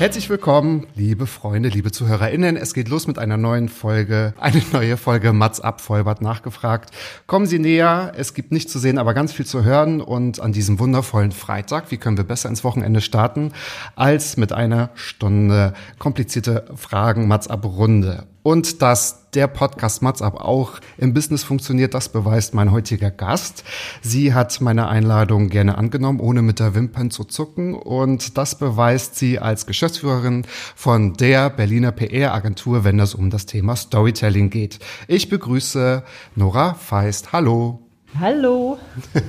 Herzlich 0.00 0.30
willkommen, 0.30 0.86
liebe 0.94 1.26
Freunde, 1.26 1.68
liebe 1.68 1.92
ZuhörerInnen. 1.92 2.56
Es 2.56 2.72
geht 2.72 2.88
los 2.88 3.06
mit 3.06 3.18
einer 3.18 3.36
neuen 3.36 3.68
Folge, 3.68 4.32
eine 4.40 4.62
neue 4.72 4.96
Folge 4.96 5.34
Mats 5.34 5.60
ab, 5.60 5.82
Vollbart 5.82 6.22
nachgefragt. 6.22 6.90
Kommen 7.26 7.44
Sie 7.44 7.58
näher, 7.58 8.14
es 8.16 8.32
gibt 8.32 8.50
nichts 8.50 8.72
zu 8.72 8.78
sehen, 8.78 8.96
aber 8.96 9.12
ganz 9.12 9.34
viel 9.34 9.44
zu 9.44 9.62
hören. 9.62 10.00
Und 10.00 10.40
an 10.40 10.52
diesem 10.52 10.78
wundervollen 10.78 11.32
Freitag, 11.32 11.90
wie 11.90 11.98
können 11.98 12.16
wir 12.16 12.24
besser 12.24 12.48
ins 12.48 12.64
Wochenende 12.64 13.02
starten, 13.02 13.52
als 13.94 14.38
mit 14.38 14.54
einer 14.54 14.88
Stunde 14.94 15.74
komplizierte 15.98 16.64
Fragen 16.76 17.28
Mats 17.28 17.48
ab 17.48 17.66
Runde. 17.66 18.24
Und 18.42 18.82
dass 18.82 19.30
der 19.32 19.46
Podcast 19.46 20.02
Mats 20.02 20.22
ab 20.22 20.40
auch 20.40 20.80
im 20.96 21.14
Business 21.14 21.44
funktioniert, 21.44 21.94
das 21.94 22.08
beweist 22.08 22.54
mein 22.54 22.72
heutiger 22.72 23.10
Gast. 23.10 23.64
Sie 24.02 24.34
hat 24.34 24.60
meine 24.60 24.88
Einladung 24.88 25.48
gerne 25.48 25.76
angenommen, 25.78 26.20
ohne 26.20 26.42
mit 26.42 26.58
der 26.58 26.74
Wimpern 26.74 27.10
zu 27.10 27.24
zucken. 27.24 27.74
Und 27.74 28.38
das 28.38 28.58
beweist 28.58 29.16
sie 29.16 29.38
als 29.38 29.66
Geschäftsführerin 29.66 30.46
von 30.74 31.14
der 31.14 31.50
Berliner 31.50 31.92
PR-Agentur, 31.92 32.84
wenn 32.84 32.98
es 32.98 33.14
um 33.14 33.30
das 33.30 33.46
Thema 33.46 33.76
Storytelling 33.76 34.50
geht. 34.50 34.78
Ich 35.06 35.28
begrüße 35.28 36.02
Nora 36.34 36.74
Feist. 36.74 37.32
Hallo. 37.32 37.89
Hallo. 38.18 38.78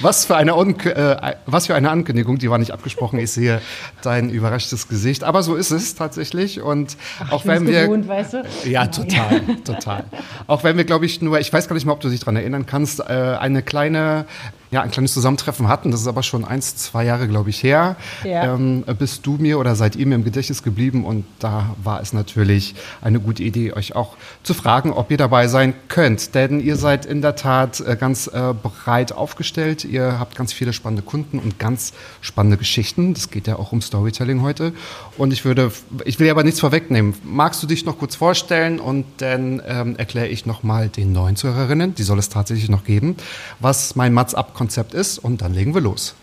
Was 0.00 0.26
für 0.26 0.36
eine, 0.36 0.56
Un 0.56 0.78
äh, 0.80 1.34
was 1.46 1.66
für 1.66 1.74
eine 1.74 1.90
Ankündigung, 1.90 2.38
die 2.38 2.50
war 2.50 2.58
nicht 2.58 2.72
abgesprochen. 2.72 3.18
Ich 3.18 3.30
sehe 3.30 3.60
dein 4.02 4.30
überraschtes 4.30 4.88
Gesicht. 4.88 5.24
Aber 5.24 5.42
so 5.42 5.54
ist 5.56 5.70
es 5.70 5.94
tatsächlich. 5.94 6.60
Und 6.60 6.96
auch 7.30 7.40
ich 7.40 7.46
wenn 7.46 7.66
wir. 7.66 7.84
gewohnt, 7.84 8.06
weißt 8.06 8.34
du? 8.34 8.42
Ja, 8.64 8.86
total, 8.86 9.40
total. 9.64 10.04
Auch 10.46 10.64
wenn 10.64 10.76
wir, 10.76 10.84
glaube 10.84 11.06
ich, 11.06 11.22
nur, 11.22 11.40
ich 11.40 11.52
weiß 11.52 11.68
gar 11.68 11.74
nicht 11.74 11.86
mehr, 11.86 11.94
ob 11.94 12.00
du 12.00 12.08
dich 12.08 12.20
daran 12.20 12.36
erinnern 12.36 12.66
kannst, 12.66 13.00
äh, 13.00 13.04
eine 13.04 13.62
kleine, 13.62 14.26
ja, 14.70 14.82
ein 14.82 14.90
kleines 14.90 15.14
Zusammentreffen 15.14 15.68
hatten. 15.68 15.90
Das 15.90 16.00
ist 16.00 16.06
aber 16.06 16.22
schon 16.22 16.44
eins, 16.44 16.76
zwei 16.76 17.04
Jahre, 17.04 17.28
glaube 17.28 17.50
ich, 17.50 17.62
her. 17.62 17.96
Ja. 18.24 18.54
Ähm, 18.54 18.84
bist 18.98 19.26
du 19.26 19.36
mir 19.38 19.58
oder 19.58 19.76
seid 19.76 19.96
ihr 19.96 20.06
mir 20.06 20.16
im 20.16 20.24
Gedächtnis 20.24 20.62
geblieben? 20.62 21.04
Und 21.04 21.24
da 21.38 21.74
war 21.82 22.00
es 22.00 22.12
natürlich 22.12 22.74
eine 23.00 23.20
gute 23.20 23.42
Idee, 23.42 23.72
euch 23.72 23.94
auch 23.94 24.16
zu 24.42 24.54
fragen, 24.54 24.92
ob 24.92 25.10
ihr 25.10 25.16
dabei 25.16 25.48
sein 25.48 25.74
könnt. 25.88 26.34
Denn 26.34 26.60
ihr 26.60 26.76
seid 26.76 27.06
in 27.06 27.22
der 27.22 27.36
Tat 27.36 27.80
äh, 27.80 27.96
ganz 27.96 28.26
äh, 28.26 28.54
breit 28.54 29.12
aufgestellt. 29.12 29.84
Ihr 29.84 30.18
habt 30.18 30.34
ganz 30.36 30.52
viele 30.52 30.72
spannende 30.72 31.02
Kunden 31.02 31.38
und 31.38 31.58
ganz 31.58 31.92
spannende 32.20 32.56
Geschichten. 32.56 33.14
Das 33.14 33.30
geht 33.30 33.46
ja 33.46 33.56
auch 33.56 33.72
um 33.72 33.80
Storytelling 33.80 34.42
heute. 34.42 34.72
Und 35.16 35.32
ich 35.32 35.44
würde, 35.44 35.72
ich 36.04 36.18
will 36.18 36.30
aber 36.30 36.42
nichts 36.42 36.60
vorwegnehmen. 36.60 37.14
Magst 37.24 37.62
du 37.62 37.66
dich 37.66 37.84
noch 37.84 37.98
kurz 37.98 38.16
vorstellen 38.16 38.80
und 38.80 39.04
dann 39.18 39.62
ähm, 39.66 39.96
erkläre 39.96 40.28
ich 40.28 40.46
nochmal 40.46 40.88
den 40.88 41.12
neuen 41.12 41.36
Zuhörerinnen, 41.36 41.94
die 41.94 42.02
soll 42.02 42.18
es 42.18 42.28
tatsächlich 42.28 42.68
noch 42.68 42.84
geben, 42.84 43.16
was 43.60 43.96
mein 43.96 44.12
Mats-Up-Konzept 44.56 44.94
ist 44.94 45.18
und 45.18 45.42
dann 45.42 45.52
legen 45.52 45.74
wir 45.74 45.82
los. 45.82 46.14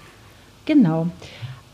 Genau. 0.65 1.07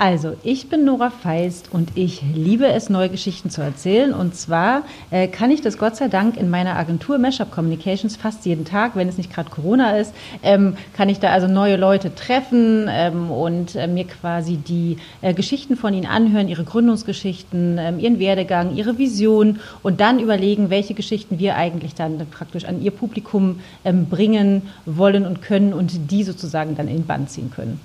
Also, 0.02 0.38
ich 0.44 0.69
bin 0.69 0.86
Nora 0.86 1.09
Feist 1.09 1.73
und 1.73 1.89
ich 1.95 2.22
liebe 2.33 2.66
es, 2.67 2.89
neue 2.89 3.09
Geschichten 3.09 3.50
zu 3.50 3.61
erzählen. 3.61 4.14
Und 4.14 4.33
zwar 4.33 4.83
äh, 5.11 5.27
kann 5.27 5.52
ich 5.52 5.60
das 5.60 5.77
Gott 5.77 5.98
sei 5.98 6.08
Dank 6.08 6.37
in 6.37 6.49
meiner 6.49 6.77
Agentur 6.77 7.17
Mashup 7.17 7.52
Communications 7.52 8.15
fast 8.15 8.45
jeden 8.45 8.64
Tag, 8.64 8.95
wenn 8.95 9.10
es 9.10 9.17
nicht 9.17 9.30
gerade 9.30 9.49
Corona 9.49 9.98
ist, 9.98 10.14
ähm, 10.42 10.77
kann 10.93 11.10
ich 11.10 11.20
da 11.20 11.32
also 11.32 11.49
neue 11.49 11.76
Leute 11.76 12.15
treffen 12.15 12.87
ähm, 12.89 13.30
und 13.30 13.76
äh, 13.76 13.87
mir 13.87 14.05
quasi 14.05 14.55
die 14.55 14.95
äh, 15.20 15.33
Geschichten 15.33 15.76
von 15.76 15.93
ihnen 15.93 16.05
anhören, 16.05 16.48
ihre 16.48 16.64
Gründungsgeschichten, 16.64 17.77
ähm, 17.77 17.99
ihren 17.99 18.20
Werdegang, 18.20 18.77
ihre 18.77 18.98
Vision 18.98 19.60
und 19.83 19.99
dann 19.99 20.20
überlegen, 20.20 20.70
welche 20.70 20.93
Geschichten 20.93 21.39
wir 21.39 21.58
eigentlich 21.58 21.93
dann 21.93 22.26
praktisch 22.31 22.64
an 22.64 22.81
ihr 22.81 22.92
Publikum 22.92 23.60
ähm, 23.83 24.05
bringen 24.05 24.61
wollen 24.86 25.26
und 25.26 25.42
können 25.42 25.73
und 25.73 26.10
die 26.10 26.23
sozusagen 26.23 26.77
dann 26.77 26.87
in 26.87 26.99
den 26.99 27.05
Band 27.05 27.30
ziehen 27.30 27.52
können. 27.54 27.81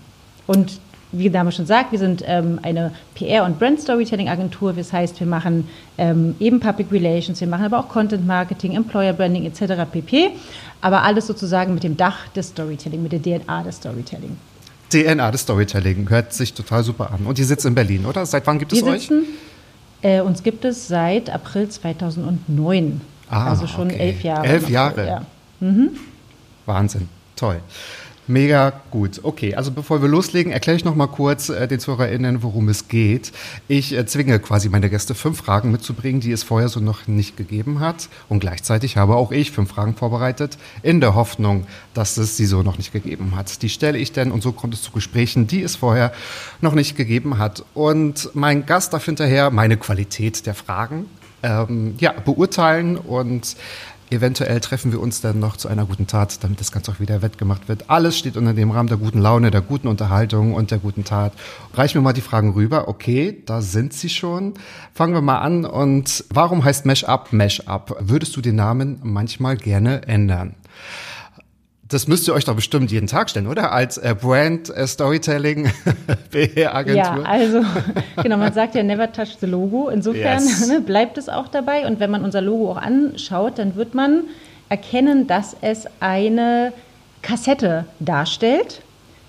Und 0.47 0.79
wie 1.13 1.31
der 1.31 1.41
Name 1.41 1.53
schon 1.53 1.67
sagt, 1.67 1.93
wir 1.93 1.99
sind 1.99 2.23
ähm, 2.27 2.59
eine 2.63 2.93
PR- 3.17 3.45
und 3.45 3.59
Brand-Storytelling-Agentur. 3.59 4.73
Das 4.73 4.93
heißt, 4.93 5.21
wir 5.21 5.27
machen 5.27 5.69
ähm, 5.99 6.35
eben 6.41 6.61
Public 6.61 6.91
Relations, 6.91 7.41
wir 7.41 7.49
machen 7.49 7.65
aber 7.65 7.79
auch 7.79 7.89
Content 7.89 8.27
Marketing, 8.27 8.73
Employer 8.73 9.13
Branding 9.13 9.45
etc. 9.45 9.91
pp. 9.91 10.31
Aber 10.81 11.03
alles 11.03 11.27
sozusagen 11.27 11.75
mit 11.75 11.83
dem 11.83 11.97
Dach 11.97 12.29
des 12.29 12.49
Storytelling, 12.49 13.03
mit 13.03 13.13
der 13.13 13.23
DNA 13.23 13.63
des 13.63 13.77
Storytelling. 13.77 14.37
DNA 14.91 15.31
des 15.31 15.43
Storytelling 15.43 16.09
hört 16.11 16.33
sich 16.33 16.53
total 16.53 16.85
super 16.85 17.11
an. 17.13 17.27
Und 17.27 17.39
ihr 17.39 17.47
sitzt 17.47 17.65
in 17.65 17.75
Berlin, 17.75 18.07
oder? 18.07 18.27
Seit 18.27 18.47
wann 18.47 18.59
gibt 18.59 18.73
es 18.73 18.85
Wir 18.85 18.93
euch? 18.93 19.03
sitzen, 19.03 19.25
äh, 20.03 20.21
uns 20.21 20.43
gibt 20.43 20.65
es 20.65 20.89
seit 20.89 21.31
April 21.31 21.69
2009. 21.69 23.01
Ah, 23.31 23.51
also 23.51 23.67
schon 23.67 23.89
okay. 23.89 23.99
elf 23.99 24.23
Jahre. 24.23 24.47
Elf 24.47 24.69
Jahre. 24.69 25.07
Ja. 25.07 25.23
Wahnsinn, 26.67 27.09
toll. 27.37 27.61
Mega 28.27 28.73
gut. 28.91 29.21
Okay, 29.23 29.55
also 29.55 29.71
bevor 29.71 30.01
wir 30.01 30.09
loslegen, 30.09 30.51
erkläre 30.51 30.79
ich 30.79 30.85
noch 30.85 30.95
mal 30.95 31.09
kurz 31.09 31.51
äh, 31.51 31.69
den 31.69 31.79
ZuhörerInnen, 31.79 32.43
worum 32.43 32.71
es 32.71 32.89
geht. 32.89 33.33
Ich 33.69 33.95
äh, 33.95 34.07
zwinge 34.07 34.39
quasi 34.39 34.71
meine 34.71 34.89
Gäste, 34.89 35.15
fünf 35.15 35.39
Fragen 35.39 35.71
mitzubringen, 35.71 36.23
die 36.23 36.33
es 36.33 36.43
vorher 36.43 36.71
so 36.71 36.81
noch 36.81 37.07
nicht 37.07 37.37
gegeben 37.37 37.81
hat. 37.81 38.09
Und 38.31 38.41
gleichzeitig 38.41 38.97
habe 38.97 39.17
auch 39.17 39.31
ich 39.31 39.51
fünf 39.51 39.71
Fragen 39.71 39.95
vorbereitet, 39.95 40.57
in 40.83 41.03
der 41.03 41.15
Hoffnung, 41.15 41.67
dass 41.93 42.17
es 42.17 42.39
sie 42.39 42.47
so 42.47 42.63
noch 42.63 42.79
nicht 42.79 42.95
gegeben 42.95 43.37
hat. 43.37 43.61
Die 43.61 43.69
stelle 43.69 43.99
ich 43.99 44.13
dann 44.13 44.33
und 44.33 44.43
so 44.43 44.53
kommt 44.53 44.73
es 44.73 44.81
zu 44.81 44.91
Gesprächen, 44.91 45.47
die 45.47 45.63
es 45.63 45.77
vorher 45.77 46.13
noch 46.63 46.75
nicht 46.75 46.97
gegeben 46.97 47.37
hat. 47.39 47.63
Und 47.75 48.31
mein 48.33 48.65
Gast 48.65 48.95
darf 48.95 49.05
hinterher 49.05 49.51
meine 49.51 49.77
Qualität 49.77 50.47
der 50.47 50.55
Fragen 50.55 51.07
ähm, 51.45 51.95
ja, 51.99 52.13
beurteilen 52.13 52.97
und 52.97 53.55
Eventuell 54.11 54.61
treffen 54.61 54.93
wir 54.93 55.01
uns 55.01 55.21
dann 55.21 55.39
noch 55.39 55.57
zu 55.57 55.69
einer 55.69 55.87
guten 55.87 56.07
Tat, 56.07 56.43
damit 56.45 56.61
das 56.61 56.73
Ganze 56.73 56.93
auch 56.93 57.01
wieder 57.01 57.23
wettgemacht 57.23 57.69
wird. 57.69 57.91
Alles 57.91 58.19
steht 58.19 58.37
unter 58.37 58.53
dem 58.53 58.71
Rahmen 58.71 58.89
der 58.89 58.99
guten 58.99 59.19
Laune, 59.19 59.51
der 59.51 59.61
guten 59.61 59.89
Unterhaltung 59.89 60.55
und 60.55 60.71
der 60.71 60.79
guten 60.79 61.05
Tat. 61.05 61.33
Reich 61.73 61.95
mir 61.95 62.01
mal 62.01 62.13
die 62.13 62.21
Fragen 62.21 62.53
rüber. 62.53 62.89
Okay, 62.89 63.43
da 63.47 63.63
sind 63.63 63.93
sie 63.93 64.11
schon. 64.11 64.55
Fangen 64.93 65.15
wir 65.15 65.23
mal 65.23 65.39
an. 65.39 65.65
Und 65.65 66.25
warum 66.31 66.65
heißt 66.65 66.87
Mesh 66.87 67.05
Up 67.05 67.33
Mesh 67.33 67.61
Up? 67.67 67.97
Würdest 68.01 68.37
du 68.37 68.41
den 68.41 68.57
Namen 68.57 69.01
manchmal 69.03 69.57
gerne 69.57 70.07
ändern? 70.07 70.55
Das 71.89 72.09
müsst 72.09 72.27
ihr 72.29 72.35
euch 72.35 72.45
doch 72.45 72.55
bestimmt 72.57 72.91
jeden 72.91 73.07
Tag 73.07 73.29
stellen, 73.29 73.47
oder? 73.47 73.73
Als 73.73 73.99
äh, 73.99 74.15
Brand 74.19 74.71
äh, 74.71 74.87
Storytelling 74.87 75.71
PR-Agentur. 76.31 76.97
Ja, 76.97 77.23
also 77.23 77.63
genau, 78.23 78.39
man 78.39 78.53
sagt 78.55 78.75
ja 78.75 78.83
never 78.83 79.13
touch 79.13 79.37
the 79.41 79.47
Logo. 79.47 79.89
Insofern 79.91 80.43
Yes. 80.43 80.67
ne, 80.67 80.81
bleibt 80.81 81.19
es 81.19 81.29
auch 81.29 81.49
dabei. 81.49 81.87
Und 81.87 82.01
wenn 82.01 82.11
man 82.11 82.25
unser 82.25 82.41
Logo 82.41 82.73
auch 82.73 82.77
anschaut, 82.79 83.59
dann 83.59 83.77
wird 83.77 83.95
man 83.95 84.25
erkennen, 84.71 85.27
dass 85.27 85.57
es 85.61 85.87
eine 86.01 86.73
Kassette 87.23 87.85
darstellt. 88.01 88.81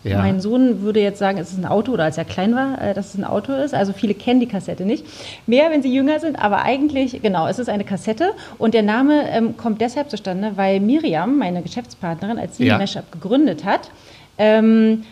Ja. 0.05 0.19
Mein 0.19 0.39
Sohn 0.39 0.81
würde 0.83 0.99
jetzt 1.01 1.17
sagen, 1.17 1.39
es 1.39 1.51
ist 1.51 1.57
ein 1.57 1.65
Auto 1.65 1.91
oder 1.91 2.03
als 2.03 2.17
er 2.17 2.25
klein 2.25 2.55
war, 2.55 2.79
äh, 2.81 2.93
dass 2.93 3.09
es 3.09 3.17
ein 3.17 3.23
Auto 3.23 3.53
ist. 3.53 3.73
Also 3.73 3.91
viele 3.91 4.13
kennen 4.13 4.39
die 4.39 4.45
Kassette 4.45 4.85
nicht. 4.85 5.03
Mehr, 5.47 5.71
wenn 5.71 5.81
sie 5.81 5.91
jünger 5.93 6.19
sind, 6.19 6.37
aber 6.37 6.61
eigentlich, 6.61 7.21
genau, 7.23 7.47
es 7.47 7.57
ist 7.57 7.69
eine 7.69 7.83
Kassette. 7.83 8.31
Und 8.59 8.75
der 8.75 8.83
Name 8.83 9.27
ähm, 9.31 9.57
kommt 9.57 9.81
deshalb 9.81 10.11
zustande, 10.11 10.51
weil 10.55 10.79
Miriam, 10.79 11.37
meine 11.39 11.63
Geschäftspartnerin, 11.63 12.37
als 12.37 12.57
sie 12.57 12.67
Ja. 12.67 12.77
Mashup 12.77 13.11
gegründet 13.11 13.65
hat, 13.65 13.89
ähm, 14.37 15.03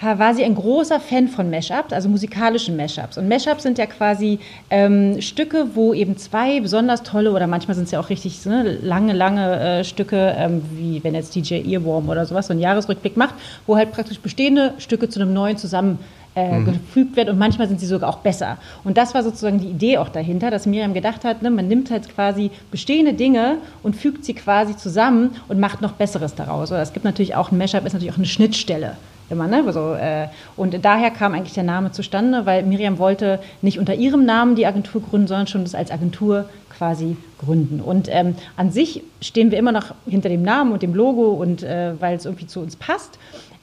war 0.00 0.34
sie 0.34 0.44
ein 0.44 0.54
großer 0.54 0.98
Fan 0.98 1.28
von 1.28 1.50
Mashups, 1.50 1.92
also 1.92 2.08
musikalischen 2.08 2.76
Mashups. 2.76 3.18
Und 3.18 3.28
Mashups 3.28 3.62
sind 3.62 3.78
ja 3.78 3.86
quasi 3.86 4.38
ähm, 4.70 5.20
Stücke, 5.20 5.68
wo 5.74 5.92
eben 5.92 6.16
zwei 6.16 6.60
besonders 6.60 7.02
tolle 7.02 7.32
oder 7.32 7.46
manchmal 7.46 7.74
sind 7.74 7.84
es 7.84 7.90
ja 7.90 8.00
auch 8.00 8.08
richtig 8.08 8.44
ne, 8.46 8.78
lange, 8.82 9.12
lange 9.12 9.60
äh, 9.60 9.84
Stücke, 9.84 10.34
ähm, 10.38 10.62
wie 10.74 11.04
wenn 11.04 11.14
jetzt 11.14 11.34
DJ 11.34 11.62
Earworm 11.70 12.08
oder 12.08 12.24
sowas 12.24 12.46
so 12.46 12.52
einen 12.52 12.60
Jahresrückblick 12.60 13.16
macht, 13.16 13.34
wo 13.66 13.76
halt 13.76 13.92
praktisch 13.92 14.20
bestehende 14.20 14.74
Stücke 14.78 15.08
zu 15.08 15.20
einem 15.20 15.34
neuen 15.34 15.58
zusammen 15.58 15.98
äh, 16.34 16.62
gefügt 16.62 17.16
wird 17.16 17.28
und 17.28 17.38
manchmal 17.38 17.68
sind 17.68 17.80
sie 17.80 17.86
sogar 17.86 18.08
auch 18.08 18.18
besser. 18.18 18.56
Und 18.84 18.96
das 18.96 19.14
war 19.14 19.22
sozusagen 19.22 19.58
die 19.58 19.68
Idee 19.68 19.98
auch 19.98 20.08
dahinter, 20.08 20.50
dass 20.50 20.64
Miriam 20.64 20.94
gedacht 20.94 21.24
hat, 21.24 21.42
ne, 21.42 21.50
man 21.50 21.68
nimmt 21.68 21.90
halt 21.90 22.08
quasi 22.14 22.50
bestehende 22.70 23.14
Dinge 23.14 23.58
und 23.82 23.96
fügt 23.96 24.24
sie 24.24 24.34
quasi 24.34 24.76
zusammen 24.76 25.36
und 25.48 25.58
macht 25.58 25.80
noch 25.82 25.92
Besseres 25.92 26.34
daraus. 26.34 26.70
Oder 26.70 26.82
es 26.82 26.92
gibt 26.92 27.04
natürlich 27.04 27.34
auch, 27.34 27.50
ein 27.50 27.58
Mashup 27.58 27.84
ist 27.84 27.92
natürlich 27.92 28.12
auch 28.12 28.18
eine 28.18 28.26
Schnittstelle. 28.26 28.96
Immer, 29.30 29.46
ne? 29.46 29.72
so, 29.72 29.94
äh, 29.94 30.26
und 30.56 30.84
daher 30.84 31.12
kam 31.12 31.34
eigentlich 31.34 31.54
der 31.54 31.62
Name 31.62 31.92
zustande, 31.92 32.46
weil 32.46 32.64
Miriam 32.64 32.98
wollte 32.98 33.38
nicht 33.62 33.78
unter 33.78 33.94
ihrem 33.94 34.24
Namen 34.24 34.56
die 34.56 34.66
Agentur 34.66 35.00
gründen, 35.00 35.28
sondern 35.28 35.46
schon 35.46 35.62
das 35.62 35.76
als 35.76 35.92
Agentur 35.92 36.46
quasi 36.76 37.16
gründen. 37.38 37.80
Und 37.80 38.08
ähm, 38.10 38.34
an 38.56 38.72
sich 38.72 39.04
stehen 39.20 39.52
wir 39.52 39.58
immer 39.58 39.70
noch 39.70 39.94
hinter 40.06 40.28
dem 40.28 40.42
Namen 40.42 40.72
und 40.72 40.82
dem 40.82 40.94
Logo 40.94 41.30
und 41.30 41.62
äh, 41.62 41.92
weil 42.00 42.16
es 42.16 42.24
irgendwie 42.24 42.48
zu 42.48 42.58
uns 42.58 42.74
passt. 42.74 43.18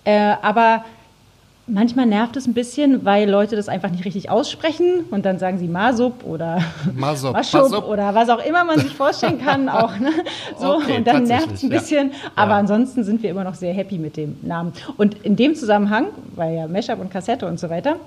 Äh, 0.06 0.36
aber 0.42 0.86
Manchmal 1.70 2.06
nervt 2.06 2.38
es 2.38 2.48
ein 2.48 2.54
bisschen, 2.54 3.04
weil 3.04 3.30
Leute 3.30 3.58
das 3.58 3.68
einfach 3.68 3.90
nicht 3.90 4.06
richtig 4.06 4.30
aussprechen 4.30 5.04
und 5.12 5.26
dann 5.26 5.38
sagen 5.38 5.58
sie 5.58 5.68
Masup 5.68 6.24
oder 6.24 6.62
Masup, 6.96 7.34
Maschup 7.34 7.64
Masup. 7.64 7.88
oder 7.90 8.16
was 8.16 8.30
auch 8.30 8.44
immer 8.46 8.64
man 8.64 8.80
sich 8.80 8.94
vorstellen 8.94 9.42
kann. 9.44 9.68
auch, 9.70 10.00
ne? 10.00 10.12
so, 10.58 10.76
Okay, 10.78 10.98
und 11.00 11.08
dann 11.08 11.24
nervt 11.26 11.52
es 11.54 11.64
ein 11.64 11.70
ja. 11.72 11.78
bisschen. 11.78 12.12
Aber 12.38 12.52
Ja. 12.52 12.58
ansonsten 12.60 13.04
sind 13.04 13.22
wir 13.22 13.30
immer 13.32 13.44
noch 13.44 13.56
sehr 13.56 13.74
happy 13.74 13.98
mit 13.98 14.16
dem 14.16 14.38
Namen. 14.44 14.72
Und 14.96 15.16
in 15.26 15.36
dem 15.36 15.56
Zusammenhang, 15.56 16.06
weil 16.36 16.56
ja 16.56 16.68
Mashup 16.68 17.02
und 17.02 17.12
Kassette 17.12 17.46
und 17.46 17.60
so 17.60 17.70
weiter, 17.70 17.98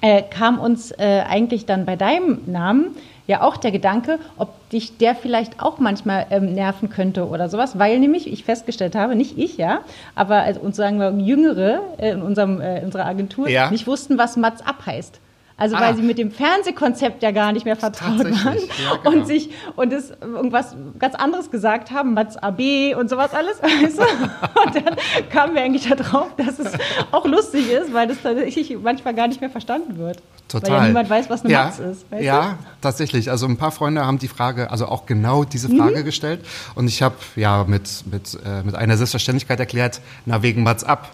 äh, 0.00 0.22
kam 0.22 0.60
uns 0.60 0.92
äh, 0.92 1.22
eigentlich 1.28 1.66
dann 1.66 1.86
bei 1.86 1.96
deinem 1.96 2.42
Namen 2.46 2.94
ja 3.26 3.42
auch 3.42 3.56
der 3.56 3.70
Gedanke, 3.70 4.18
ob 4.36 4.68
dich 4.70 4.98
der 4.98 5.14
vielleicht 5.14 5.60
auch 5.60 5.78
manchmal 5.78 6.26
ähm, 6.30 6.52
nerven 6.52 6.90
könnte 6.90 7.28
oder 7.28 7.48
sowas, 7.48 7.78
weil 7.78 7.98
nämlich 7.98 8.30
ich 8.30 8.44
festgestellt 8.44 8.94
habe, 8.94 9.14
nicht 9.14 9.38
ich, 9.38 9.56
ja, 9.56 9.80
aber 10.14 10.36
also, 10.42 10.60
uns 10.60 10.76
sagen 10.76 10.98
wir 10.98 11.10
Jüngere 11.12 11.80
äh, 11.98 12.10
in, 12.10 12.22
unserem, 12.22 12.60
äh, 12.60 12.78
in 12.78 12.86
unserer 12.86 13.06
Agentur 13.06 13.48
Ja. 13.48 13.70
nicht 13.70 13.86
wussten, 13.86 14.18
was 14.18 14.36
Mats 14.36 14.62
ab 14.62 14.84
heißt. 14.86 15.20
Also 15.56 15.76
Ah. 15.76 15.80
weil 15.82 15.94
sie 15.96 16.02
mit 16.02 16.18
dem 16.18 16.30
Fernsehkonzept 16.32 17.22
ja 17.22 17.30
gar 17.30 17.52
nicht 17.52 17.64
mehr 17.64 17.76
vertraut 17.76 18.18
waren 18.24 18.56
ja, 18.84 18.96
genau. 19.02 19.10
und 19.20 19.26
sich 19.26 19.50
und 19.76 19.92
es 19.92 20.10
irgendwas 20.20 20.74
ganz 20.98 21.14
anderes 21.14 21.50
gesagt 21.50 21.92
haben, 21.92 22.14
Mats 22.14 22.36
AB 22.36 22.94
und 22.98 23.08
sowas 23.08 23.32
alles. 23.32 23.58
Weißt 23.62 23.98
du? 23.98 24.02
Und 24.02 24.74
dann 24.74 24.96
kamen 25.30 25.54
wir 25.54 25.62
eigentlich 25.62 25.88
darauf, 25.88 26.34
dass 26.36 26.58
es 26.58 26.72
auch 27.12 27.24
lustig 27.26 27.70
ist, 27.70 27.92
weil 27.94 28.08
das 28.08 28.20
tatsächlich 28.22 28.76
manchmal 28.82 29.14
gar 29.14 29.28
nicht 29.28 29.40
mehr 29.40 29.50
verstanden 29.50 29.96
wird. 29.98 30.20
Total. 30.48 30.70
Weil 30.70 30.78
ja 30.78 30.86
niemand 30.88 31.08
weiß, 31.08 31.30
was 31.30 31.44
eine 31.44 31.52
ja, 31.52 31.64
Matz 31.66 31.78
ist. 31.78 32.04
Ja, 32.20 32.58
tatsächlich. 32.80 33.30
Also 33.30 33.46
ein 33.46 33.56
paar 33.56 33.70
Freunde 33.70 34.04
haben 34.04 34.18
die 34.18 34.28
Frage, 34.28 34.70
also 34.70 34.86
auch 34.86 35.06
genau 35.06 35.44
diese 35.44 35.68
Mhm. 35.72 35.78
Frage 35.78 36.04
gestellt. 36.04 36.44
Und 36.74 36.88
ich 36.88 37.00
habe 37.02 37.14
ja 37.36 37.64
mit, 37.66 38.04
mit, 38.10 38.38
äh, 38.44 38.62
mit 38.64 38.74
einer 38.74 38.96
Selbstverständlichkeit 38.96 39.58
erklärt, 39.60 40.00
na 40.26 40.42
wegen 40.42 40.62
Mats 40.64 40.84
ab. 40.84 41.10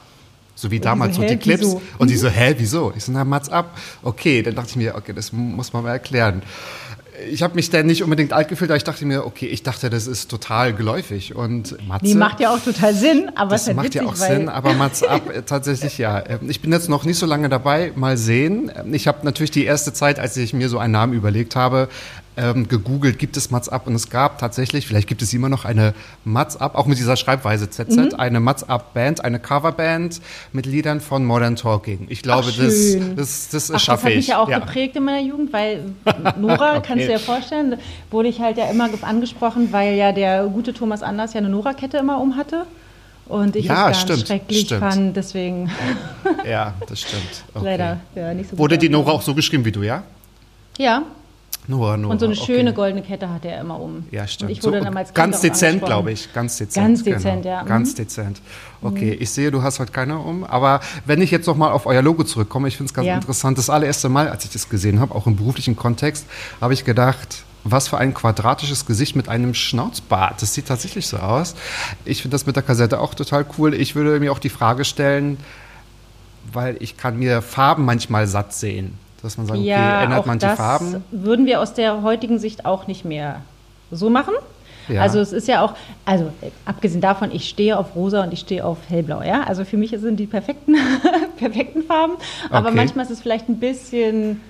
So 0.60 0.70
wie 0.70 0.80
damals 0.80 1.16
so, 1.16 1.22
so 1.22 1.28
die 1.28 1.34
hä, 1.34 1.38
Clips. 1.38 1.60
wieso? 1.62 1.82
Und 1.98 2.10
die 2.10 2.16
so, 2.16 2.28
hä, 2.28 2.54
wieso? 2.58 2.92
Ich 2.96 3.04
so, 3.04 3.12
na 3.12 3.24
Mats 3.24 3.48
ab. 3.48 3.76
Okay, 4.02 4.42
dann 4.42 4.54
dachte 4.54 4.70
ich 4.70 4.76
mir, 4.76 4.94
okay, 4.94 5.12
das 5.14 5.32
muss 5.32 5.72
man 5.72 5.82
mal 5.84 5.92
erklären. 5.92 6.42
Ich 7.30 7.42
habe 7.42 7.54
mich 7.54 7.68
dann 7.68 7.84
nicht 7.84 8.02
unbedingt 8.02 8.32
alt 8.32 8.48
gefühlt, 8.48 8.70
aber 8.70 8.78
ich 8.78 8.84
dachte 8.84 9.04
mir, 9.04 9.26
okay, 9.26 9.44
ich 9.46 9.62
dachte, 9.62 9.90
das 9.90 10.06
ist 10.06 10.30
total 10.30 10.72
geläufig. 10.72 11.34
Und 11.34 11.76
Matze, 11.86 12.06
Die 12.06 12.14
macht 12.14 12.40
ja 12.40 12.54
auch 12.54 12.60
total 12.60 12.94
Sinn, 12.94 13.30
aber 13.34 13.54
es 13.56 13.60
das 13.60 13.60
ist 13.62 13.66
halt 13.68 13.76
macht 13.76 13.86
witzig, 13.86 14.00
ja 14.02 14.08
auch 14.08 14.14
Sinn, 14.16 14.48
aber 14.48 14.72
Mats 14.72 15.02
ab, 15.16 15.28
äh, 15.34 15.42
tatsächlich 15.42 15.98
ja. 15.98 16.22
Ähm, 16.26 16.48
Ich 16.48 16.60
bin 16.62 16.72
jetzt 16.72 16.88
noch 16.88 17.04
nicht 17.04 17.18
so 17.18 17.26
lange 17.26 17.50
dabei, 17.50 17.92
mal 17.94 18.16
sehen. 18.16 18.72
Ähm, 18.74 18.94
Ich 18.94 19.06
habe 19.06 19.18
natürlich 19.24 19.50
die 19.50 19.64
erste 19.64 19.92
Zeit, 19.92 20.18
als 20.18 20.34
ich 20.38 20.54
mir 20.54 20.70
so 20.70 20.78
einen 20.78 20.92
Namen 20.92 21.12
überlegt 21.12 21.56
habe, 21.56 21.88
ähm, 22.40 22.66
gegoogelt, 22.68 23.18
gibt 23.18 23.36
es 23.36 23.50
Mats 23.50 23.68
ab? 23.68 23.86
Und 23.86 23.94
es 23.94 24.08
gab 24.08 24.38
tatsächlich, 24.38 24.86
vielleicht 24.86 25.06
gibt 25.08 25.20
es 25.20 25.32
immer 25.34 25.48
noch 25.50 25.64
eine 25.66 25.92
Mats 26.24 26.56
ab, 26.56 26.74
auch 26.74 26.86
mit 26.86 26.96
dieser 26.98 27.16
Schreibweise 27.16 27.68
ZZ, 27.68 27.96
Mhm. 27.96 28.14
eine 28.16 28.40
Mats 28.40 28.64
ab 28.68 28.94
Band, 28.94 29.22
eine 29.24 29.38
Coverband 29.38 30.20
mit 30.52 30.64
Liedern 30.66 31.00
von 31.00 31.24
Modern 31.26 31.56
Talking. 31.56 32.06
Ich 32.08 32.22
glaube, 32.22 32.48
Ach, 32.50 32.56
das, 32.56 32.96
das, 33.16 33.48
das 33.50 33.70
Ach, 33.70 33.74
das 33.74 33.82
schaffe 33.82 34.04
hat 34.04 34.10
ich. 34.12 34.16
mich 34.16 34.26
ja 34.28 34.38
auch 34.38 34.48
geprägt 34.48 34.96
in 34.96 35.04
meiner 35.04 35.20
Jugend, 35.20 35.52
weil 35.52 35.92
Nora, 36.38 36.80
kannst 36.80 37.02
du 37.04 37.06
dir 37.08 37.12
ja 37.12 37.18
vorstellen, 37.18 37.76
wurde 38.10 38.28
ich 38.28 38.40
halt 38.40 38.56
ja 38.56 38.70
immer 38.70 38.88
angesprochen, 39.02 39.68
weil 39.72 39.94
ja 39.96 40.12
der 40.12 40.44
gute 40.46 40.72
Thomas 40.72 41.02
Anders 41.02 41.34
ja 41.34 41.38
eine 41.38 41.50
Nora-Kette 41.50 41.98
immer 41.98 42.20
um 42.20 42.36
hatte. 42.36 42.64
Und 43.26 43.54
ich 43.54 43.66
Ja, 43.66 43.90
es 43.90 44.04
ganz 44.06 44.26
schrecklich 44.26 44.62
stimmt. 44.62 44.80
fand, 44.80 45.16
deswegen 45.16 45.70
Ja, 46.48 46.74
das 46.88 47.00
stimmt. 47.02 47.22
Okay. 47.54 47.64
leider 47.64 48.00
ja, 48.16 48.34
nicht 48.34 48.46
so 48.46 48.50
gut. 48.56 48.58
Wurde 48.58 48.78
die 48.78 48.88
Nora 48.88 49.12
auch 49.12 49.22
so 49.22 49.34
geschrieben 49.34 49.64
wie 49.64 49.72
du, 49.72 49.82
ja? 49.82 50.02
Ja, 50.78 51.02
Nora, 51.70 51.96
Nora. 51.96 52.12
und 52.12 52.18
so 52.18 52.26
eine 52.26 52.34
okay. 52.34 52.44
schöne 52.44 52.74
goldene 52.74 53.02
Kette 53.02 53.30
hatte 53.30 53.48
er 53.48 53.60
immer 53.60 53.80
um. 53.80 54.04
Ja, 54.10 54.26
stimmt. 54.26 54.50
Und 54.50 54.56
ich 54.58 54.62
wurde 54.64 54.78
So, 54.78 54.84
dann 54.84 54.96
als 54.96 55.08
Kind 55.08 55.14
ganz 55.16 55.40
dezent, 55.40 55.84
glaube 55.84 56.12
ich. 56.12 56.32
Ganz 56.32 56.56
dezent. 56.58 56.84
Ganz 56.86 57.04
dezent, 57.04 57.42
genau. 57.44 57.54
ja. 57.54 57.62
Ganz 57.62 57.92
Mhm. 57.92 57.96
dezent. 57.96 58.40
Okay, 58.82 59.12
ich 59.12 59.30
sehe, 59.30 59.50
du 59.50 59.62
hast 59.62 59.78
heute 59.78 59.92
keine 59.92 60.18
um. 60.18 60.44
Aber 60.44 60.80
wenn 61.06 61.22
ich 61.22 61.30
jetzt 61.30 61.46
noch 61.46 61.56
mal 61.56 61.70
auf 61.70 61.86
euer 61.86 62.02
Logo 62.02 62.24
zurückkomme, 62.24 62.66
ich 62.68 62.76
finde 62.76 62.90
es 62.90 62.94
ganz 62.94 63.06
Ja. 63.06 63.14
interessant. 63.14 63.56
Das 63.56 63.70
allererste 63.70 64.08
Mal, 64.08 64.28
als 64.28 64.44
ich 64.44 64.50
das 64.50 64.68
gesehen 64.68 65.00
habe, 65.00 65.14
auch 65.14 65.26
im 65.26 65.36
beruflichen 65.36 65.76
Kontext, 65.76 66.26
habe 66.60 66.74
ich 66.74 66.84
gedacht, 66.84 67.44
was 67.62 67.88
für 67.88 67.98
ein 67.98 68.14
quadratisches 68.14 68.86
Gesicht 68.86 69.14
mit 69.16 69.28
einem 69.28 69.54
Schnauzbart. 69.54 70.40
Das 70.42 70.54
sieht 70.54 70.66
tatsächlich 70.66 71.06
so 71.06 71.18
aus. 71.18 71.54
Ich 72.04 72.22
finde 72.22 72.34
das 72.34 72.46
mit 72.46 72.56
der 72.56 72.62
Kassette 72.62 72.98
auch 72.98 73.14
total 73.14 73.44
cool. 73.58 73.74
Ich 73.74 73.94
würde 73.94 74.18
mir 74.18 74.32
auch 74.32 74.38
die 74.38 74.48
Frage 74.48 74.84
stellen, 74.84 75.36
weil 76.52 76.76
ich 76.80 76.96
kann 76.96 77.18
mir 77.18 77.42
Farben 77.42 77.84
manchmal 77.84 78.26
satt 78.26 78.54
sehen. 78.54 78.94
Dass 79.22 79.36
man 79.36 79.46
sagt, 79.46 79.58
okay, 79.58 79.68
Ja, 79.68 80.02
ändert 80.02 80.20
auch 80.20 80.26
man 80.26 80.38
die 80.38 80.46
das 80.46 80.56
Farben? 80.56 81.04
würden 81.10 81.46
wir 81.46 81.60
aus 81.60 81.74
der 81.74 82.02
heutigen 82.02 82.38
Sicht 82.38 82.64
auch 82.64 82.86
nicht 82.86 83.04
mehr 83.04 83.42
so 83.90 84.08
machen. 84.10 84.34
Ja. 84.88 85.02
Also 85.02 85.20
es 85.20 85.32
ist 85.32 85.46
ja 85.46 85.62
auch, 85.62 85.74
also 86.04 86.26
äh, 86.40 86.50
abgesehen 86.64 87.00
davon, 87.00 87.30
ich 87.32 87.48
stehe 87.48 87.76
auf 87.78 87.94
rosa 87.94 88.24
und 88.24 88.32
ich 88.32 88.40
stehe 88.40 88.64
auf 88.64 88.78
hellblau, 88.88 89.22
ja. 89.22 89.42
Also 89.44 89.64
für 89.64 89.76
mich 89.76 89.90
sind 89.90 90.18
die 90.18 90.26
perfekten, 90.26 90.74
perfekten 91.36 91.82
Farben. 91.82 92.14
Aber 92.50 92.68
Okay. 92.68 92.76
manchmal 92.76 93.04
ist 93.04 93.10
es 93.12 93.20
vielleicht 93.20 93.48
ein 93.48 93.60
bisschen 93.60 94.40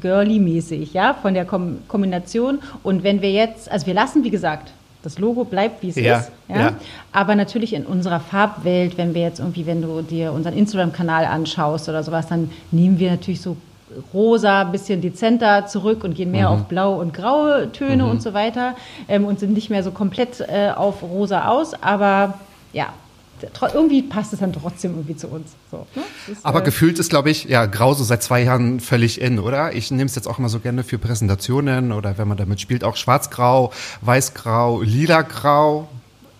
girly-mäßig, 0.00 0.92
ja, 0.94 1.14
von 1.14 1.34
der 1.34 1.44
Kom 1.44 1.78
Kombination. 1.88 2.58
Und 2.82 3.02
wenn 3.04 3.22
wir 3.22 3.30
jetzt, 3.30 3.70
also 3.70 3.86
wir 3.86 3.94
lassen, 3.94 4.24
wie 4.24 4.30
gesagt, 4.30 4.72
das 5.02 5.18
Logo 5.18 5.44
bleibt, 5.44 5.82
wie 5.82 5.88
es 5.88 5.96
Ja, 5.96 6.18
ist. 6.18 6.30
ja. 6.48 6.74
Aber 7.12 7.34
natürlich 7.34 7.72
in 7.74 7.84
unserer 7.84 8.20
Farbwelt, 8.20 8.96
wenn 8.98 9.14
wir 9.14 9.22
jetzt 9.22 9.40
irgendwie, 9.40 9.66
wenn 9.66 9.82
du 9.82 10.02
dir 10.02 10.32
unseren 10.32 10.56
Instagram-Kanal 10.56 11.24
anschaust 11.24 11.88
oder 11.88 12.02
sowas, 12.02 12.28
dann 12.28 12.50
nehmen 12.70 12.98
wir 12.98 13.10
natürlich 13.10 13.40
so 13.40 13.56
rosa, 14.12 14.62
ein 14.62 14.72
bisschen 14.72 15.00
dezenter 15.00 15.66
zurück 15.66 16.04
und 16.04 16.14
gehen 16.14 16.30
mehr 16.30 16.48
Mhm. 16.50 16.54
auf 16.54 16.64
blau 16.68 16.94
und 17.00 17.12
graue 17.14 17.70
Töne 17.72 18.06
und 18.06 18.22
so 18.22 18.34
weiter 18.34 18.74
ähm, 19.08 19.24
und 19.24 19.40
sind 19.40 19.52
nicht 19.54 19.70
mehr 19.70 19.82
so 19.82 19.90
komplett 19.90 20.40
äh, 20.40 20.70
auf 20.74 21.02
rosa 21.02 21.46
aus. 21.48 21.74
Aber 21.82 22.38
ja, 22.72 22.86
irgendwie 23.74 24.02
passt 24.02 24.32
es 24.32 24.38
dann 24.38 24.52
trotzdem 24.52 24.92
irgendwie 24.92 25.16
zu 25.16 25.26
uns. 25.26 25.48
So, 25.70 25.86
ne? 25.96 26.02
Ist, 26.30 26.44
Aber 26.46 26.60
äh, 26.60 26.64
gefühlt 26.64 26.98
ist, 27.00 27.10
glaube 27.10 27.28
ich, 27.30 27.44
ja, 27.44 27.66
Grau 27.66 27.92
so 27.92 28.04
seit 28.04 28.22
zwei 28.22 28.42
Jahren 28.44 28.78
völlig 28.78 29.20
in, 29.20 29.40
oder? 29.40 29.74
Ich 29.74 29.90
nehme 29.90 30.04
es 30.04 30.14
jetzt 30.14 30.28
auch 30.28 30.38
immer 30.38 30.48
so 30.48 30.60
gerne 30.60 30.84
für 30.84 30.98
Präsentationen 30.98 31.90
oder 31.90 32.18
wenn 32.18 32.28
man 32.28 32.36
damit 32.36 32.60
spielt, 32.60 32.84
auch 32.84 32.94
Schwarz-Grau, 32.94 33.72
Weiß-Grau, 34.02 34.82
Lila-Grau. 34.82 35.88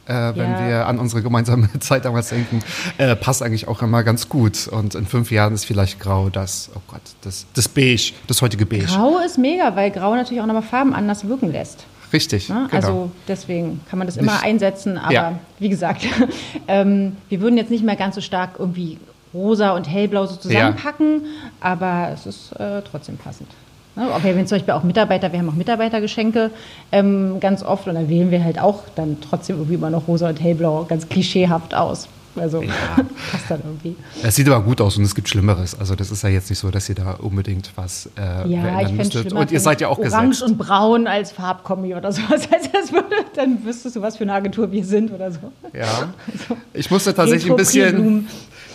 Äh, 0.06 0.32
wenn 0.34 0.50
Ja. 0.52 0.66
wir 0.68 0.86
an 0.88 0.98
unsere 0.98 1.22
gemeinsame 1.22 1.68
Zeit 1.80 2.04
damals 2.04 2.30
denken, 2.30 2.60
äh, 2.98 3.14
passt 3.14 3.42
eigentlich 3.42 3.68
auch 3.68 3.82
immer 3.82 4.02
ganz 4.02 4.28
gut. 4.28 4.66
Und 4.68 4.94
in 4.96 5.06
fünf 5.06 5.30
Jahren 5.30 5.54
ist 5.54 5.64
vielleicht 5.64 6.00
Grau 6.00 6.28
das, 6.28 6.70
oh 6.74 6.80
Gott, 6.88 7.00
das, 7.22 7.46
das 7.54 7.68
Beige, 7.68 8.12
das 8.26 8.42
heutige 8.42 8.66
Beige. 8.66 8.86
Grau 8.86 9.18
ist 9.18 9.38
mega, 9.38 9.76
weil 9.76 9.90
Grau 9.92 10.14
natürlich 10.16 10.42
auch 10.42 10.46
nochmal 10.46 10.62
Farben 10.64 10.92
anders 10.94 11.26
wirken 11.28 11.52
lässt. 11.52 11.84
Richtig, 12.12 12.48
Ne? 12.50 12.66
genau. 12.70 12.74
Also 12.76 13.10
deswegen 13.28 13.80
kann 13.88 13.98
man 13.98 14.06
das 14.06 14.16
immer 14.18 14.32
Nicht- 14.32 14.44
einsetzen, 14.44 14.98
aber 14.98 15.12
Ja. 15.12 15.38
wie 15.58 15.68
gesagt, 15.70 16.02
ähm, 16.68 17.16
wir 17.28 17.40
würden 17.40 17.56
jetzt 17.56 17.70
nicht 17.70 17.84
mehr 17.84 17.96
ganz 17.96 18.16
so 18.16 18.20
stark 18.20 18.56
irgendwie 18.58 18.98
rosa 19.32 19.70
und 19.70 19.88
hellblau 19.88 20.26
so 20.26 20.36
zusammenpacken, 20.36 21.22
aber 21.60 22.10
es 22.12 22.26
ist 22.26 22.52
äh, 22.60 22.82
trotzdem 22.82 23.16
passend. 23.16 23.48
Ne? 23.96 24.04
Aber 24.10 24.24
wir 24.24 24.34
haben 24.34 24.46
zum 24.46 24.56
Beispiel 24.56 24.74
auch 24.74 24.82
Mitarbeiter, 24.82 25.32
wir 25.32 25.38
haben 25.38 25.48
auch 25.48 25.54
Mitarbeitergeschenke 25.54 26.50
ähm, 26.92 27.38
ganz 27.40 27.62
oft 27.62 27.86
und 27.86 27.94
dann 27.94 28.08
wählen 28.08 28.30
wir 28.30 28.42
halt 28.42 28.58
auch 28.60 28.84
dann 28.94 29.18
trotzdem 29.20 29.56
irgendwie 29.56 29.74
immer 29.74 29.90
noch 29.90 30.08
rosa 30.08 30.28
und 30.28 30.40
hellblau 30.40 30.84
ganz 30.84 31.08
klischeehaft 31.08 31.74
aus. 31.74 32.08
Also 32.34 32.62
passt 33.30 33.50
dann 33.50 33.60
irgendwie. 33.62 33.94
Es 34.22 34.36
sieht 34.36 34.48
aber 34.48 34.64
gut 34.64 34.80
aus 34.80 34.96
und 34.96 35.04
es 35.04 35.14
gibt 35.14 35.28
Schlimmeres. 35.28 35.78
Also 35.78 35.94
das 35.94 36.10
ist 36.10 36.22
ja 36.22 36.30
jetzt 36.30 36.48
nicht 36.48 36.58
so, 36.58 36.70
dass 36.70 36.88
ihr 36.88 36.94
da 36.94 37.12
unbedingt 37.20 37.70
was 37.76 38.08
äh, 38.18 38.48
Ja, 38.48 38.80
ich 38.80 38.92
müsstet. 38.92 39.32
Und 39.32 39.52
ihr 39.52 39.60
seid 39.60 39.80
ja 39.80 39.88
auch 39.88 39.98
Orange 39.98 40.28
gesetzt. 40.28 40.42
und 40.42 40.58
Braun 40.58 41.06
als 41.06 41.32
Farbkombi 41.32 41.94
oder 41.94 42.12
sowas. 42.12 42.48
Also 42.52 42.68
das 42.72 42.92
würde, 42.92 43.16
dann 43.34 43.64
wüsstest 43.64 43.96
du, 43.96 44.02
was 44.02 44.16
für 44.16 44.24
eine 44.24 44.32
Agentur 44.34 44.70
wir 44.72 44.84
sind 44.84 45.12
oder 45.12 45.30
so. 45.30 45.40
Ja. 45.72 46.14
Ich 46.74 46.90
musste 46.90 47.14
tatsächlich 47.14 47.50
ein 47.50 47.56
bisschen. 47.56 48.28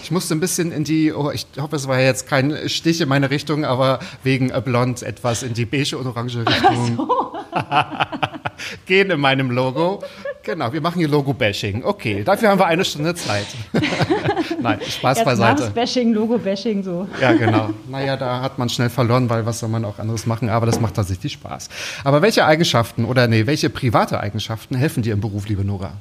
Ich 0.07 0.11
musste 0.11 0.33
ein 0.35 0.39
bisschen 0.39 0.71
in 0.71 0.85
die, 0.85 1.11
oh, 1.11 1.31
ich 1.31 1.45
hoffe, 1.59 1.75
es 1.75 1.85
war 1.85 1.99
jetzt 1.99 2.29
kein 2.29 2.69
Stich 2.69 3.01
in 3.01 3.09
meine 3.09 3.29
Richtung, 3.29 3.65
aber 3.65 3.99
wegen 4.23 4.51
äh, 4.51 4.61
blond 4.63 5.03
etwas 5.03 5.43
in 5.43 5.53
die 5.53 5.65
beige 5.65 5.97
und 5.97 6.07
orange 6.07 6.45
Richtung 6.47 7.09
gehen 8.85 9.11
in 9.11 9.19
meinem 9.19 9.51
Logo. 9.51 10.01
Genau, 10.43 10.71
wir 10.71 10.79
machen 10.79 10.99
hier 10.99 11.09
Logo-Bashing. 11.09 11.83
Okay, 11.83 12.23
dafür 12.23 12.51
haben 12.51 12.59
wir 12.59 12.67
eine 12.67 12.85
Stunde 12.85 13.15
Zeit. 13.15 13.47
Nein, 14.61 14.79
Spaß 14.79 15.17
Erst 15.17 15.25
beiseite. 15.25 15.59
Namensbashing, 15.63 16.13
Logo-Bashing, 16.13 16.83
so. 16.83 17.05
Ja, 17.19 17.33
genau. 17.33 17.71
Naja, 17.89 18.15
da 18.15 18.39
hat 18.39 18.57
man 18.57 18.69
schnell 18.69 18.89
verloren, 18.89 19.29
weil 19.29 19.45
was 19.45 19.59
soll 19.59 19.67
man 19.67 19.83
auch 19.83 19.99
anderes 19.99 20.25
machen, 20.25 20.47
aber 20.47 20.67
das 20.67 20.79
macht 20.79 20.93
tatsächlich 20.93 21.33
Spaß. 21.33 21.67
Aber 22.05 22.21
welche 22.21 22.45
Eigenschaften 22.45 23.03
oder 23.03 23.27
nee, 23.27 23.45
welche 23.45 23.69
private 23.69 24.21
Eigenschaften 24.21 24.75
helfen 24.75 25.03
dir 25.03 25.11
im 25.11 25.19
Beruf, 25.19 25.49
liebe 25.49 25.65
Nora? 25.65 25.91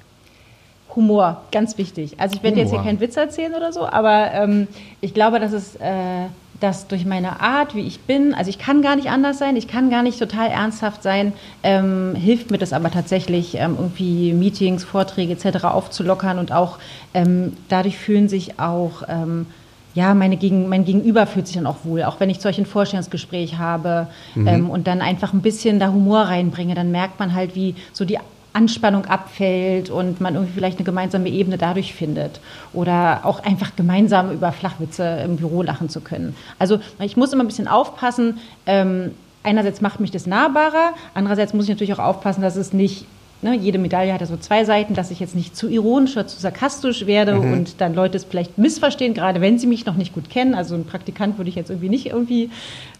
Humor, 0.97 1.43
ganz 1.53 1.79
wichtig. 1.79 2.19
Also 2.19 2.37
ich 2.37 2.43
werde 2.43 2.59
jetzt 2.59 2.71
hier 2.71 2.83
keinen 2.83 3.01
Witz 3.01 3.17
erzählen 3.17 3.55
oder 3.55 3.73
so, 3.73 3.87
aber 3.87 4.33
ähm, 4.33 4.67
ich 5.01 5.15
glaube, 5.15 5.39
dass 5.39 5.53
es 5.53 5.77
äh, 5.77 6.27
dass 6.61 6.87
durch 6.89 7.05
meine 7.05 7.41
Art, 7.41 7.75
wie 7.75 7.87
ich 7.87 8.01
bin, 8.01 8.35
also 8.35 8.49
ich 8.49 8.59
kann 8.59 8.83
gar 8.83 8.97
nicht 8.97 9.11
anders 9.11 9.39
sein, 9.39 9.57
ich 9.57 9.69
kann 9.69 9.91
gar 9.91 10.03
nicht 10.03 10.19
total 10.19 10.49
ernsthaft 10.49 11.03
sein, 11.03 11.33
ähm, 11.63 12.15
hilft 12.15 12.51
mir 12.51 12.59
das 12.59 12.73
aber 12.73 12.91
tatsächlich, 12.91 13.57
ähm, 13.57 13.77
irgendwie 13.79 14.33
Meetings, 14.33 14.85
Vorträge 14.85 15.35
etc. 15.35 15.65
aufzulockern 15.65 16.39
und 16.39 16.53
auch 16.53 16.79
ähm, 17.15 17.53
dadurch 17.69 17.99
fühlen 17.99 18.29
sich 18.29 18.59
auch 18.59 19.03
ähm, 19.09 19.47
ja, 19.95 20.13
meine 20.13 20.37
Gegen, 20.37 20.69
mein 20.69 20.85
Gegenüber 20.85 21.27
fühlt 21.27 21.47
sich 21.47 21.57
dann 21.57 21.67
auch 21.67 21.79
wohl, 21.85 22.05
auch 22.05 22.21
wenn 22.21 22.29
ich 22.29 22.41
solch 22.41 22.59
ein 22.59 22.67
Vorstellungsgespräch 22.67 23.57
habe 23.57 24.09
ähm, 24.37 24.69
und 24.69 24.87
dann 24.87 25.01
einfach 25.01 25.33
ein 25.33 25.41
bisschen 25.41 25.81
da 25.81 25.89
Humor 25.89 26.21
reinbringe, 26.21 26.75
dann 26.75 26.91
merkt 26.91 27.19
man 27.19 27.33
halt, 27.33 27.55
wie 27.55 27.75
so 27.95 28.05
die 28.05 28.19
Anspannung 28.57 29.05
abfällt 29.05 29.91
und 29.91 30.21
man 30.21 30.35
irgendwie 30.35 30.55
vielleicht 30.55 30.79
eine 30.79 30.85
gemeinsame 30.85 31.29
Ebene 31.29 31.59
dadurch 31.59 31.95
findet. 31.95 32.41
Oder 32.73 33.21
auch 33.25 33.45
einfach 33.45 33.77
gemeinsam 33.77 34.33
über 34.33 34.51
Flachwitze 34.51 35.21
im 35.25 35.37
Büro 35.37 35.63
lachen 35.63 35.89
zu 35.89 36.01
können. 36.01 36.35
Also 36.59 36.81
ich 36.99 37.17
muss 37.17 37.33
immer 37.33 37.45
ein 37.45 37.49
bisschen 37.49 37.69
aufpassen. 37.69 38.39
Ähm, 38.65 39.13
einerseits 39.43 39.81
macht 39.81 40.01
mich 40.01 40.11
das 40.11 40.27
nahbarer, 40.27 40.95
andererseits 41.15 41.55
muss 41.55 41.65
ich 41.65 41.71
natürlich 41.71 41.95
auch 41.95 42.05
aufpassen, 42.05 42.43
dass 42.43 42.57
es 42.57 42.73
nicht 42.73 43.07
Ne, 43.43 43.55
jede 43.55 43.77
Medaille 43.79 44.15
hat 44.15 44.23
ja 44.23 44.27
so 44.27 44.39
zwei 44.39 44.65
Seiten, 44.65 44.95
dass 44.95 45.11
ich 45.11 45.21
jetzt 45.21 45.35
nicht 45.35 45.55
zu 45.55 45.69
ironisch 45.69 46.13
oder 46.17 46.27
zu 46.27 46.41
sarkastisch 46.41 47.05
werde 47.05 47.35
mhm. 47.35 47.53
und 47.53 47.81
dann 47.83 47.95
Leute 47.95 48.17
es 48.17 48.25
vielleicht 48.25 48.57
missverstehen, 48.57 49.13
gerade 49.13 49.43
wenn 49.43 49.59
sie 49.59 49.67
mich 49.67 49.85
noch 49.85 49.97
nicht 49.97 50.15
gut 50.15 50.31
kennen. 50.31 50.55
Also 50.55 50.75
ein 50.75 50.87
Praktikant 50.87 51.37
würde 51.37 51.51
ich 51.51 51.55
jetzt 51.55 51.69
irgendwie 51.69 51.91
nicht 51.91 52.07
irgendwie 52.07 52.49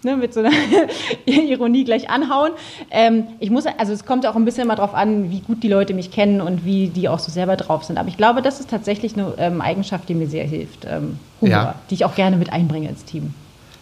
ne, 0.03 0.15
mit 0.19 0.35
so 0.35 0.41
einer 0.41 0.51
Ironie 1.25 1.85
gleich 1.85 2.11
anhauen. 2.11 2.53
Ähm, 2.91 3.25
ich 3.41 3.51
muss, 3.51 3.65
also 3.79 3.95
es 3.95 4.05
kommt 4.05 4.27
auch 4.27 4.37
ein 4.37 4.45
bisschen 4.45 4.65
immer 4.65 4.77
darauf 4.77 4.95
an, 4.95 5.31
wie 5.31 5.41
gut 5.41 5.63
die 5.63 5.69
Leute 5.69 5.95
mich 5.95 6.11
kennen 6.11 6.43
und 6.43 6.67
wie 6.67 6.89
die 6.89 7.09
auch 7.09 7.19
so 7.19 7.33
selber 7.33 7.57
drauf 7.57 7.85
sind. 7.85 7.97
Aber 7.97 8.09
ich 8.09 8.19
glaube, 8.19 8.43
das 8.43 8.61
ist 8.61 8.69
tatsächlich 8.69 9.15
eine 9.15 9.33
ähm, 9.39 9.63
Eigenschaft, 9.63 10.07
die 10.07 10.15
mir 10.15 10.27
sehr 10.27 10.45
hilft. 10.45 10.85
Ähm, 10.85 11.19
Humor, 11.41 11.51
ja. 11.51 11.75
die 11.89 11.95
ich 11.95 12.05
auch 12.05 12.15
gerne 12.15 12.37
mit 12.37 12.53
einbringe 12.53 12.91
ins 12.91 13.07
Team, 13.07 13.33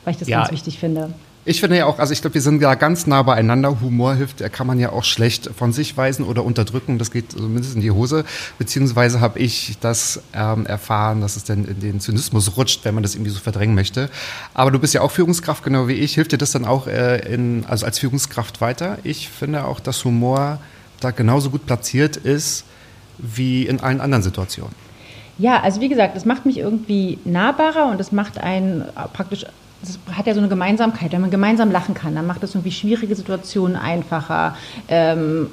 weil 0.05 0.13
ich 0.13 0.19
das 0.19 0.29
ja. 0.29 0.39
ganz 0.39 0.53
wichtig 0.53 0.79
finde. 0.79 1.11
Ich 1.47 1.61
finde 1.61 1.77
ja 1.77 1.85
auch, 1.85 1.99
also 1.99 2.15
ich 2.15 2.23
glaube, 2.23 2.35
wir 2.35 2.41
sind 2.41 2.63
ja 2.63 2.75
ganz 2.75 3.07
nah 3.07 3.23
beieinander. 3.23 3.79
Humor 3.83 4.15
hilft, 4.15 4.41
er 4.41 4.49
kann 4.49 4.67
man 4.67 4.79
ja 4.79 4.93
auch 4.93 5.05
schlecht 5.05 5.51
von 5.55 5.75
sich 5.75 5.95
weisen 5.95 6.25
oder 6.25 6.43
unterdrücken. 6.43 6.99
Das 6.99 7.11
geht 7.11 7.33
zumindest 7.33 7.75
in 7.75 7.83
die 7.83 7.91
Hose. 7.91 8.25
Beziehungsweise 8.59 9.21
habe 9.21 9.39
ich 9.39 9.77
das 9.81 10.23
ähm, 10.33 10.65
erfahren, 10.65 11.21
dass 11.21 11.37
es 11.37 11.45
dann 11.45 11.67
in 11.67 11.81
den 11.81 12.01
Zynismus 12.01 12.57
rutscht, 12.57 12.87
wenn 12.87 12.95
man 12.95 13.03
das 13.03 13.15
irgendwie 13.15 13.31
so 13.31 13.41
verdrängen 13.41 13.75
möchte. 13.75 14.09
Aber 14.55 14.71
du 14.71 14.79
bist 14.79 14.95
ja 14.95 15.03
auch 15.03 15.11
Führungskraft, 15.11 15.63
genau 15.63 15.87
wie 15.87 15.93
ich. 15.93 16.15
Hilft 16.15 16.33
dir 16.33 16.39
das 16.39 16.53
dann 16.53 16.65
auch 16.65 16.87
äh, 16.87 17.19
in, 17.31 17.67
also 17.67 17.85
als 17.85 17.99
Führungskraft 17.99 18.63
weiter? 18.63 18.97
Ich 19.05 19.29
finde 19.29 19.67
auch, 19.67 19.81
dass 19.81 20.03
Humor 20.07 20.61
da 21.01 21.11
genauso 21.11 21.51
gut 21.51 21.67
platziert 21.67 22.17
ist 22.17 22.65
wie 23.19 23.67
in 23.67 23.81
allen 23.81 24.01
anderen 24.01 24.23
Situationen. 24.23 24.75
Ja, 25.37 25.61
also 25.61 25.83
wie 25.83 25.89
gesagt, 25.89 26.17
das 26.17 26.25
macht 26.25 26.47
mich 26.47 26.59
irgendwie 26.59 27.19
nahbarer 27.25 27.91
und 27.91 27.99
das 27.99 28.13
macht 28.13 28.39
einen 28.39 28.85
praktisch 29.13 29.45
das 29.85 29.99
hat 30.17 30.27
ja 30.27 30.35
so 30.35 30.41
eine 30.41 30.49
Gemeinsamkeit. 30.49 31.13
Wenn 31.13 31.21
man 31.21 31.31
gemeinsam 31.31 31.71
lachen 31.71 31.95
kann, 31.95 32.15
dann 32.15 32.27
macht 32.27 32.43
das 32.43 32.55
irgendwie 32.55 32.73
schwierige 32.73 33.15
Situationen 33.15 33.77
einfacher. 33.77 34.57
Ähm, 34.89 35.49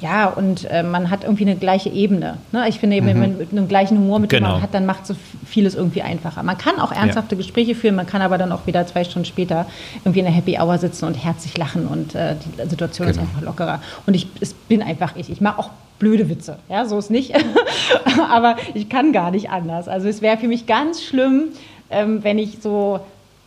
ja, 0.00 0.26
und 0.26 0.70
äh, 0.70 0.82
man 0.82 1.08
hat 1.08 1.24
irgendwie 1.24 1.44
eine 1.44 1.56
gleiche 1.56 1.88
Ebene. 1.88 2.36
Ne? 2.52 2.68
Ich 2.68 2.78
finde 2.78 2.96
eben, 2.96 3.06
mhm. 3.06 3.10
wenn 3.10 3.20
man 3.20 3.38
mit 3.38 3.52
einem 3.52 3.68
gleichen 3.68 3.96
Humor 3.96 4.18
mit 4.18 4.30
genau. 4.30 4.60
hat, 4.60 4.74
dann 4.74 4.86
macht 4.86 5.06
so 5.06 5.14
vieles 5.46 5.74
irgendwie 5.74 6.02
einfacher. 6.02 6.42
Man 6.42 6.58
kann 6.58 6.78
auch 6.78 6.92
ernsthafte 6.92 7.36
ja. 7.36 7.38
Gespräche 7.38 7.74
führen, 7.74 7.94
man 7.94 8.06
kann 8.06 8.20
aber 8.20 8.36
dann 8.36 8.52
auch 8.52 8.66
wieder 8.66 8.86
zwei 8.86 9.04
Stunden 9.04 9.24
später 9.24 9.66
irgendwie 10.04 10.18
in 10.18 10.26
der 10.26 10.34
Happy 10.34 10.58
Hour 10.58 10.78
sitzen 10.78 11.06
und 11.06 11.14
herzlich 11.14 11.56
lachen 11.56 11.86
und 11.86 12.14
äh, 12.14 12.34
die 12.34 12.68
Situation 12.68 13.06
genau. 13.06 13.22
ist 13.22 13.28
einfach 13.28 13.42
lockerer. 13.42 13.80
Und 14.06 14.14
ich 14.14 14.26
bin 14.68 14.82
einfach 14.82 15.14
ich. 15.16 15.30
Ich 15.30 15.40
mache 15.40 15.60
auch 15.60 15.70
blöde 15.98 16.28
Witze. 16.28 16.58
Ja, 16.68 16.84
so 16.84 16.98
ist 16.98 17.10
nicht. 17.10 17.32
aber 18.30 18.56
ich 18.74 18.88
kann 18.88 19.12
gar 19.12 19.30
nicht 19.30 19.48
anders. 19.50 19.88
Also 19.88 20.08
es 20.08 20.20
wäre 20.20 20.36
für 20.36 20.48
mich 20.48 20.66
ganz 20.66 21.02
schlimm, 21.02 21.44
ähm, 21.90 22.24
wenn 22.24 22.38
ich 22.38 22.58
so 22.60 23.00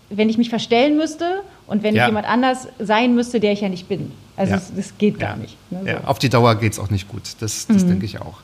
wenn 0.10 0.30
ich 0.30 0.38
mich 0.38 0.50
verstellen 0.50 0.98
müsste 0.98 1.42
und 1.68 1.84
wenn 1.84 1.96
ja. 1.96 2.04
ich 2.04 2.08
jemand 2.08 2.28
anders 2.28 2.68
sein 2.80 3.16
müsste, 3.16 3.40
der 3.40 3.52
ich 3.52 3.62
ja 3.62 3.70
nicht 3.70 3.88
bin. 3.88 4.12
Also 4.36 4.52
ja. 4.52 4.58
das, 4.58 4.74
das, 4.76 4.98
geht 4.98 5.20
gar 5.20 5.36
nicht. 5.36 5.58
Ne, 5.70 5.80
so. 5.82 5.88
ja. 5.88 6.04
Auf 6.06 6.20
die 6.20 6.30
Dauer 6.30 6.56
geht 6.56 6.74
es 6.74 6.80
auch 6.80 6.90
nicht 6.90 7.08
gut. 7.08 7.24
Das, 7.40 7.68
das 7.68 7.84
mhm. 7.84 7.90
denke 7.90 8.06
ich 8.06 8.22
auch. 8.22 8.40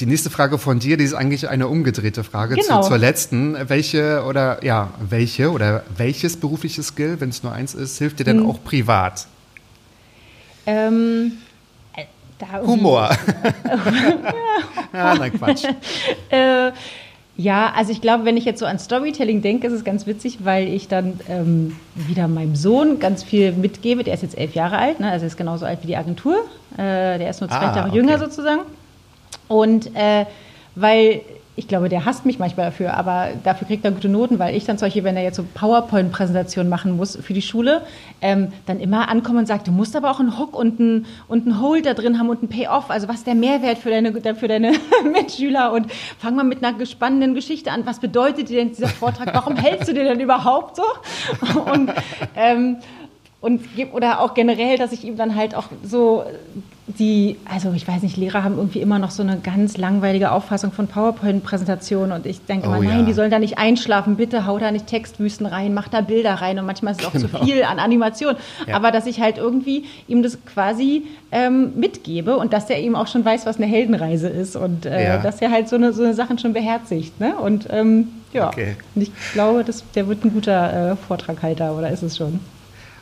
Die 0.00 0.06
nächste 0.06 0.30
Frage 0.30 0.58
von 0.58 0.78
dir, 0.78 0.96
die 0.96 1.04
ist 1.04 1.14
eigentlich 1.14 1.48
eine 1.48 1.66
umgedrehte 1.66 2.22
Frage 2.22 2.54
genau. 2.54 2.82
zu, 2.82 2.88
zur 2.88 2.98
letzten. 2.98 3.56
Welche 3.68 4.24
oder 4.24 4.64
ja, 4.64 4.90
welche 5.00 5.50
oder 5.50 5.82
welches 5.96 6.36
berufliche 6.36 6.82
Skill, 6.82 7.20
wenn 7.20 7.30
es 7.30 7.42
nur 7.42 7.52
eins 7.52 7.74
ist, 7.74 7.98
hilft 7.98 8.20
dir 8.20 8.24
denn 8.24 8.40
mhm. 8.40 8.50
auch 8.50 8.62
privat? 8.62 9.26
Ähm, 10.66 11.32
äh, 11.96 12.04
Humor. 12.64 13.10
ja, 14.92 15.14
nein, 15.16 15.32
Quatsch. 15.32 15.64
äh, 16.30 16.70
ja, 17.40 17.72
also 17.76 17.92
ich 17.92 18.00
glaube, 18.00 18.24
wenn 18.24 18.36
ich 18.36 18.44
jetzt 18.44 18.58
so 18.58 18.66
an 18.66 18.80
Storytelling 18.80 19.42
denke, 19.42 19.68
ist 19.68 19.72
es 19.72 19.84
ganz 19.84 20.08
witzig, 20.08 20.38
weil 20.42 20.66
ich 20.66 20.88
dann 20.88 21.20
ähm, 21.28 21.76
wieder 21.94 22.26
meinem 22.26 22.56
Sohn 22.56 22.98
ganz 22.98 23.22
viel 23.22 23.52
mitgebe. 23.52 24.02
Der 24.02 24.14
ist 24.14 24.24
jetzt 24.24 24.36
elf 24.36 24.56
Jahre 24.56 24.76
alt, 24.76 24.98
ne? 24.98 25.08
also 25.08 25.24
er 25.24 25.28
ist 25.28 25.36
genauso 25.36 25.64
alt 25.64 25.78
wie 25.84 25.86
die 25.86 25.96
Agentur. 25.96 26.34
Äh, 26.72 27.18
der 27.18 27.30
ist 27.30 27.40
nur 27.40 27.48
zwei 27.48 27.58
ah, 27.58 27.76
Jahre 27.76 27.88
okay. 27.90 27.96
jünger 27.96 28.18
sozusagen. 28.18 28.62
Und 29.46 29.94
äh, 29.94 30.26
weil 30.74 31.20
ich 31.58 31.66
glaube, 31.66 31.88
der 31.88 32.04
hasst 32.04 32.24
mich 32.24 32.38
manchmal 32.38 32.66
dafür, 32.66 32.94
aber 32.94 33.30
dafür 33.42 33.66
kriegt 33.66 33.84
er 33.84 33.90
gute 33.90 34.08
Noten, 34.08 34.38
weil 34.38 34.54
ich 34.54 34.64
dann 34.64 34.78
solche, 34.78 35.02
wenn 35.02 35.16
er 35.16 35.24
jetzt 35.24 35.36
so 35.36 35.44
PowerPoint-Präsentationen 35.54 36.70
machen 36.70 36.96
muss 36.96 37.16
für 37.16 37.32
die 37.34 37.42
Schule, 37.42 37.82
ähm, 38.20 38.52
dann 38.66 38.78
immer 38.78 39.08
ankommen 39.08 39.38
und 39.38 39.46
sagt, 39.46 39.66
du 39.66 39.72
musst 39.72 39.96
aber 39.96 40.08
auch 40.12 40.20
einen 40.20 40.38
Hook 40.38 40.56
und 40.56 40.78
einen, 40.78 41.06
und 41.26 41.46
einen 41.46 41.60
Hold 41.60 41.86
da 41.86 41.94
drin 41.94 42.20
haben 42.20 42.28
und 42.28 42.38
einen 42.38 42.48
Payoff. 42.48 42.90
Also 42.90 43.08
was 43.08 43.16
ist 43.16 43.26
der 43.26 43.34
Mehrwert 43.34 43.78
für 43.78 43.90
deine, 43.90 44.12
für 44.36 44.46
deine 44.46 44.72
Mitschüler? 45.12 45.72
Und 45.72 45.90
fang 46.18 46.36
mal 46.36 46.44
mit 46.44 46.62
einer 46.62 46.86
spannenden 46.86 47.34
Geschichte 47.34 47.72
an. 47.72 47.84
Was 47.86 47.98
bedeutet 47.98 48.48
dir 48.50 48.58
denn 48.58 48.68
dieser 48.68 48.86
Vortrag? 48.86 49.34
Warum 49.34 49.56
hältst 49.56 49.88
du 49.88 49.94
dir 49.94 50.04
denn 50.04 50.20
überhaupt 50.20 50.76
so? 50.76 50.84
Und 51.72 51.92
ähm, 52.36 52.76
und 53.40 53.60
oder 53.92 54.20
auch 54.20 54.34
generell, 54.34 54.78
dass 54.78 54.92
ich 54.92 55.04
ihm 55.04 55.16
dann 55.16 55.36
halt 55.36 55.54
auch 55.54 55.68
so 55.84 56.24
die, 56.88 57.36
also 57.44 57.72
ich 57.72 57.86
weiß 57.86 58.02
nicht, 58.02 58.16
Lehrer 58.16 58.42
haben 58.42 58.56
irgendwie 58.56 58.80
immer 58.80 58.98
noch 58.98 59.10
so 59.10 59.22
eine 59.22 59.38
ganz 59.38 59.76
langweilige 59.76 60.32
Auffassung 60.32 60.72
von 60.72 60.88
PowerPoint-Präsentationen 60.88 62.12
und 62.12 62.24
ich 62.24 62.44
denke 62.46 62.66
oh, 62.68 62.74
immer, 62.74 62.84
nein, 62.84 63.00
ja. 63.00 63.04
die 63.04 63.12
sollen 63.12 63.30
da 63.30 63.38
nicht 63.38 63.58
einschlafen, 63.58 64.16
bitte 64.16 64.46
hau 64.46 64.58
da 64.58 64.70
nicht 64.70 64.86
Textwüsten 64.86 65.44
rein, 65.44 65.74
mach 65.74 65.88
da 65.88 66.00
Bilder 66.00 66.34
rein 66.34 66.58
und 66.58 66.64
manchmal 66.64 66.92
ist 66.92 67.00
es 67.00 67.06
auch 67.06 67.12
genau. 67.12 67.28
zu 67.28 67.44
viel 67.44 67.62
an 67.62 67.78
Animation. 67.78 68.36
Ja. 68.66 68.74
Aber 68.74 68.90
dass 68.90 69.06
ich 69.06 69.20
halt 69.20 69.36
irgendwie 69.36 69.84
ihm 70.08 70.22
das 70.22 70.38
quasi 70.46 71.04
ähm, 71.30 71.72
mitgebe 71.76 72.38
und 72.38 72.54
dass 72.54 72.70
er 72.70 72.78
eben 72.78 72.96
auch 72.96 73.06
schon 73.06 73.24
weiß, 73.24 73.44
was 73.44 73.58
eine 73.58 73.66
Heldenreise 73.66 74.28
ist 74.28 74.56
und 74.56 74.86
äh, 74.86 75.04
ja. 75.04 75.18
dass 75.18 75.42
er 75.42 75.50
halt 75.50 75.68
so 75.68 75.76
eine, 75.76 75.92
so 75.92 76.02
eine 76.02 76.14
Sachen 76.14 76.38
schon 76.38 76.54
beherzigt. 76.54 77.20
Ne? 77.20 77.36
Und 77.36 77.68
ähm, 77.70 78.08
ja, 78.32 78.48
okay. 78.48 78.76
und 78.94 79.02
ich 79.02 79.12
glaube, 79.34 79.62
das, 79.62 79.84
der 79.94 80.08
wird 80.08 80.24
ein 80.24 80.32
guter 80.32 80.92
äh, 80.92 80.96
Vortraghalter 80.96 81.76
oder 81.76 81.90
ist 81.90 82.02
es 82.02 82.16
schon. 82.16 82.40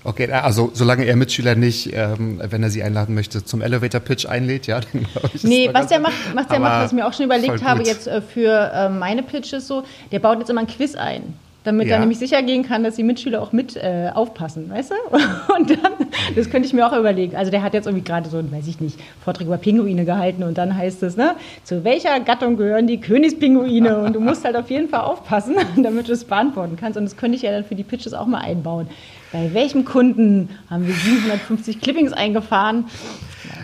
Okay, 0.07 0.31
also 0.31 0.71
solange 0.73 1.05
er 1.05 1.17
Mitschüler 1.17 1.57
nicht, 1.57 1.91
ähm, 1.93 2.41
wenn 2.41 2.63
er 2.63 2.71
sie 2.71 2.81
einladen 2.81 3.13
möchte, 3.13 3.45
zum 3.45 3.61
Elevator 3.61 4.01
Pitch 4.01 4.25
einlädt, 4.25 4.69
ja, 4.69 4.79
dann 4.81 5.05
glaube 5.13 5.31
ich. 5.35 5.43
Nee, 5.43 5.69
was 5.73 5.89
der 5.89 5.99
macht, 5.99 6.15
was 6.33 6.47
der 6.47 6.61
macht, 6.61 6.85
was 6.85 6.93
ich 6.93 6.97
mir 6.97 7.09
auch 7.09 7.13
schon 7.13 7.25
überlegt 7.25 7.65
habe, 7.65 7.83
jetzt 7.83 8.07
äh, 8.07 8.23
für 8.23 8.71
äh, 8.73 8.89
meine 8.89 9.25
Pitches 9.25 9.67
so, 9.67 9.83
der 10.13 10.21
baut 10.21 10.39
jetzt 10.39 10.49
immer 10.49 10.61
ein 10.61 10.69
Quiz 10.69 10.95
ein 10.95 11.35
damit 11.67 11.89
ja. 11.89 11.95
er 11.95 12.01
nämlich 12.01 12.19
sicher 12.19 12.43
gehen 12.43 12.63
kann, 12.63 12.85
dass 12.85 12.95
die 12.95 13.03
Mitschüler 13.03 13.43
auch 13.43 13.51
mit 13.53 13.77
äh, 13.77 14.11
aufpassen, 14.15 14.71
weißt 14.71 14.93
du? 14.93 15.17
Und 15.57 15.71
dann, 15.71 15.93
das 16.37 16.49
könnte 16.49 16.69
ich 16.69 16.73
mir 16.73 16.87
auch 16.87 16.97
überlegen. 16.97 17.35
Also 17.35 17.51
der 17.51 17.63
hat 17.63 17.75
jetzt 17.75 17.87
irgendwie 17.87 18.05
gerade 18.05 18.31
so, 18.31 18.39
weiß 18.39 18.69
ich 18.69 18.81
nicht, 18.81 19.01
Vortrag 19.25 19.49
über 19.49 19.59
Pinguine 19.59 20.05
gehalten 20.05 20.45
und 20.45 20.57
dann 20.59 20.77
heißt 20.77 21.03
es, 21.03 21.17
ne, 21.17 21.35
zu 21.65 21.83
welcher 21.83 22.21
Gattung 22.21 22.57
gehören 22.57 22.87
die 22.87 23.01
Königspinguine? 23.01 23.99
Und 23.99 24.13
du 24.13 24.21
musst 24.21 24.45
halt 24.45 24.57
auf 24.57 24.71
jeden 24.71 24.89
Fall 24.89 25.01
aufpassen, 25.01 25.57
damit 25.83 26.09
du 26.09 26.13
es 26.13 26.25
beantworten 26.25 26.77
kannst. 26.77 26.97
Und 26.97 27.05
das 27.05 27.17
könnte 27.17 27.37
ich 27.37 27.43
ja 27.43 27.51
dann 27.51 27.65
für 27.65 27.75
die 27.75 27.83
Pitches 27.83 28.15
auch 28.15 28.27
mal 28.27 28.43
einbauen 28.43 28.89
bei 29.33 29.53
welchem 29.53 29.85
Kunden 29.85 30.51
haben 30.71 30.87
wir 30.87 30.95
750 30.95 31.81
Clippings 31.81 32.13
eingefahren? 32.13 32.87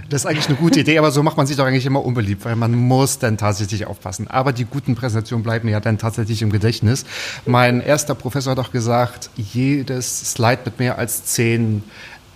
Das 0.09 0.23
ist 0.23 0.27
eigentlich 0.27 0.49
eine 0.49 0.57
gute 0.57 0.81
Idee, 0.81 0.99
aber 0.99 1.11
so 1.11 1.23
macht 1.23 1.37
man 1.37 1.47
sich 1.47 1.57
doch 1.57 1.65
eigentlich 1.65 1.87
immer 1.87 2.05
unbeliebt, 2.05 2.45
weil 2.45 2.57
man 2.57 2.75
muss 2.75 3.19
dann 3.19 3.39
tatsächlich 3.39 3.87
aufpassen. 3.87 4.29
Aber 4.29 4.53
die 4.53 4.65
guten 4.65 4.95
Präsentationen 4.95 5.43
bleiben 5.43 5.69
ja 5.69 5.81
dann 5.81 5.99
tatsächlich 5.99 6.43
im 6.43 6.51
Gedächtnis. 6.51 7.05
Mein 7.47 7.81
erster 7.81 8.15
Professor 8.15 8.53
hat 8.53 8.59
doch 8.59 8.73
gesagt, 8.73 9.31
jedes 9.37 10.33
Slide 10.33 10.61
mit 10.65 10.79
mehr 10.79 10.99
als 10.99 11.25
zehn 11.25 11.83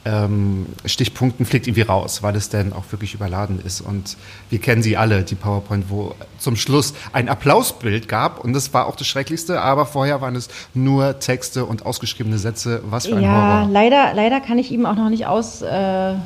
ähm, 0.07 0.67
Stichpunkten 0.85 1.45
fliegt 1.45 1.67
irgendwie 1.67 1.83
raus, 1.83 2.23
weil 2.23 2.37
es 2.37 2.49
dann 2.49 2.73
auch 2.73 2.85
wirklich 2.91 3.15
überladen 3.15 3.61
ist. 3.65 3.81
Und 3.81 4.17
wir 4.51 4.61
kennen 4.61 4.83
sie 4.83 4.97
alle, 4.97 5.25
die 5.25 5.35
PowerPoint, 5.35 5.91
wo 5.91 6.15
zum 6.39 6.55
Schluss 6.55 6.95
ein 7.13 7.29
Applausbild 7.29 8.09
gab 8.09 8.43
und 8.45 8.53
das 8.53 8.73
war 8.73 8.87
auch 8.87 8.95
das 8.95 9.09
Schrecklichste, 9.09 9.61
aber 9.61 9.85
vorher 9.85 10.21
waren 10.21 10.37
es 10.37 10.49
nur 10.75 11.19
Texte 11.19 11.65
und 11.65 11.85
ausgeschriebene 11.85 12.39
Sätze. 12.39 12.83
Was 12.89 13.07
für 13.07 13.17
ein 13.17 13.23
ja, 13.23 13.31
Horror. 13.31 13.63
Ja, 13.63 13.69
leider, 13.69 14.15
leider 14.15 14.41
kann 14.41 14.59
ich 14.59 14.71
ihm 14.71 14.87
auch 14.87 14.95
noch 14.95 15.11
nicht 15.11 15.27
ausreden, 15.27 16.21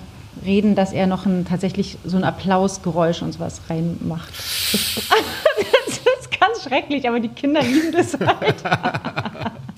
äh, 0.44 0.74
dass 0.74 0.92
er 0.92 1.06
noch 1.06 1.24
ein, 1.24 1.46
tatsächlich 1.48 1.96
so 2.04 2.18
ein 2.18 2.24
Applausgeräusch 2.24 3.22
und 3.22 3.32
sowas 3.32 3.62
reinmacht. 3.70 4.28
Das, 4.28 4.94
das 5.86 5.96
ist 6.20 6.38
ganz 6.38 6.62
schrecklich, 6.62 7.08
aber 7.08 7.20
die 7.20 7.28
Kinder 7.28 7.62
lieben 7.62 7.92
das 7.92 8.12
halt. 8.20 8.62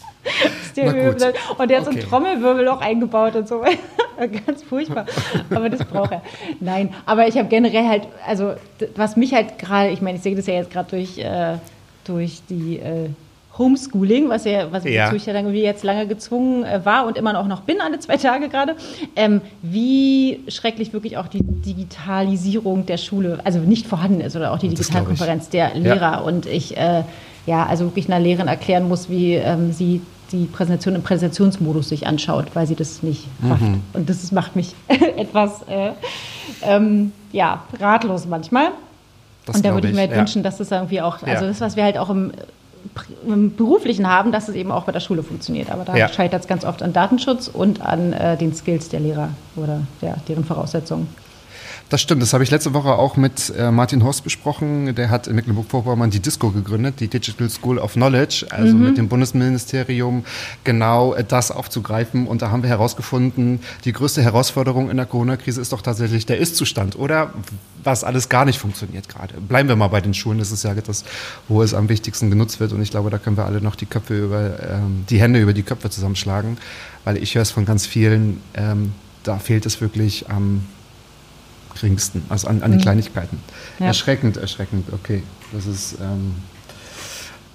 Und 1.59 1.71
der 1.71 1.81
hat 1.81 1.87
okay. 1.87 2.01
so 2.01 2.01
ein 2.01 2.01
Trommelwirbel 2.01 2.69
auch 2.69 2.81
eingebaut 2.81 3.37
und 3.37 3.49
so. 3.49 3.63
Ganz 4.47 4.63
furchtbar. 4.63 5.07
Aber 5.51 5.69
das 5.69 5.85
braucht 5.85 6.13
er. 6.13 6.23
Nein, 6.61 6.95
aber 7.07 7.27
ich 7.27 7.37
habe 7.37 7.49
generell 7.49 7.89
halt, 7.89 8.09
also 8.27 8.55
was 8.97 9.17
mich 9.17 9.35
halt 9.35 9.59
gerade, 9.59 9.91
ich 9.91 10.01
meine, 10.01 10.19
ich 10.19 10.23
sehe 10.23 10.37
das 10.37 10.47
ja 10.47 10.55
jetzt 10.55 10.71
gerade 10.71 10.91
durch, 10.91 11.19
äh, 11.19 11.57
durch 12.05 12.43
die 12.49 12.79
äh, 12.79 13.09
Homeschooling, 13.59 14.31
was 14.31 14.45
ja, 14.45 14.73
was 14.73 14.85
ja. 14.85 15.13
ich 15.13 15.27
ja 15.27 15.33
dann 15.35 15.55
jetzt 15.55 15.85
lange 15.85 16.07
gezwungen 16.07 16.65
äh, 16.65 16.85
war 16.85 17.07
und 17.07 17.19
immer 17.19 17.39
auch 17.39 17.47
noch 17.47 17.61
bin, 17.61 17.81
alle 17.81 17.99
zwei 17.99 18.17
Tage 18.17 18.49
gerade, 18.49 18.77
ähm, 19.15 19.43
wie 19.61 20.41
schrecklich 20.49 20.93
wirklich 20.93 21.19
auch 21.19 21.29
die 21.29 21.43
Digitalisierung 21.43 22.87
der 22.87 22.97
Schule, 22.97 23.41
also 23.45 23.59
nicht 23.59 23.87
vorhanden 23.87 24.23
ist 24.23 24.37
oder 24.37 24.53
auch 24.53 24.59
die 24.59 24.71
Digitalkonferenz 24.71 25.51
der 25.51 25.75
Lehrer. 25.75 26.01
Ja. 26.01 26.19
Und 26.21 26.47
ich, 26.47 26.77
äh, 26.79 27.03
ja, 27.47 27.67
also 27.67 27.85
wirklich 27.85 28.07
einer 28.07 28.21
Lehrerin 28.21 28.49
erklären 28.49 28.89
muss, 28.89 29.11
wie 29.11 29.35
ähm, 29.35 29.73
sie 29.73 30.01
die 30.31 30.47
Präsentation 30.47 30.95
im 30.95 31.03
Präsentationsmodus 31.03 31.91
sich 31.91 32.07
anschaut, 32.07 32.47
weil 32.55 32.67
sie 32.67 32.75
das 32.75 33.03
nicht 33.03 33.27
macht. 33.43 33.63
Und 33.93 34.09
das 34.09 34.23
ist, 34.23 34.33
macht 34.33 34.57
mich 34.57 34.75
etwas 34.89 35.61
äh, 35.69 35.91
ähm, 36.63 37.13
ja, 37.33 37.65
ratlos 37.79 38.27
manchmal. 38.27 38.69
Das 39.45 39.57
und 39.57 39.67
da 39.67 39.75
würde 39.75 39.89
ich 39.89 39.95
mir 39.95 40.01
halt 40.03 40.13
ja. 40.13 40.17
wünschen, 40.19 40.43
dass 40.43 40.57
das 40.57 40.71
irgendwie 40.71 41.03
auch, 41.03 41.23
also 41.23 41.45
Ja. 41.45 41.49
das, 41.51 41.61
was 41.61 41.77
wir 41.77 41.85
halt 41.85 41.99
auch 41.99 42.09
im 42.09 42.33
Beruflichen 43.57 44.09
haben, 44.09 44.33
dass 44.33 44.49
es 44.49 44.55
eben 44.55 44.71
auch 44.73 44.85
bei 44.85 44.93
der 44.93 45.01
Schule 45.01 45.23
funktioniert. 45.23 45.71
Aber 45.71 45.85
da 45.85 45.97
Ja. 45.97 46.09
scheitert 46.09 46.43
es 46.43 46.49
ganz 46.49 46.65
oft 46.65 46.83
an 46.83 46.93
Datenschutz 46.93 47.49
und 47.49 47.81
an 47.81 48.13
äh, 48.13 48.37
den 48.37 48.55
Skills 48.55 48.89
der 48.89 49.01
Lehrer 49.01 49.31
oder 49.57 49.83
der, 50.01 50.17
deren 50.29 50.45
Voraussetzungen. 50.45 51.09
Das 51.93 52.01
stimmt, 52.01 52.23
das 52.23 52.33
habe 52.33 52.43
ich 52.43 52.51
letzte 52.51 52.73
Woche 52.73 52.95
auch 52.95 53.19
mit 53.19 53.53
äh, 53.55 53.71
Martin 53.71 54.03
Horst 54.03 54.25
besprochen. 54.25 54.95
Der 54.95 55.11
hat 55.11 55.27
in 55.27 55.35
Mecklenburg-Vorpommern 55.37 56.09
die 56.09 56.21
DISCO 56.21 56.51
gegründet, 56.51 57.01
die 57.01 57.09
Digital 57.09 57.51
School 57.51 57.79
of 57.79 57.93
Knowledge, 57.93 58.47
also 58.49 58.75
mit 58.75 58.97
dem 58.97 59.09
Bundesministerium 59.09 60.25
genau 60.65 61.13
äh, 61.13 61.23
das 61.23 61.51
aufzugreifen. 61.51 62.27
Und 62.27 62.41
da 62.41 62.51
haben 62.51 62.63
wir 62.63 62.71
herausgefunden, 62.71 63.61
die 63.85 63.93
größte 63.93 64.23
Herausforderung 64.23 64.89
in 64.89 64.97
der 64.97 65.05
Corona-Krise 65.05 65.61
ist 65.61 65.75
doch 65.75 65.83
tatsächlich 65.83 66.25
der 66.25 66.39
Ist-Zustand 66.39 66.99
oder 66.99 67.35
was 67.85 68.05
alles 68.05 68.31
gar 68.31 68.47
nicht 68.47 68.59
funktioniert 68.59 69.11
gerade. 69.11 69.35
Bleiben 69.43 69.69
wir 69.69 69.77
mal 69.77 69.89
bei 69.89 70.01
den 70.01 70.15
Schulen, 70.15 70.39
das 70.39 70.51
ist 70.51 70.65
ja 70.65 70.73
das, 70.73 71.05
wo 71.47 71.63
es 71.63 71.75
am 71.75 71.91
wichtigsten 71.91 72.31
genutzt 72.31 72.59
wird. 72.59 72.73
Und 72.73 72.81
ich 72.81 72.91
glaube, 72.91 73.11
da 73.11 73.19
können 73.19 73.37
wir 73.37 73.45
alle 73.45 73.61
noch 73.61 73.77
die 73.77 73.85
Köpfe 73.85 74.19
über, 74.19 74.59
ähm, 74.63 75.05
die 75.11 75.21
Hände 75.21 75.43
über 75.43 75.53
die 75.53 75.63
Köpfe 75.63 75.91
zusammenschlagen, 75.91 76.57
weil 77.05 77.19
ich 77.19 77.35
höre 77.35 77.43
es 77.43 77.51
von 77.51 77.67
ganz 77.67 77.85
vielen, 77.85 78.41
ähm, 78.55 78.95
da 79.25 79.39
fehlt 79.39 79.67
es 79.67 79.83
wirklich 79.83 80.31
am 80.31 80.63
geringsten, 81.83 82.23
also 82.29 82.49
an, 82.49 82.63
an 82.63 82.73
die 82.73 82.79
Kleinigkeiten. 82.79 83.39
Ja. 83.79 83.87
Erschreckend, 83.87 84.37
erschreckend, 84.37 84.93
okay. 84.93 85.23
Das 85.53 85.67
ist, 85.67 85.97
ähm, 86.01 86.35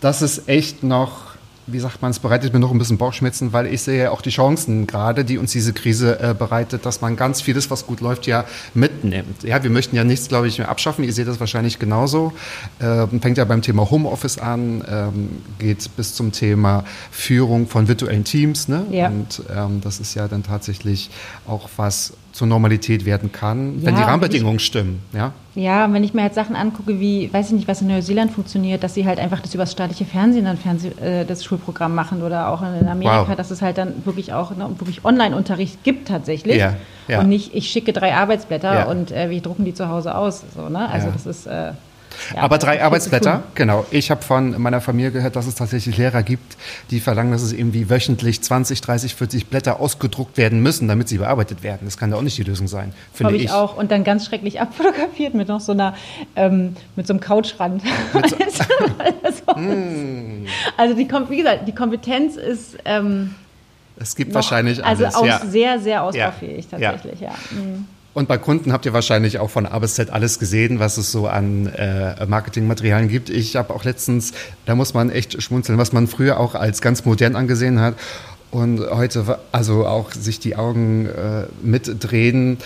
das 0.01 0.22
ist 0.22 0.48
echt 0.50 0.84
noch, 0.84 1.27
wie 1.65 1.79
sagt 1.79 2.01
man, 2.01 2.12
es 2.12 2.19
bereitet 2.19 2.53
mir 2.53 2.60
noch 2.60 2.72
ein 2.72 2.77
bisschen 2.77 2.98
Bauchschmerzen, 2.98 3.51
weil 3.53 3.67
ich 3.67 3.81
sehe 3.81 4.03
ja 4.03 4.12
auch 4.12 4.22
die 4.22 4.29
Chancen 4.29 4.86
gerade, 4.86 5.25
die 5.25 5.38
uns 5.38 5.51
diese 5.51 5.74
Krise 5.74 6.19
äh, 6.19 6.34
bereitet, 6.34 6.86
dass 6.86 7.01
man 7.01 7.15
ganz 7.15 7.41
vieles, 7.41 7.72
was 7.72 7.88
gut 7.88 8.01
läuft, 8.01 8.27
ja 8.27 8.46
mitnimmt. 8.74 9.43
Ja, 9.43 9.63
wir 9.63 9.69
möchten 9.69 9.96
ja 9.96 10.03
nichts, 10.03 10.27
glaube 10.27 10.48
ich, 10.48 10.57
mehr 10.60 10.69
abschaffen. 10.69 11.03
Ihr 11.03 11.13
seht 11.13 11.27
das 11.27 11.39
wahrscheinlich 11.39 11.79
genauso. 11.79 12.34
Ähm, 12.81 13.22
fängt 13.22 13.38
ja 13.38 13.46
beim 13.46 13.62
Thema 13.62 13.89
Homeoffice 13.89 14.38
an, 14.38 14.84
ähm, 14.89 15.29
geht 15.57 15.89
bis 15.96 16.15
zum 16.15 16.31
Thema 16.31 16.84
Führung 17.12 17.67
von 17.67 17.88
virtuellen 17.88 18.24
Teams. 18.24 18.67
Ne? 18.67 18.86
Ja. 18.91 19.07
Und 19.07 19.41
ähm, 19.53 19.81
das 19.81 20.00
ist 20.00 20.13
ja 20.15 20.27
dann 20.27 20.43
tatsächlich 20.43 21.10
auch 21.48 21.69
was 21.77 22.13
zur 22.38 22.46
Normalität 22.46 23.03
werden 23.03 23.32
kann, 23.32 23.77
wenn 23.77 23.96
Ja, 23.96 24.00
die 24.00 24.03
und 24.03 24.10
Rahmenbedingungen 24.10 24.60
stimmen. 24.60 25.01
Ja? 25.12 25.32
Ja, 25.56 25.86
und 25.86 25.94
wenn 25.96 26.03
ich 26.03 26.13
mir 26.13 26.22
halt 26.22 26.36
Sachen 26.36 26.56
angucke, 26.56 27.00
wie, 27.00 27.34
weiß 27.34 27.48
ich 27.48 27.53
nicht, 27.53 27.67
was 27.67 27.82
in 27.82 27.88
Neuseeland 27.88 28.29
funktioniert, 28.32 28.84
dass 28.84 28.94
sie 28.94 29.08
halt 29.08 29.17
einfach 29.17 29.39
das 29.41 29.56
über 29.56 29.63
das 29.63 29.72
staatliche 29.72 30.06
Fernsehen 30.06 30.46
dann 30.46 30.56
Fernseh, 30.56 30.89
äh, 31.01 31.25
das 31.25 31.44
Schulprogramm 31.44 31.96
machen 31.96 32.22
oder 32.22 32.50
auch 32.50 32.62
in 32.62 32.88
Amerika, 32.88 33.27
Wow. 33.29 33.36
dass 33.36 33.50
es 33.50 33.63
halt 33.63 33.79
dann 33.79 34.06
wirklich 34.06 34.34
auch 34.34 34.56
ne, 34.56 34.70
wirklich 34.77 35.03
Online-Unterricht 35.03 35.84
gibt 35.84 36.10
tatsächlich. 36.10 36.58
Ja, 36.58 36.75
ja. 37.08 37.22
Und 37.22 37.29
nicht, 37.29 37.56
ich 37.56 37.70
schicke 37.72 37.91
drei 37.91 38.13
Arbeitsblätter 38.13 38.88
und 38.88 39.12
äh, 39.12 39.32
wir 39.32 39.41
drucken 39.41 39.65
die 39.65 39.74
zu 39.74 39.89
Hause 39.89 40.13
aus. 40.15 40.44
So, 40.56 40.70
ne? 40.70 40.88
Also 40.89 41.08
das 41.12 41.25
ist. 41.25 41.48
Äh, 41.48 41.72
ja, 42.36 42.42
Aber 42.42 42.58
drei 42.58 42.84
Arbeitsblätter, 42.84 43.44
genau. 43.56 43.86
Ich 43.92 44.12
habe 44.12 44.22
von 44.22 44.62
meiner 44.62 44.82
Familie 44.82 45.12
gehört, 45.12 45.36
dass 45.36 45.48
es 45.48 45.56
tatsächlich 45.56 45.98
Lehrer 45.98 46.24
gibt, 46.24 46.58
die 46.92 47.00
verlangen, 47.00 47.32
dass 47.32 47.42
es 47.42 47.54
irgendwie 47.54 47.90
wöchentlich 47.90 48.42
20, 48.42 48.82
30, 48.82 49.16
40 49.16 49.48
Blätter 49.48 49.80
ausgedruckt 49.80 50.38
werden 50.38 50.62
müssen, 50.62 50.88
damit 50.88 51.08
sie 51.10 51.18
bearbeitet 51.18 51.64
werden. 51.64 51.82
Das 51.86 51.98
kann 51.98 52.12
ja 52.12 52.18
auch 52.18 52.22
nicht 52.22 52.38
die 52.38 52.44
Lösung 52.44 52.68
sein, 52.68 52.94
finde 53.14 53.36
ich, 53.36 53.46
ich. 53.46 53.52
auch. 53.52 53.78
Und 53.78 53.92
dann 53.92 54.04
ganz 54.04 54.26
schrecklich 54.26 54.60
abfotografiert 54.62 55.34
mit 55.34 55.48
noch 55.48 55.62
so 55.62 55.72
einer, 55.72 55.96
ähm, 56.36 56.76
mit 56.96 57.08
so 57.08 57.14
einem 57.14 57.20
Couchrand. 57.20 57.82
also, 59.24 59.44
Mm. 59.58 60.46
also 60.78 60.94
die, 60.94 61.08
wie 61.30 61.38
gesagt, 61.38 61.68
die 61.68 61.74
Kompetenz 61.74 62.36
ist 62.36 62.78
ähm, 62.86 63.34
Es 64.00 64.16
gibt 64.16 64.30
noch, 64.32 64.36
wahrscheinlich 64.36 64.84
also 64.86 65.06
alles. 65.06 65.16
aus, 65.16 65.26
ja. 65.28 65.42
sehr, 65.46 65.80
sehr 65.80 66.04
ausbaufähig 66.04 66.68
Ja. 66.72 66.92
tatsächlich, 66.92 67.22
ja. 67.22 67.32
Mhm. 67.52 67.86
Und 68.18 68.28
bei 68.28 68.40
Kunden 68.40 68.74
habt 68.74 68.84
ihr 68.88 68.94
wahrscheinlich 68.94 69.38
auch 69.38 69.52
von 69.52 69.68
A 69.68 69.78
bis 69.78 69.94
Z 69.94 70.10
alles 70.10 70.40
gesehen, 70.40 70.80
was 70.80 70.98
es 70.98 71.12
so 71.12 71.28
an 71.28 71.68
äh, 71.68 72.26
Marketingmaterialien 72.26 73.10
gibt. 73.10 73.30
Ich 73.30 73.56
habe 73.56 73.72
auch 73.76 73.84
letztens, 73.84 74.32
da 74.66 74.74
muss 74.74 74.96
man 74.96 75.12
echt 75.12 75.40
schmunzeln, 75.44 75.78
was 75.78 75.94
man 75.94 76.08
früher 76.08 76.40
auch 76.40 76.56
als 76.56 76.82
ganz 76.82 77.06
modern 77.06 77.36
angesehen 77.36 77.80
hat 77.80 77.94
und 78.50 78.80
heute 78.90 79.38
also 79.51 79.86
auch 79.86 80.12
sich 80.14 80.40
die 80.40 80.56
Augen 80.56 81.06
äh, 81.06 81.44
mitdrehen. 81.62 82.58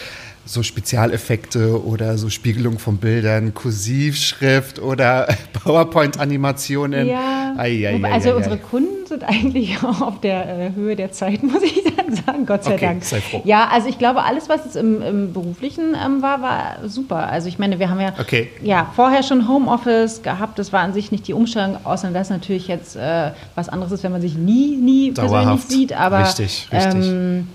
So 0.45 0.63
Spezialeffekte 0.63 1.85
oder 1.85 2.17
so 2.17 2.29
Spiegelung 2.29 2.79
von 2.79 2.97
Bildern, 2.97 3.53
Kursivschrift 3.53 4.79
oder 4.79 5.27
PowerPoint-Animationen. 5.53 7.07
Ja, 7.07 7.55
ei, 7.57 7.89
wobei- 7.93 8.07
ei, 8.09 8.13
also 8.13 8.35
unsere 8.35 8.57
Kunden 8.57 9.05
sind 9.05 9.23
eigentlich 9.23 9.77
auch 9.83 10.01
auf 10.07 10.21
der 10.21 10.47
äh, 10.47 10.71
Höhe 10.75 10.95
der 10.95 11.11
Zeit, 11.11 11.43
muss 11.43 11.61
ich 11.61 11.83
dann 11.83 11.90
sagen, 12.25 12.45
Gott 12.45 12.63
sei 12.63 12.73
Okay, 12.75 12.85
Dank. 12.85 13.03
sei 13.03 13.21
froh. 13.21 13.41
Ja, 13.45 13.67
also 13.71 13.87
ich 13.89 13.97
glaube, 13.97 14.23
alles, 14.23 14.49
was 14.49 14.65
jetzt 14.65 14.75
im, 14.75 15.01
im 15.01 15.33
Beruflichen 15.33 15.95
ähm, 15.95 16.21
war, 16.21 16.41
war 16.41 16.87
super. 16.87 17.27
Also 17.27 17.47
ich 17.47 17.59
meine, 17.59 17.79
wir 17.79 17.89
haben 17.89 17.99
ja, 17.99 18.13
Okay. 18.19 18.49
ja 18.61 18.87
vorher 18.95 19.23
schon 19.23 19.47
Homeoffice 19.47 20.21
gehabt, 20.23 20.59
das 20.59 20.71
war 20.73 20.81
an 20.81 20.93
sich 20.93 21.11
nicht 21.11 21.27
die 21.27 21.33
Umstellung, 21.33 21.77
außer 21.83 22.09
dass 22.11 22.29
natürlich 22.29 22.67
jetzt 22.67 22.95
äh, 22.95 23.31
was 23.55 23.69
anderes 23.69 23.91
ist, 23.91 24.03
wenn 24.03 24.11
man 24.11 24.21
sich 24.21 24.35
nie, 24.35 24.75
nie 24.77 25.11
Dauerhaft. 25.13 25.39
persönlich 25.43 25.61
sieht. 25.67 25.93
Aber 25.99 26.19
Richtig, 26.19 26.67
richtig. 26.71 27.05
Ähm, 27.05 27.47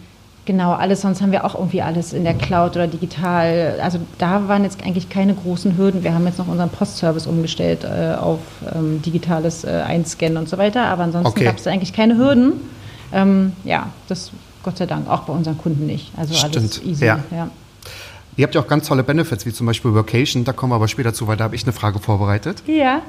Genau, 0.49 0.75
alles, 0.75 1.01
sonst 1.01 1.21
haben 1.23 1.33
wir 1.33 1.45
auch 1.45 1.57
irgendwie 1.57 1.83
alles 1.83 2.13
in 2.13 2.23
der 2.23 2.35
Cloud 2.35 2.77
oder 2.77 2.87
digital. 2.87 3.81
Also 3.83 3.99
da 4.19 4.47
waren 4.47 4.63
jetzt 4.63 4.81
eigentlich 4.87 5.09
keine 5.09 5.35
großen 5.35 5.77
Hürden. 5.77 6.05
Wir 6.05 6.15
haben 6.15 6.25
jetzt 6.25 6.39
noch 6.39 6.47
unseren 6.47 6.69
Postservice 6.71 7.27
umgestellt 7.27 7.83
äh, 7.83 8.15
auf 8.15 8.39
ähm, 8.73 9.03
digitales 9.03 9.65
äh, 9.65 9.83
Einscannen 9.85 10.37
und 10.37 10.49
so 10.49 10.57
weiter. 10.57 10.85
Aber 10.85 11.03
ansonsten 11.03 11.31
Okay. 11.31 11.45
gab 11.47 11.57
es 11.57 11.65
da 11.65 11.73
eigentlich 11.73 11.93
keine 11.93 12.17
Hürden. 12.17 12.53
Ähm, 13.13 13.55
ja, 13.65 13.89
das 14.07 14.31
Gott 14.67 14.77
sei 14.77 14.85
Dank 14.87 15.09
auch 15.09 15.21
bei 15.21 15.33
unseren 15.33 15.57
Kunden 15.57 15.87
nicht. 15.87 16.11
Also 16.19 16.35
alles 16.45 16.75
Stimmt, 16.77 16.87
easy. 16.87 17.07
ja. 17.07 17.21
Ja. 17.31 17.49
Ihr 18.37 18.43
habt 18.45 18.55
ja 18.55 18.61
auch 18.61 18.67
ganz 18.69 18.87
tolle 18.87 19.03
Benefits, 19.03 19.47
wie 19.47 19.53
zum 19.53 19.65
Beispiel 19.67 19.95
Workation, 19.95 20.45
da 20.45 20.53
kommen 20.53 20.73
wir 20.73 20.77
aber 20.77 20.89
später 20.89 21.15
zu, 21.15 21.27
weil 21.27 21.39
da 21.39 21.45
habe 21.45 21.55
ich 21.55 21.63
eine 21.63 21.73
Frage 21.73 21.99
vorbereitet. 22.01 22.63
ja. 22.67 23.01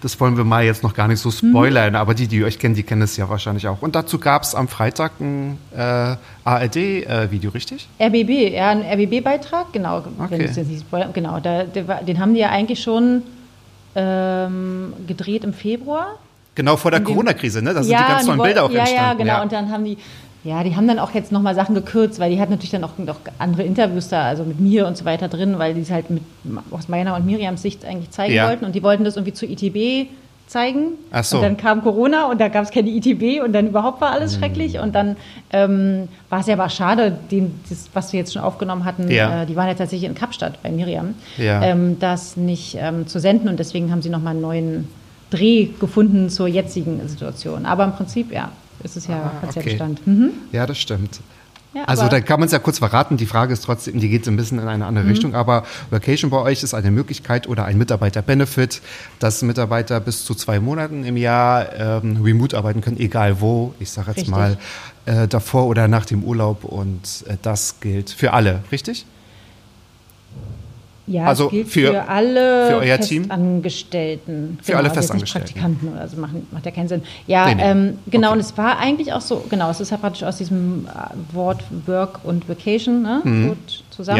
Das 0.00 0.18
wollen 0.18 0.36
wir 0.36 0.44
mal 0.44 0.64
jetzt 0.64 0.82
noch 0.82 0.92
gar 0.92 1.06
nicht 1.08 1.20
so 1.20 1.30
spoilern, 1.30 1.94
aber 1.94 2.14
die, 2.14 2.26
die 2.26 2.42
euch 2.42 2.58
kennen, 2.58 2.74
die 2.74 2.82
kennen 2.82 3.02
es 3.02 3.16
ja 3.16 3.28
wahrscheinlich 3.28 3.68
auch. 3.68 3.80
Und 3.80 3.94
dazu 3.94 4.18
gab 4.18 4.42
es 4.42 4.54
am 4.54 4.66
Freitag 4.66 5.12
ein 5.20 5.56
äh, 5.74 6.16
ARD-Video, 6.44 7.50
richtig? 7.52 7.86
RBB, 8.00 8.52
ja, 8.54 8.70
ein 8.70 8.82
RBB-Beitrag, 8.82 9.72
genau. 9.72 10.02
Wenn 10.04 10.24
Okay. 10.40 10.46
du's 10.48 10.56
jetzt 10.56 10.68
nicht 10.68 10.80
spoilern- 10.80 11.12
genau, 11.12 11.38
da, 11.38 11.62
der 11.64 11.84
den 12.02 12.18
haben 12.18 12.34
die 12.34 12.40
ja 12.40 12.48
eigentlich 12.50 12.82
schon 12.82 13.22
ähm, 13.94 14.94
gedreht 15.06 15.44
im 15.44 15.52
Februar. 15.54 16.18
Genau 16.54 16.76
vor 16.76 16.90
der 16.90 17.00
Corona-Krise, 17.02 17.62
ne? 17.62 17.72
Da 17.72 17.82
sind 17.82 17.92
die 17.98 18.02
ganz 18.02 18.26
tollen 18.26 18.42
Bilder 18.42 18.64
auch 18.64 18.70
ja, 18.70 18.80
entstanden. 18.80 19.06
Ja, 19.06 19.14
genau. 19.14 19.42
Und 19.42 19.52
dann 19.52 19.70
haben 19.70 19.84
die, 19.84 19.96
ja, 20.44 20.64
die 20.64 20.74
haben 20.74 20.88
dann 20.88 20.98
auch 20.98 21.12
jetzt 21.12 21.30
nochmal 21.30 21.54
Sachen 21.54 21.74
gekürzt, 21.74 22.18
weil 22.18 22.30
die 22.32 22.40
hat 22.40 22.50
natürlich 22.50 22.70
dann 22.70 22.82
auch 22.84 22.98
noch 22.98 23.16
andere 23.38 23.62
Interviews 23.62 24.08
da, 24.08 24.22
also 24.24 24.42
mit 24.44 24.58
mir 24.60 24.86
und 24.88 24.96
so 24.96 25.04
weiter 25.04 25.28
drin, 25.28 25.58
weil 25.58 25.74
die 25.74 25.82
es 25.82 25.90
halt 25.90 26.10
mit, 26.10 26.22
aus 26.72 26.88
meiner 26.88 27.14
und 27.14 27.24
Miriams 27.26 27.62
Sicht 27.62 27.84
eigentlich 27.84 28.10
zeigen 28.10 28.34
Ja. 28.34 28.48
wollten. 28.48 28.64
Und 28.64 28.74
die 28.74 28.82
wollten 28.82 29.04
das 29.04 29.16
irgendwie 29.16 29.34
zu 29.34 29.46
ITB 29.46 30.08
zeigen. 30.48 30.94
Ach 31.12 31.22
so. 31.24 31.36
Und 31.36 31.44
dann 31.44 31.56
kam 31.56 31.82
Corona 31.82 32.28
und 32.30 32.40
da 32.40 32.48
gab 32.48 32.64
es 32.64 32.70
keine 32.72 32.90
ITB 32.90 33.40
und 33.42 33.52
dann 33.52 33.68
überhaupt 33.68 34.00
war 34.00 34.10
alles 34.10 34.34
schrecklich. 34.34 34.78
Und 34.80 34.94
dann 34.94 35.16
ähm, 35.52 36.08
war 36.28 36.40
es 36.40 36.46
ja 36.48 36.54
aber 36.54 36.68
schade, 36.68 37.16
den, 37.30 37.54
das, 37.70 37.88
was 37.94 38.12
wir 38.12 38.18
jetzt 38.20 38.32
schon 38.34 38.42
aufgenommen 38.42 38.84
hatten, 38.84 39.10
Ja. 39.10 39.42
äh, 39.42 39.46
die 39.46 39.54
waren 39.56 39.68
ja 39.68 39.74
tatsächlich 39.74 40.08
in 40.10 40.14
Kapstadt 40.16 40.60
bei 40.62 40.70
Miriam, 40.72 41.14
Ja. 41.38 41.62
ähm, 41.62 41.98
das 42.00 42.36
nicht 42.36 42.76
ähm, 42.80 43.06
zu 43.06 43.20
senden. 43.20 43.48
Und 43.48 43.60
deswegen 43.60 43.90
haben 43.92 44.02
sie 44.02 44.10
nochmal 44.10 44.32
einen 44.32 44.42
neuen 44.42 44.88
Dreh 45.30 45.68
gefunden 45.80 46.28
zur 46.28 46.48
jetzigen 46.48 47.00
Situation. 47.08 47.64
Aber 47.64 47.84
im 47.84 47.92
Prinzip, 47.92 48.30
ja, 48.32 48.50
ist 48.84 48.96
es 48.96 49.06
ja, 49.06 49.32
Ah, 49.42 49.46
es 49.48 49.54
ja 49.54 49.60
okay. 49.60 49.70
Bestand. 49.70 50.06
Mhm. 50.06 50.30
Ja, 50.52 50.66
das 50.66 50.78
stimmt. 50.78 51.20
Ja, 51.74 51.84
also 51.84 52.06
da 52.06 52.20
kann 52.20 52.38
man 52.38 52.46
es 52.48 52.52
ja 52.52 52.58
kurz 52.58 52.80
verraten. 52.80 53.16
Die 53.16 53.24
Frage 53.24 53.54
ist 53.54 53.64
trotzdem, 53.64 53.98
die 53.98 54.10
geht 54.10 54.26
so 54.26 54.30
ein 54.30 54.36
bisschen 54.36 54.58
in 54.58 54.68
eine 54.68 54.84
Mhm. 54.84 54.88
andere 54.88 55.06
Richtung. 55.06 55.34
Aber 55.34 55.64
Vacation 55.88 56.30
bei 56.30 56.36
euch 56.36 56.62
ist 56.62 56.74
eine 56.74 56.90
Möglichkeit 56.90 57.48
oder 57.48 57.64
ein 57.64 57.78
Mitarbeiter-Benefit, 57.78 58.82
dass 59.20 59.40
Mitarbeiter 59.40 59.98
bis 60.00 60.26
zu 60.26 60.34
zwei 60.34 60.60
Monaten 60.60 61.02
im 61.04 61.16
Jahr 61.16 61.72
ähm, 61.74 62.20
remote 62.22 62.58
arbeiten 62.58 62.82
können, 62.82 62.98
egal 63.00 63.40
wo. 63.40 63.72
Ich 63.80 63.90
sage 63.90 64.08
jetzt 64.08 64.16
Richtig. 64.18 64.30
mal 64.34 64.58
äh, 65.06 65.26
davor 65.26 65.66
oder 65.66 65.88
nach 65.88 66.04
dem 66.04 66.22
Urlaub. 66.24 66.64
Und 66.64 67.24
äh, 67.26 67.36
das 67.40 67.80
gilt 67.80 68.10
für 68.10 68.34
alle, 68.34 68.60
richtig? 68.70 69.06
Ja, 71.06 71.24
Also 71.24 71.48
gilt 71.48 71.68
für- 71.68 71.90
für, 71.92 72.08
alle 72.08 72.68
für 72.68 72.76
euer 72.76 72.98
Team? 73.00 73.22
Festangestellten. 73.24 74.58
Für 74.62 74.76
alle 74.76 74.84
jetzt 74.86 74.94
nicht 74.96 75.00
Festangestellten. 75.02 75.52
Praktikanten 75.54 75.88
oder 75.92 76.08
so, 76.08 76.16
machen, 76.16 76.46
macht 76.52 76.64
ja 76.64 76.70
keinen 76.70 76.88
Sinn. 76.88 77.02
Ja, 77.26 77.46
Nee, 77.46 77.54
nee. 77.56 77.62
Ähm, 77.64 77.98
genau, 78.06 78.28
Okay. 78.28 78.34
und 78.36 78.40
es 78.40 78.56
war 78.56 78.78
eigentlich 78.78 79.12
auch 79.12 79.20
so, 79.20 79.44
genau, 79.50 79.70
es 79.70 79.80
ist 79.80 79.90
ja 79.90 79.96
praktisch 79.96 80.22
aus 80.22 80.36
diesem 80.36 80.86
äh, 80.86 81.34
Wort 81.34 81.64
Work 81.86 82.20
und 82.24 82.48
Vacation 82.48 83.02
ne, 83.02 83.20
gut 83.48 83.82
zusammen. 83.90 84.18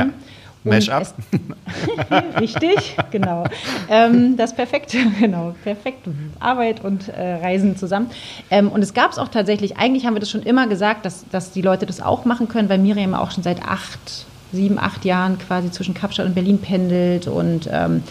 Ja. 0.65 0.71
Mash-up. 0.71 1.13
Richtig, 2.41 2.97
genau. 3.11 3.45
Ähm, 3.91 4.37
das 4.37 4.55
perfekte, 4.55 4.99
genau, 5.21 5.55
perfekt 5.65 6.07
Arbeit 6.39 6.85
und 6.85 7.09
äh, 7.09 7.35
Reisen 7.35 7.77
zusammen. 7.77 8.11
Ähm, 8.51 8.69
und 8.69 8.83
es 8.83 8.95
gab 8.95 9.11
es 9.13 9.19
auch 9.19 9.29
tatsächlich, 9.29 9.77
eigentlich 9.77 10.07
haben 10.07 10.15
wir 10.15 10.21
das 10.21 10.31
schon 10.31 10.43
immer 10.43 10.67
gesagt, 10.69 11.05
dass, 11.05 11.25
dass 11.31 11.51
die 11.53 11.63
Leute 11.63 11.87
das 11.87 12.01
auch 12.01 12.25
machen 12.25 12.49
können, 12.49 12.69
weil 12.69 12.79
Miriam 12.79 13.15
auch 13.15 13.33
schon 13.33 13.43
seit 13.43 13.63
acht, 13.65 14.27
sieben, 14.53 14.79
acht 14.79 15.05
Jahren 15.05 15.39
quasi 15.39 15.71
zwischen 15.71 15.95
Kapstadt 15.95 16.27
und 16.27 16.35
Berlin 16.35 16.59
pendelt 16.59 17.27
und 17.27 17.69
ähm, 17.73 18.03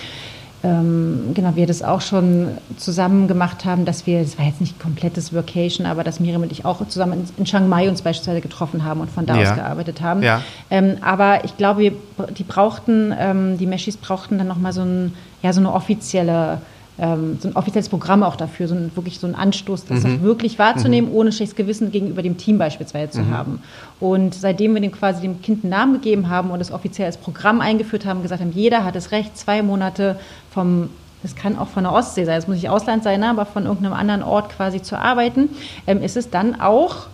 ähm, 0.64 1.32
genau, 1.34 1.56
wir 1.56 1.66
das 1.66 1.82
auch 1.82 2.02
schon 2.02 2.50
zusammen 2.78 3.28
gemacht 3.28 3.66
haben, 3.66 3.84
dass 3.84 4.06
wir, 4.06 4.22
das 4.22 4.38
war 4.38 4.46
jetzt 4.46 4.62
nicht 4.62 4.80
komplettes 4.80 5.34
Vacation, 5.34 5.88
aber 5.88 6.04
dass 6.04 6.20
Miriam 6.20 6.44
und 6.44 6.52
ich 6.52 6.66
auch 6.66 6.88
zusammen 6.88 7.14
in, 7.14 7.26
in 7.38 7.46
Chiang 7.46 7.68
Mai 7.68 7.90
uns 7.90 8.04
beispielsweise 8.04 8.42
getroffen 8.42 8.84
haben 8.84 9.02
und 9.02 9.10
von 9.10 9.26
da 9.26 9.42
Ja. 9.42 9.50
aus 9.50 9.56
gearbeitet 9.56 10.02
haben. 10.02 10.22
Ja. 10.22 10.44
Ähm, 10.70 10.98
aber 11.02 11.46
ich 11.46 11.58
glaube, 11.58 11.82
wir, 11.82 11.94
die 12.38 12.44
brauchten, 12.44 13.12
ähm, 13.18 13.58
die 13.58 13.66
Meshis 13.66 13.98
brauchten 13.98 14.38
dann 14.38 14.48
nochmal 14.48 14.72
so, 14.72 14.82
ein, 14.82 15.14
ja, 15.42 15.52
so 15.52 15.62
eine 15.62 15.74
offizielle, 15.74 16.62
ähm, 17.02 17.40
so 17.42 17.50
ein 17.50 17.56
offizielles 17.56 17.90
Programm 17.90 18.22
auch 18.22 18.36
dafür, 18.36 18.68
so 18.68 18.76
ein, 18.76 18.92
wirklich 18.96 19.20
so 19.20 19.26
ein 19.26 19.34
Anstoß, 19.34 19.86
das 19.86 20.06
auch 20.06 20.22
wirklich 20.22 20.60
wahrzunehmen, 20.60 21.12
ohne 21.12 21.32
schlechtes 21.32 21.56
Gewissen 21.56 21.92
gegenüber 21.92 22.22
dem 22.22 22.38
Team 22.38 22.60
beispielsweise 22.60 23.12
zu 23.12 23.28
haben. 23.30 23.64
Und 24.00 24.36
seitdem 24.36 24.76
wir 24.76 24.82
dem 24.82 24.92
quasi 24.92 25.22
dem 25.22 25.42
Kind 25.42 25.64
einen 25.64 25.72
Namen 25.72 25.94
gegeben 25.94 26.30
haben 26.30 26.52
und 26.52 26.60
das 26.60 26.72
offiziell 26.72 27.08
als 27.08 27.18
Programm 27.18 27.60
eingeführt 27.60 28.06
haben, 28.06 28.22
gesagt 28.22 28.42
haben, 28.42 28.52
jeder 28.54 28.86
hat 28.86 28.96
das 28.96 29.12
Recht, 29.12 29.36
zwei 29.36 29.64
Monate 29.64 30.18
vom 30.52 30.90
das 31.24 31.36
kann 31.36 31.56
auch 31.56 31.68
von 31.68 31.84
der 31.84 31.94
Ostsee 31.94 32.26
sein, 32.26 32.40
es 32.40 32.48
muss 32.48 32.56
nicht 32.56 32.70
Ausland 32.70 33.04
sein, 33.04 33.20
ne, 33.20 33.30
aber 33.30 33.46
von 33.46 33.66
irgendeinem 33.66 33.94
anderen 33.94 34.24
Ort 34.24 34.50
quasi 34.50 34.82
zu 34.82 34.98
arbeiten, 34.98 35.50
ähm, 35.86 36.02
ist 36.02 36.18
es 36.18 36.32
dann 36.32 36.60
auch 36.60 37.08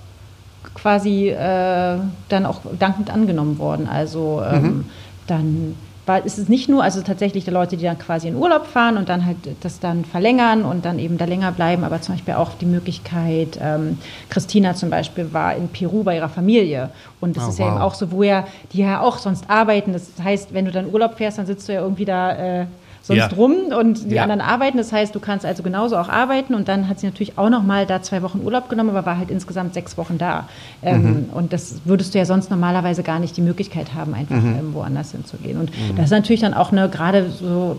quasi 0.76 1.28
äh, 1.28 1.98
dann 2.30 2.46
auch 2.46 2.62
dankend 2.80 3.10
angenommen 3.10 3.60
worden. 3.60 3.90
Also 3.90 4.42
ähm, 4.50 4.86
dann 5.28 5.76
war, 6.08 6.26
ist 6.26 6.38
es 6.38 6.48
nicht 6.50 6.70
nur, 6.70 6.84
also 6.84 7.02
tatsächlich 7.02 7.46
die 7.46 7.52
Leute, 7.52 7.78
die 7.78 7.84
dann 7.84 8.00
quasi 8.00 8.28
in 8.28 8.36
Urlaub 8.36 8.66
fahren 8.66 8.98
und 8.98 9.10
dann 9.10 9.26
halt 9.26 9.38
das 9.62 9.80
dann 9.80 10.06
verlängern 10.06 10.64
und 10.64 10.86
dann 10.86 11.00
eben 11.00 11.18
da 11.18 11.26
länger 11.26 11.52
bleiben, 11.52 11.84
aber 11.84 12.02
zum 12.02 12.16
Beispiel 12.16 12.36
auch 12.36 12.52
die 12.60 12.66
Möglichkeit, 12.66 13.60
ähm, 13.62 13.98
Christina 14.30 14.74
zum 14.74 14.90
Beispiel 14.90 15.34
war 15.34 15.56
in 15.56 15.68
Peru 15.68 16.04
bei 16.04 16.16
ihrer 16.16 16.30
Familie 16.30 16.90
und 17.20 17.36
das 17.38 17.46
Oh, 17.46 17.50
ist 17.50 17.60
ja 17.60 17.68
eben 17.68 17.76
wow. 17.76 17.82
auch 17.84 17.94
so, 17.94 18.12
wo 18.12 18.24
ja, 18.24 18.48
die 18.74 18.80
ja 18.80 19.02
auch 19.02 19.18
sonst 19.18 19.50
arbeiten. 19.50 19.94
Das 19.94 20.12
heißt, 20.24 20.54
wenn 20.54 20.66
du 20.66 20.72
dann 20.72 20.92
Urlaub 20.94 21.16
fährst, 21.18 21.38
dann 21.38 21.46
sitzt 21.46 21.68
du 21.68 21.74
ja 21.74 21.82
irgendwie 21.82 22.06
da 22.06 22.62
äh, 22.62 22.66
sonst 23.08 23.18
Ja. 23.20 23.28
rum 23.28 23.56
und 23.78 24.12
die 24.12 24.16
Ja. 24.16 24.24
anderen 24.24 24.42
arbeiten. 24.42 24.78
Das 24.78 24.92
heißt, 24.92 25.16
du 25.16 25.20
kannst 25.20 25.46
also 25.46 25.64
genauso 25.64 25.98
auch 25.98 26.10
arbeiten. 26.10 26.54
Und 26.54 26.68
dann 26.68 26.88
hat 26.90 27.00
sie 27.00 27.06
natürlich 27.08 27.38
auch 27.38 27.50
noch 27.50 27.64
mal 27.64 27.86
da 27.86 28.02
zwei 28.02 28.22
Wochen 28.22 28.42
Urlaub 28.44 28.70
genommen, 28.70 28.90
aber 28.90 29.06
war 29.06 29.18
halt 29.18 29.32
insgesamt 29.32 29.74
sechs 29.74 29.98
Wochen 29.98 30.18
da. 30.18 30.48
Ähm, 30.84 31.26
Und 31.34 31.54
das 31.54 31.82
würdest 31.86 32.14
du 32.14 32.18
ja 32.20 32.26
sonst 32.26 32.50
normalerweise 32.52 33.04
gar 33.04 33.20
nicht 33.20 33.36
die 33.38 33.42
Möglichkeit 33.42 33.94
haben, 33.94 34.14
einfach 34.14 34.36
ähm, 34.36 34.74
woanders 34.74 35.12
hinzugehen. 35.12 35.58
Und 35.60 35.72
das 35.96 36.06
ist 36.06 36.12
natürlich 36.12 36.42
dann 36.42 36.54
auch 36.54 36.72
eine 36.72 36.90
gerade 36.90 37.30
so 37.30 37.78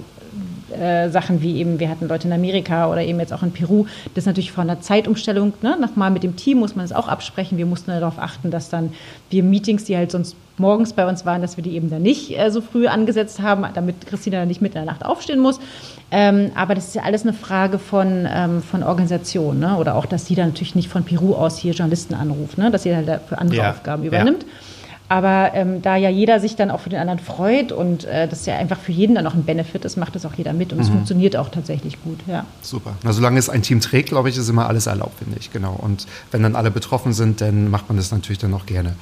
äh, 0.72 1.08
Sachen 1.10 1.42
wie 1.42 1.58
eben, 1.58 1.80
wir 1.80 1.88
hatten 1.88 2.08
Leute 2.08 2.28
in 2.28 2.34
Amerika 2.34 2.90
oder 2.90 3.02
eben 3.02 3.18
jetzt 3.20 3.32
auch 3.32 3.42
in 3.42 3.52
Peru, 3.52 3.86
das 4.14 4.22
ist 4.22 4.26
natürlich 4.26 4.52
von 4.52 4.66
der 4.66 4.80
Zeitumstellung, 4.80 5.52
ne, 5.62 5.76
nochmal 5.80 6.10
mit 6.10 6.22
dem 6.22 6.36
Team 6.36 6.58
muss 6.58 6.76
man 6.76 6.84
das 6.84 6.92
auch 6.96 7.08
absprechen. 7.08 7.58
Wir 7.58 7.66
mussten 7.66 7.90
darauf 7.90 8.18
achten, 8.18 8.50
dass 8.50 8.68
dann 8.68 8.92
wir 9.30 9.42
Meetings, 9.42 9.84
die 9.84 9.96
halt 9.96 10.10
sonst 10.10 10.36
morgens 10.58 10.92
bei 10.92 11.06
uns 11.08 11.24
waren, 11.24 11.40
dass 11.40 11.56
wir 11.56 11.64
die 11.64 11.74
eben 11.74 11.90
dann 11.90 12.02
nicht 12.02 12.38
äh, 12.38 12.50
so 12.50 12.60
früh 12.60 12.86
angesetzt 12.86 13.40
haben, 13.40 13.64
damit 13.74 14.06
Christina 14.06 14.38
dann 14.40 14.48
nicht 14.48 14.60
mit 14.60 14.72
in 14.74 14.84
der 14.84 14.84
Nacht 14.84 15.04
aufstehen 15.04 15.40
muss. 15.40 15.60
Ähm, 16.10 16.50
aber 16.54 16.74
das 16.74 16.88
ist 16.88 16.94
ja 16.94 17.02
alles 17.02 17.22
eine 17.22 17.32
Frage 17.32 17.78
von, 17.78 18.26
ähm, 18.30 18.62
von 18.62 18.82
Organisation, 18.82 19.58
ne? 19.58 19.76
oder 19.76 19.94
auch, 19.94 20.06
dass 20.06 20.26
sie 20.26 20.34
dann 20.34 20.48
natürlich 20.48 20.74
nicht 20.74 20.88
von 20.88 21.04
Peru 21.04 21.34
aus 21.34 21.58
hier 21.58 21.72
Journalisten 21.72 22.14
anruft, 22.14 22.58
ne? 22.58 22.70
dass 22.70 22.82
sie 22.82 22.94
halt 22.94 23.08
für 23.28 23.38
andere 23.38 23.58
Ja, 23.58 23.70
Aufgaben 23.70 24.04
ja. 24.04 24.24
Aber 25.08 25.52
ähm, 25.54 25.80
da 25.80 25.96
ja 25.96 26.10
jeder 26.10 26.38
sich 26.38 26.54
dann 26.56 26.70
auch 26.70 26.80
für 26.80 26.90
den 26.90 26.98
anderen 26.98 27.18
freut 27.18 27.72
und 27.72 28.04
äh, 28.04 28.28
das 28.28 28.44
ja 28.44 28.56
einfach 28.56 28.78
für 28.78 28.92
jeden 28.92 29.14
dann 29.14 29.26
auch 29.26 29.34
ein 29.34 29.44
Benefit 29.44 29.84
ist, 29.86 29.96
macht 29.96 30.14
das 30.14 30.26
auch 30.26 30.34
jeder 30.34 30.52
mit 30.52 30.72
und 30.72 30.80
es 30.80 30.88
funktioniert 30.88 31.36
auch 31.36 31.48
tatsächlich 31.48 32.02
gut. 32.02 32.18
Ja. 32.26 32.44
Super. 32.60 32.94
Na, 33.02 33.12
solange 33.12 33.38
es 33.38 33.48
ein 33.48 33.62
Team 33.62 33.80
trägt, 33.80 34.10
glaube 34.10 34.28
ich, 34.28 34.36
ist 34.36 34.48
immer 34.48 34.68
alles 34.68 34.86
erlaubt, 34.86 35.18
finde 35.18 35.38
ich. 35.40 35.50
Genau. 35.50 35.78
Und 35.80 36.06
wenn 36.30 36.42
dann 36.42 36.56
alle 36.56 36.70
betroffen 36.70 37.14
sind, 37.14 37.40
dann 37.40 37.70
macht 37.70 37.88
man 37.88 37.96
das 37.96 38.10
natürlich 38.10 38.38
dann 38.38 38.52
auch 38.52 38.66
gerne. 38.66 38.96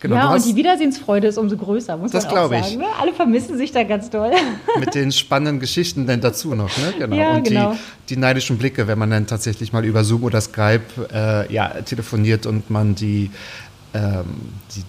Genau. 0.00 0.16
ja, 0.16 0.32
und 0.32 0.44
die 0.44 0.56
Wiedersehensfreude 0.56 1.28
ist 1.28 1.36
umso 1.36 1.58
größer, 1.58 1.96
muss 1.98 2.12
Das 2.12 2.24
man 2.24 2.32
auch 2.32 2.36
glaube 2.36 2.54
sagen. 2.56 2.66
ich. 2.70 2.78
Ne? 2.78 2.84
Alle 2.98 3.12
vermissen 3.12 3.58
sich 3.58 3.70
da 3.70 3.82
ganz 3.82 4.08
doll. 4.08 4.32
mit 4.78 4.94
den 4.94 5.12
spannenden 5.12 5.60
Geschichten 5.60 6.06
dann 6.06 6.22
dazu 6.22 6.54
noch, 6.54 6.74
ne? 6.78 6.94
Genau. 6.98 7.16
Ja, 7.16 7.34
und 7.34 7.44
genau. 7.44 7.72
die, 8.08 8.14
die 8.14 8.20
neidischen 8.20 8.56
Blicke, 8.56 8.86
wenn 8.86 8.98
man 8.98 9.10
dann 9.10 9.26
tatsächlich 9.26 9.72
mal 9.74 9.84
über 9.84 10.04
Zoom 10.04 10.24
oder 10.24 10.40
Skype 10.40 10.80
äh, 11.12 11.52
ja, 11.52 11.68
telefoniert 11.82 12.46
und 12.46 12.70
man 12.70 12.94
die, 12.94 13.30
ähm, 13.94 14.24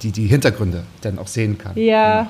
die, 0.02 0.12
die, 0.12 0.28
Hintergründe 0.28 0.84
dann 1.02 1.18
auch 1.18 1.28
sehen 1.28 1.58
kann. 1.58 1.76
Ja. 1.76 2.28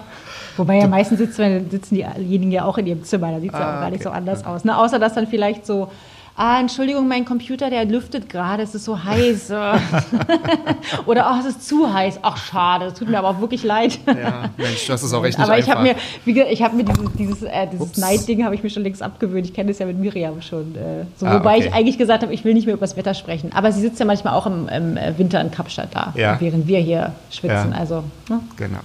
Wobei 0.58 0.78
ja 0.78 0.88
meistens 0.88 1.20
sitzen, 1.20 1.70
sitzen 1.70 1.96
diejenigen 1.96 2.52
ja 2.52 2.66
auch 2.66 2.78
in 2.78 2.88
ihrem 2.88 3.04
Zimmer, 3.04 3.32
da 3.32 3.40
sieht 3.40 3.54
es 3.54 3.60
ja 3.60 3.66
Ah, 3.66 3.76
auch 3.78 3.82
gar 3.82 3.90
nicht 3.90 4.06
okay. 4.06 4.10
so 4.10 4.10
anders 4.12 4.46
aus. 4.46 4.64
Ne? 4.64 4.78
Außer 4.78 5.00
dass 5.00 5.14
dann 5.14 5.28
vielleicht 5.28 5.66
so, 5.66 5.90
ah, 6.36 6.60
Entschuldigung, 6.60 7.08
mein 7.08 7.26
Computer, 7.26 7.70
der 7.70 7.86
lüftet 7.86 8.30
gerade, 8.30 8.64
es 8.64 8.74
ist 8.76 8.86
so 8.86 9.04
heiß. 9.04 9.52
Oder, 11.06 11.32
oh, 11.34 11.40
es 11.40 11.46
ist 11.56 11.68
zu 11.68 11.92
heiß. 11.94 12.20
Ach, 12.22 12.38
schade, 12.38 12.86
das 12.86 12.96
tut 13.00 13.10
mir 13.10 13.18
aber 13.20 13.30
auch 13.30 13.40
wirklich 13.42 13.64
leid. 13.64 14.00
Ja, 14.08 14.50
Mensch, 14.58 14.86
das 14.88 15.04
ist 15.04 15.14
auch 15.14 15.24
echt 15.24 15.38
nicht 15.38 15.48
aber 15.48 15.60
ich 15.60 15.70
habe 15.70 15.84
mir, 15.84 15.96
wie 16.26 16.34
gesagt, 16.34 16.52
ich 16.52 16.62
habe 16.62 16.76
mir 16.76 16.84
dieses, 16.84 17.12
dieses, 17.14 17.44
äh, 17.44 17.68
dieses 17.72 17.98
Neidding 17.98 18.44
habe 18.46 18.56
ich 18.56 18.64
mir 18.64 18.70
schon 18.70 18.84
längst 18.84 19.02
abgewöhnt. 19.02 19.46
Ich 19.46 19.54
kenne 19.54 19.70
das 19.70 19.80
ja 19.80 19.86
mit 19.86 19.98
Miriam 19.98 20.42
schon. 20.42 20.76
Äh, 20.76 21.06
so, 21.18 21.26
Ah, 21.26 21.36
wobei 21.40 21.58
okay. 21.58 21.68
ich 21.68 21.74
eigentlich 21.74 21.98
gesagt 21.98 22.24
habe, 22.24 22.34
ich 22.34 22.44
will 22.44 22.54
nicht 22.54 22.66
mehr 22.66 22.76
über 22.76 22.86
das 22.86 22.98
Wetter 22.98 23.14
sprechen. 23.14 23.52
Aber 23.54 23.72
sie 23.72 23.82
sitzt 23.82 24.00
ja 24.00 24.06
manchmal 24.06 24.34
auch 24.34 24.46
im, 24.48 24.68
im 24.68 24.98
äh, 24.98 25.18
Winter 25.18 25.42
in 25.42 25.52
Kapstadt 25.52 25.90
da, 25.94 26.14
Ja. 26.16 26.38
während 26.40 26.68
wir 26.68 26.80
hier 26.80 27.14
schwitzen. 27.30 27.72
Ja. 27.72 27.78
Also, 27.78 28.04
ne? 28.30 28.40
Genau. 28.58 28.80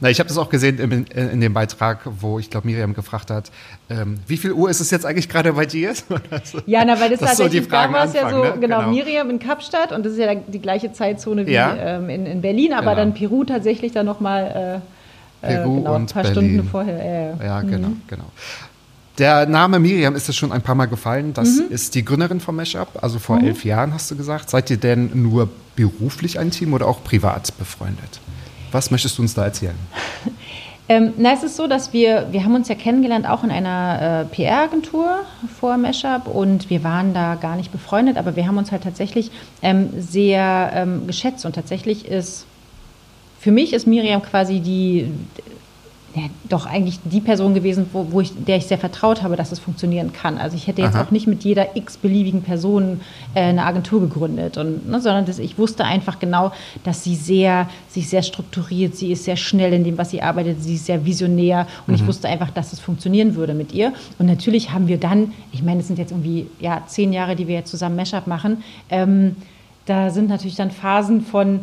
Na, 0.00 0.10
ich 0.10 0.18
habe 0.18 0.28
das 0.28 0.36
auch 0.36 0.50
gesehen 0.50 0.78
in, 0.78 0.90
in, 1.06 1.30
in 1.30 1.40
dem 1.40 1.54
Beitrag, 1.54 2.00
wo 2.20 2.38
ich 2.38 2.50
glaube, 2.50 2.66
Miriam 2.66 2.92
gefragt 2.94 3.30
hat, 3.30 3.50
ähm, 3.88 4.18
wie 4.26 4.36
viel 4.36 4.52
Uhr 4.52 4.68
ist 4.68 4.80
es 4.80 4.90
jetzt 4.90 5.06
eigentlich 5.06 5.28
gerade 5.28 5.52
bei 5.54 5.64
dir? 5.66 5.94
Ja, 6.66 6.84
na, 6.84 7.00
weil 7.00 7.10
das, 7.10 7.20
Dass 7.20 7.36
so 7.36 7.44
die 7.48 7.60
tatsächlich 7.60 7.68
Fragen 7.70 7.92
damals 7.94 8.14
ja 8.14 8.28
so, 8.30 8.42
ne? 8.42 8.54
genau, 8.60 8.78
Genau. 8.80 8.90
Miriam 8.90 9.30
in 9.30 9.38
Kapstadt 9.38 9.92
und 9.92 10.04
das 10.04 10.12
ist 10.12 10.18
ja 10.18 10.34
die 10.34 10.58
gleiche 10.60 10.92
Zeitzone 10.92 11.46
wie 11.46 11.52
Ja. 11.52 11.74
ähm, 11.76 12.10
in, 12.10 12.26
in 12.26 12.40
Berlin, 12.42 12.72
aber 12.72 12.90
Genau. 12.90 12.96
dann 12.96 13.14
Peru 13.14 13.44
tatsächlich 13.44 13.92
dann 13.92 14.06
nochmal 14.06 14.82
äh, 15.42 15.46
äh, 15.46 15.56
Peru 15.56 15.76
genau, 15.76 15.94
ein 15.94 16.02
und 16.02 16.12
paar 16.12 16.22
Berlin. 16.24 16.50
Stunden 16.50 16.68
vorher. 16.68 17.36
Äh, 17.40 17.44
Ja, 17.46 17.60
genau, 17.62 17.88
genau. 18.06 18.24
Der 19.18 19.46
Name 19.46 19.78
Miriam 19.78 20.14
ist 20.14 20.28
es 20.28 20.36
schon 20.36 20.52
ein 20.52 20.60
paar 20.60 20.74
Mal 20.74 20.86
gefallen. 20.86 21.32
Das 21.32 21.48
Mhm. 21.56 21.64
ist 21.70 21.94
die 21.94 22.04
Gründerin 22.04 22.38
von 22.40 22.54
Meshup. 22.54 22.88
Also 23.02 23.18
vor 23.18 23.40
elf 23.40 23.64
Jahren 23.64 23.94
hast 23.94 24.10
du 24.10 24.16
gesagt. 24.16 24.50
Seid 24.50 24.68
ihr 24.70 24.76
denn 24.76 25.10
nur 25.14 25.48
beruflich 25.74 26.38
ein 26.38 26.50
Team 26.50 26.74
oder 26.74 26.86
auch 26.86 27.02
privat 27.02 27.56
befreundet? 27.58 28.20
Was 28.76 28.90
möchtest 28.90 29.16
du 29.16 29.22
uns 29.22 29.32
da 29.32 29.44
erzählen? 29.44 29.78
Ähm, 30.88 31.14
na, 31.16 31.32
es 31.32 31.42
ist 31.42 31.56
so, 31.56 31.66
dass 31.66 31.92
wir, 31.92 32.28
wir 32.30 32.44
haben 32.44 32.54
uns 32.54 32.68
ja 32.68 32.76
kennengelernt 32.76 33.28
auch 33.28 33.42
in 33.42 33.50
einer 33.50 34.20
äh, 34.20 34.24
PR-Agentur 34.32 35.22
vor 35.58 35.76
Meshup 35.78 36.28
und 36.28 36.70
wir 36.70 36.84
waren 36.84 37.12
da 37.12 37.34
gar 37.34 37.56
nicht 37.56 37.72
befreundet, 37.72 38.16
aber 38.16 38.36
wir 38.36 38.46
haben 38.46 38.56
uns 38.56 38.70
halt 38.70 38.84
tatsächlich 38.84 39.32
ähm, 39.62 39.88
sehr 39.98 40.70
ähm, 40.72 41.08
geschätzt 41.08 41.44
und 41.44 41.56
tatsächlich 41.56 42.06
ist, 42.06 42.46
für 43.40 43.50
mich 43.50 43.72
ist 43.72 43.88
Miriam 43.88 44.22
quasi 44.22 44.60
die, 44.60 45.10
ja, 46.16 46.22
doch 46.48 46.64
eigentlich 46.64 46.98
die 47.04 47.20
Person 47.20 47.52
gewesen, 47.52 47.90
wo, 47.92 48.06
wo 48.10 48.22
ich, 48.22 48.32
der 48.46 48.56
ich 48.56 48.64
sehr 48.64 48.78
vertraut 48.78 49.22
habe, 49.22 49.36
dass 49.36 49.52
es 49.52 49.58
funktionieren 49.58 50.14
kann. 50.14 50.38
Also 50.38 50.56
ich 50.56 50.66
hätte 50.66 50.80
jetzt 50.80 50.94
Aha. 50.94 51.04
auch 51.04 51.10
nicht 51.10 51.26
mit 51.26 51.44
jeder 51.44 51.76
x-beliebigen 51.76 52.40
Person 52.40 53.02
äh, 53.34 53.40
eine 53.42 53.64
Agentur 53.64 54.00
gegründet, 54.00 54.56
und, 54.56 54.88
ne, 54.88 54.98
sondern 54.98 55.26
dass 55.26 55.38
ich 55.38 55.58
wusste 55.58 55.84
einfach 55.84 56.18
genau, 56.18 56.52
dass 56.84 57.04
sie 57.04 57.14
sehr, 57.14 57.68
sich 57.88 58.08
sehr 58.08 58.22
strukturiert, 58.22 58.96
sie 58.96 59.12
ist 59.12 59.24
sehr 59.24 59.36
schnell 59.36 59.74
in 59.74 59.84
dem, 59.84 59.98
was 59.98 60.08
sie 60.08 60.22
arbeitet, 60.22 60.62
sie 60.62 60.76
ist 60.76 60.86
sehr 60.86 61.04
visionär 61.04 61.66
und 61.86 61.92
ich 61.92 62.06
wusste 62.06 62.28
einfach, 62.28 62.50
dass 62.50 62.72
es 62.72 62.80
funktionieren 62.80 63.34
würde 63.34 63.52
mit 63.52 63.72
ihr. 63.72 63.92
Und 64.18 64.24
natürlich 64.24 64.72
haben 64.72 64.88
wir 64.88 64.98
dann, 64.98 65.32
ich 65.52 65.62
meine, 65.62 65.80
es 65.80 65.88
sind 65.88 65.98
jetzt 65.98 66.12
irgendwie 66.12 66.46
ja, 66.60 66.82
zehn 66.86 67.12
Jahre, 67.12 67.36
die 67.36 67.46
wir 67.46 67.56
jetzt 67.56 67.70
zusammen 67.70 67.96
Mashup 67.96 68.26
machen, 68.26 68.62
ähm, 68.88 69.36
da 69.84 70.10
sind 70.10 70.28
natürlich 70.28 70.56
dann 70.56 70.70
Phasen 70.70 71.20
von 71.20 71.60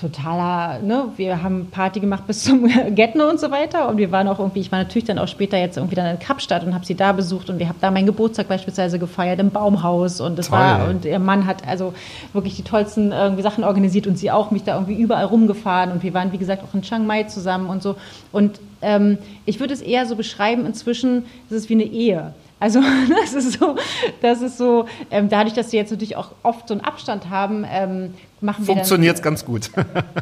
totaler, 0.00 0.80
ne, 0.80 1.08
wir 1.16 1.42
haben 1.42 1.68
Party 1.70 2.00
gemacht 2.00 2.26
bis 2.26 2.44
zum 2.44 2.66
Getno 2.94 3.28
und 3.28 3.40
so 3.40 3.50
weiter 3.50 3.88
und 3.88 3.96
wir 3.96 4.10
waren 4.10 4.28
auch 4.28 4.38
irgendwie, 4.38 4.60
ich 4.60 4.72
war 4.72 4.78
natürlich 4.80 5.04
dann 5.04 5.18
auch 5.18 5.28
später 5.28 5.56
jetzt 5.56 5.76
irgendwie 5.76 5.94
dann 5.94 6.06
in 6.06 6.18
Kapstadt 6.18 6.64
und 6.64 6.74
habe 6.74 6.84
sie 6.84 6.94
da 6.94 7.12
besucht 7.12 7.50
und 7.50 7.58
wir 7.58 7.68
haben 7.68 7.78
da 7.80 7.90
meinen 7.90 8.06
Geburtstag 8.06 8.48
beispielsweise 8.48 8.98
gefeiert 8.98 9.40
im 9.40 9.50
Baumhaus 9.50 10.20
und 10.20 10.38
das 10.38 10.48
Toll. 10.48 10.58
war, 10.58 10.88
und 10.88 11.04
ihr 11.04 11.18
Mann 11.18 11.46
hat 11.46 11.66
also 11.66 11.94
wirklich 12.32 12.56
die 12.56 12.62
tollsten 12.62 13.12
irgendwie 13.12 13.42
Sachen 13.42 13.64
organisiert 13.64 14.06
und 14.06 14.18
sie 14.18 14.30
auch, 14.30 14.50
mich 14.50 14.64
da 14.64 14.74
irgendwie 14.74 15.00
überall 15.00 15.26
rumgefahren 15.26 15.92
und 15.92 16.02
wir 16.02 16.14
waren, 16.14 16.32
wie 16.32 16.38
gesagt, 16.38 16.62
auch 16.62 16.74
in 16.74 16.82
Chiang 16.82 17.06
Mai 17.06 17.24
zusammen 17.24 17.68
und 17.68 17.82
so 17.82 17.96
und 18.32 18.60
ähm, 18.82 19.18
ich 19.46 19.60
würde 19.60 19.72
es 19.72 19.80
eher 19.80 20.06
so 20.06 20.16
beschreiben, 20.16 20.66
inzwischen 20.66 21.24
ist 21.48 21.56
es 21.56 21.68
wie 21.68 21.74
eine 21.74 21.84
Ehe. 21.84 22.34
Also 22.60 22.80
das 23.22 23.34
ist 23.34 23.58
so, 23.58 23.76
das 24.22 24.40
ist 24.40 24.58
so, 24.58 24.86
ähm, 25.10 25.28
dadurch, 25.28 25.54
dass 25.54 25.72
wir 25.72 25.80
jetzt 25.80 25.90
natürlich 25.90 26.16
auch 26.16 26.30
oft 26.42 26.68
so 26.68 26.74
einen 26.74 26.80
Abstand 26.82 27.28
haben, 27.30 27.66
ähm, 27.70 28.14
machen 28.40 28.66
wir 28.66 28.74
Funktioniert 28.74 29.16
es 29.16 29.22
ganz 29.22 29.44
gut. 29.44 29.70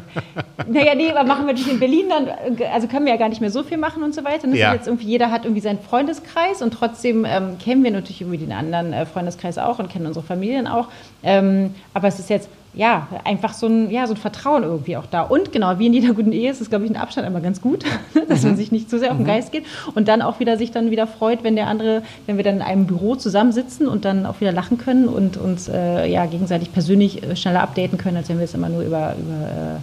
naja, 0.67 0.95
nee, 0.95 1.09
aber 1.11 1.23
machen 1.25 1.45
wir 1.45 1.53
natürlich 1.53 1.71
in 1.73 1.79
Berlin 1.79 2.05
dann, 2.09 2.27
äh, 2.27 2.65
also 2.73 2.87
können 2.87 3.05
wir 3.05 3.13
ja 3.13 3.19
gar 3.19 3.29
nicht 3.29 3.41
mehr 3.41 3.51
so 3.51 3.63
viel 3.63 3.77
machen 3.77 4.03
und 4.03 4.15
so 4.15 4.23
weiter. 4.23 4.45
Und 4.45 4.51
das 4.51 4.59
Ja. 4.59 4.69
ist 4.71 4.79
jetzt 4.79 4.87
irgendwie, 4.87 5.07
jeder 5.07 5.31
hat 5.31 5.45
irgendwie 5.45 5.61
seinen 5.61 5.79
Freundeskreis 5.79 6.61
und 6.61 6.73
trotzdem 6.73 7.25
ähm, 7.25 7.57
kennen 7.59 7.83
wir 7.83 7.91
natürlich 7.91 8.21
irgendwie 8.21 8.39
den 8.39 8.51
anderen 8.51 8.93
äh, 8.93 9.05
Freundeskreis 9.05 9.57
auch 9.57 9.79
und 9.79 9.89
kennen 9.89 10.05
unsere 10.07 10.25
Familien 10.25 10.67
auch. 10.67 10.87
Ähm, 11.23 11.75
aber 11.93 12.07
es 12.07 12.19
ist 12.19 12.29
jetzt, 12.29 12.49
ja, 12.75 13.07
einfach 13.23 13.53
so 13.53 13.67
ein, 13.67 13.91
ja, 13.91 14.07
so 14.07 14.13
ein 14.13 14.17
Vertrauen 14.17 14.63
irgendwie 14.63 14.97
auch 14.97 15.05
da. 15.05 15.21
Und 15.21 15.51
genau, 15.51 15.77
wie 15.77 15.85
in 15.87 15.93
jeder 15.93 16.13
guten 16.13 16.31
Ehe 16.31 16.49
ist 16.49 16.59
es, 16.59 16.69
glaube 16.69 16.85
ich, 16.85 16.91
ein 16.91 16.97
Abstand 16.97 17.27
immer 17.27 17.39
ganz 17.39 17.61
gut, 17.61 17.83
dass 18.29 18.41
Mhm. 18.41 18.49
man 18.49 18.57
sich 18.57 18.71
nicht 18.71 18.89
zu 18.89 18.97
sehr 18.97 19.11
auf 19.11 19.17
den 19.17 19.25
Geist 19.27 19.51
geht 19.51 19.63
und 19.93 20.07
dann 20.07 20.21
auch 20.21 20.39
wieder 20.39 20.57
sich 20.57 20.71
dann 20.71 20.89
wieder 20.89 21.05
freut, 21.05 21.43
wenn 21.43 21.55
der 21.55 21.67
andere, 21.67 22.01
wenn 22.25 22.37
wir 22.37 22.43
dann 22.43 22.55
in 22.55 22.61
einem 22.63 22.85
Büro 22.87 23.15
zusammensitzen 23.15 23.87
und 23.87 24.05
dann 24.05 24.25
auch 24.25 24.41
wieder 24.41 24.51
lachen 24.51 24.77
können 24.79 25.07
und 25.07 25.37
uns 25.37 25.69
äh, 25.69 26.07
ja, 26.07 26.25
gegenseitig 26.25 26.71
persönlich 26.73 27.21
äh, 27.21 27.35
schneller 27.35 27.61
updaten 27.61 27.97
können, 27.97 28.17
als 28.17 28.29
wenn 28.29 28.37
wir 28.39 28.45
es 28.45 28.53
immer 28.55 28.69
nur 28.69 28.81
über, 28.81 29.13
über 29.19 29.77
äh, 29.77 29.79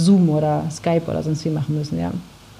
Zoom 0.00 0.28
oder 0.28 0.64
Skype 0.70 1.02
oder 1.08 1.22
sonst 1.22 1.44
wie 1.44 1.50
machen 1.50 1.74
müssen, 1.76 1.98
ja. 1.98 2.10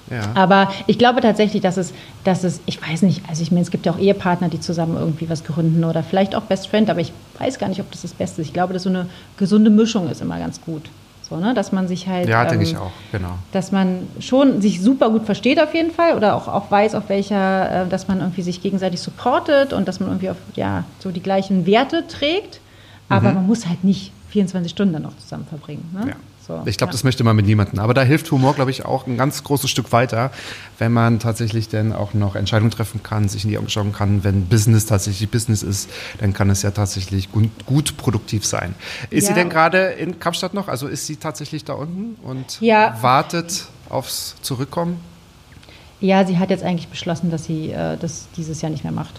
Ja. 0.09 0.31
Aber 0.35 0.71
ich 0.87 0.97
glaube 0.97 1.21
tatsächlich, 1.21 1.61
dass 1.61 1.77
es, 1.77 1.93
dass 2.23 2.43
es, 2.43 2.61
ich 2.65 2.81
weiß 2.81 3.01
nicht, 3.01 3.23
also 3.29 3.41
ich 3.41 3.51
meine, 3.51 3.63
es 3.63 3.71
gibt 3.71 3.85
ja 3.85 3.91
auch 3.91 3.99
Ehepartner, 3.99 4.49
die 4.49 4.59
zusammen 4.59 4.97
irgendwie 4.97 5.29
was 5.29 5.43
gründen 5.43 5.83
oder 5.83 6.03
vielleicht 6.03 6.35
auch 6.35 6.43
Best 6.43 6.67
Friend, 6.67 6.89
aber 6.89 7.01
ich 7.01 7.11
weiß 7.39 7.59
gar 7.59 7.67
nicht, 7.67 7.81
ob 7.81 7.91
das 7.91 8.01
das 8.01 8.13
Beste 8.13 8.41
ist. 8.41 8.47
Ich 8.47 8.53
glaube, 8.53 8.73
dass 8.73 8.83
so 8.83 8.89
eine 8.89 9.07
gesunde 9.37 9.69
Mischung 9.69 10.09
ist 10.09 10.21
immer 10.21 10.39
ganz 10.39 10.61
gut. 10.61 10.83
So, 11.27 11.35
ne? 11.37 11.53
Dass 11.53 11.71
man 11.71 11.87
sich 11.87 12.07
halt. 12.07 12.29
Ja, 12.29 12.45
denke 12.45 12.63
ähm, 12.65 12.71
ich 12.71 12.77
auch, 12.77 12.91
genau. 13.11 13.37
dass 13.51 13.71
man 13.71 14.07
schon 14.19 14.61
sich 14.61 14.81
super 14.81 15.09
gut 15.09 15.25
versteht 15.25 15.61
auf 15.61 15.73
jeden 15.73 15.91
Fall 15.91 16.15
oder 16.15 16.35
auch, 16.35 16.47
auch 16.47 16.71
weiß, 16.71 16.95
auf 16.95 17.09
welcher, 17.09 17.83
äh, 17.83 17.87
dass 17.87 18.07
man 18.07 18.19
irgendwie 18.19 18.43
sich 18.43 18.61
gegenseitig 18.61 19.01
supportet 19.01 19.73
und 19.73 19.87
dass 19.87 19.99
man 19.99 20.09
irgendwie 20.09 20.29
auf 20.29 20.37
ja, 20.55 20.85
so 20.99 21.11
die 21.11 21.21
gleichen 21.21 21.65
Werte 21.65 22.07
trägt. 22.07 22.61
Aber 23.09 23.31
man 23.31 23.47
muss 23.47 23.67
halt 23.67 23.85
nicht 23.85 24.11
24 24.31 24.69
Stunden 24.69 24.93
dann 24.93 25.03
noch 25.03 25.17
zusammen 25.17 25.45
verbringen. 25.47 25.89
Ne? 25.93 26.01
Mhm. 26.01 26.09
Ja. 26.09 26.15
So, 26.47 26.61
ich 26.65 26.77
glaube, 26.77 26.89
ja. 26.89 26.93
das 26.93 27.03
möchte 27.03 27.23
man 27.25 27.35
mit 27.35 27.45
niemandem. 27.45 27.79
Aber 27.79 27.93
da 27.93 28.03
hilft 28.03 28.31
Humor, 28.31 28.53
glaube 28.55 28.71
ich, 28.71 28.85
auch 28.85 29.05
ein 29.05 29.17
ganz 29.17 29.43
großes 29.43 29.69
Stück 29.69 29.91
weiter, 29.91 30.31
wenn 30.79 30.93
man 30.93 31.19
tatsächlich 31.19 31.67
dann 31.67 31.91
auch 31.91 32.13
noch 32.13 32.35
Entscheidungen 32.35 32.71
treffen 32.71 33.03
kann, 33.03 33.27
sich 33.27 33.43
in 33.43 33.49
die 33.49 33.57
Augen 33.57 33.69
schauen 33.69 33.91
kann. 33.91 34.23
Wenn 34.23 34.45
Business 34.45 34.85
tatsächlich 34.85 35.29
Business 35.29 35.61
ist, 35.61 35.89
dann 36.19 36.33
kann 36.33 36.49
es 36.49 36.61
ja 36.61 36.71
tatsächlich 36.71 37.31
gut, 37.31 37.49
gut 37.65 37.97
produktiv 37.97 38.45
sein. 38.45 38.75
Ist 39.09 39.25
sie 39.25 39.31
Ja. 39.31 39.35
denn 39.35 39.49
gerade 39.49 39.79
in 39.87 40.19
Kapstadt 40.19 40.53
noch? 40.53 40.69
Also 40.69 40.87
ist 40.87 41.05
sie 41.05 41.17
tatsächlich 41.17 41.65
da 41.65 41.73
unten 41.73 42.15
und 42.25 42.61
Ja. 42.61 42.97
wartet 43.01 43.65
aufs 43.89 44.35
Zurückkommen? 44.41 44.99
Ja, 45.99 46.25
sie 46.25 46.37
hat 46.37 46.49
jetzt 46.49 46.63
eigentlich 46.63 46.87
beschlossen, 46.87 47.29
dass 47.31 47.45
sie 47.45 47.71
äh, 47.71 47.97
das 47.97 48.27
dieses 48.37 48.61
Jahr 48.61 48.69
nicht 48.71 48.83
mehr 48.83 48.93
macht. 48.93 49.15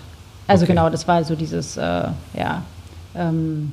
Also 0.47 0.63
Okay. 0.63 0.73
genau, 0.73 0.89
das 0.89 1.07
war 1.09 1.23
so 1.25 1.35
dieses, 1.35 1.77
äh, 1.77 1.81
ja. 2.35 2.63
Ähm, 3.15 3.73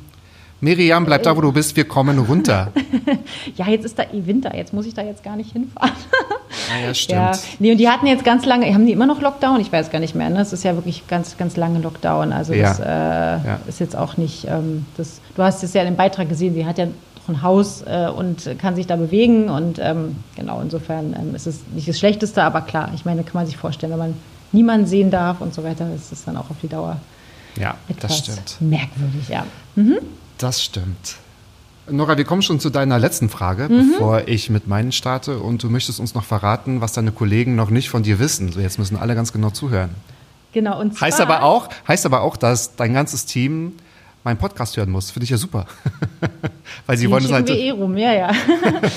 Miriam, 0.65 1.05
bleib 1.05 1.21
da, 1.21 1.37
wo 1.37 1.41
du 1.41 1.51
bist. 1.51 1.75
Wir 1.75 1.87
kommen 1.87 2.17
runter. 2.17 2.71
ja, 3.55 3.67
jetzt 3.67 3.85
ist 3.85 3.99
da 3.99 4.03
eh 4.03 4.25
Winter, 4.25 4.55
jetzt 4.55 4.73
muss 4.73 4.87
ich 4.87 4.95
da 4.95 5.03
jetzt 5.03 5.23
gar 5.23 5.35
nicht 5.35 5.51
hinfahren. 5.53 5.91
Ah, 6.73 6.87
ja, 6.87 6.93
stimmt. 6.95 7.19
Ja, 7.19 7.31
nee, 7.59 7.71
und 7.71 7.77
die 7.77 7.87
hatten 7.87 8.07
jetzt 8.07 8.23
ganz 8.25 8.45
lange, 8.47 8.73
haben 8.73 8.87
die 8.87 8.91
immer 8.91 9.05
noch 9.05 9.21
Lockdown? 9.21 9.59
Ich 9.61 9.71
weiß 9.71 9.91
gar 9.91 9.99
nicht 9.99 10.15
mehr. 10.15 10.29
Ne? 10.31 10.39
Es 10.41 10.53
ist 10.53 10.63
ja 10.63 10.73
wirklich 10.73 11.05
ganz, 11.07 11.37
ganz 11.37 11.55
lange 11.55 11.79
Lockdown. 11.79 12.33
Also 12.33 12.53
Ja. 12.53 12.69
das 12.69 12.79
äh, 12.79 12.83
Ja. 13.47 13.59
ist 13.67 13.79
jetzt 13.79 13.95
auch 13.95 14.17
nicht, 14.17 14.47
ähm, 14.49 14.85
das, 14.97 15.21
du 15.35 15.43
hast 15.43 15.63
es 15.63 15.73
ja 15.73 15.81
in 15.83 15.87
dem 15.89 15.95
Beitrag 15.97 16.29
gesehen, 16.29 16.55
sie 16.55 16.65
hat 16.65 16.79
ja 16.79 16.85
noch 16.87 17.29
ein 17.29 17.41
Haus 17.43 17.83
äh, 17.85 18.07
und 18.07 18.49
kann 18.57 18.75
sich 18.75 18.87
da 18.87 18.95
bewegen 18.95 19.49
und 19.49 19.77
ähm, 19.79 20.15
genau, 20.35 20.61
insofern 20.61 21.15
ähm, 21.19 21.35
ist 21.35 21.45
es 21.45 21.59
nicht 21.75 21.87
das 21.87 21.99
Schlechteste, 21.99 22.41
aber 22.41 22.61
klar, 22.61 22.89
ich 22.95 23.05
meine, 23.05 23.21
kann 23.23 23.33
man 23.35 23.45
sich 23.45 23.57
vorstellen, 23.57 23.91
wenn 23.91 23.99
man 23.99 24.13
niemanden 24.51 24.87
sehen 24.87 25.11
darf 25.11 25.41
und 25.41 25.53
so 25.53 25.63
weiter, 25.63 25.87
ist 25.95 26.11
es 26.11 26.25
dann 26.25 26.35
auch 26.37 26.49
auf 26.49 26.57
die 26.63 26.69
Dauer 26.69 26.97
Ja, 27.59 27.75
etwas 27.87 28.23
das 28.23 28.37
stimmt. 28.37 28.57
merkwürdig, 28.71 29.29
ja. 29.29 29.43
Das 30.37 30.63
stimmt. 30.63 31.15
Nora, 31.89 32.17
wir 32.17 32.25
kommen 32.25 32.41
schon 32.41 32.59
zu 32.59 32.69
deiner 32.71 32.97
letzten 32.97 33.29
Frage, 33.29 33.69
Mhm. 33.69 33.91
bevor 33.91 34.27
ich 34.27 34.49
mit 34.49 34.67
meinen 34.67 34.91
starte. 34.91 35.37
Und 35.39 35.61
du 35.61 35.69
möchtest 35.69 35.99
uns 35.99 36.15
noch 36.15 36.23
verraten, 36.23 36.81
was 36.81 36.93
deine 36.93 37.11
Kollegen 37.11 37.55
noch 37.55 37.69
nicht 37.69 37.89
von 37.89 38.01
dir 38.03 38.17
wissen. 38.19 38.51
So, 38.51 38.59
jetzt 38.59 38.79
müssen 38.79 38.97
alle 38.97 39.13
ganz 39.15 39.31
genau 39.31 39.51
zuhören. 39.51 39.91
Genau, 40.51 40.79
und 40.79 40.99
Heißt 40.99 41.19
aber 41.21 41.43
auch, 41.43 41.69
heißt 41.87 42.05
aber 42.05 42.21
auch, 42.21 42.37
dass 42.37 42.75
dein 42.75 42.93
ganzes 42.93 43.25
Team 43.25 43.73
meinen 44.23 44.37
Podcast 44.37 44.77
hören 44.77 44.89
muss. 44.89 45.11
Finde 45.11 45.25
ich 45.25 45.29
ja 45.29 45.37
super. 45.37 45.67
Weil 46.87 46.97
sie 46.97 47.05
Den 47.05 47.11
wollen 47.11 47.25
es 47.25 47.31
halt. 47.31 47.47
wir 47.47 47.55
eh 47.57 47.69
rum, 47.71 47.95
ja, 47.97 48.13
ja. 48.13 48.31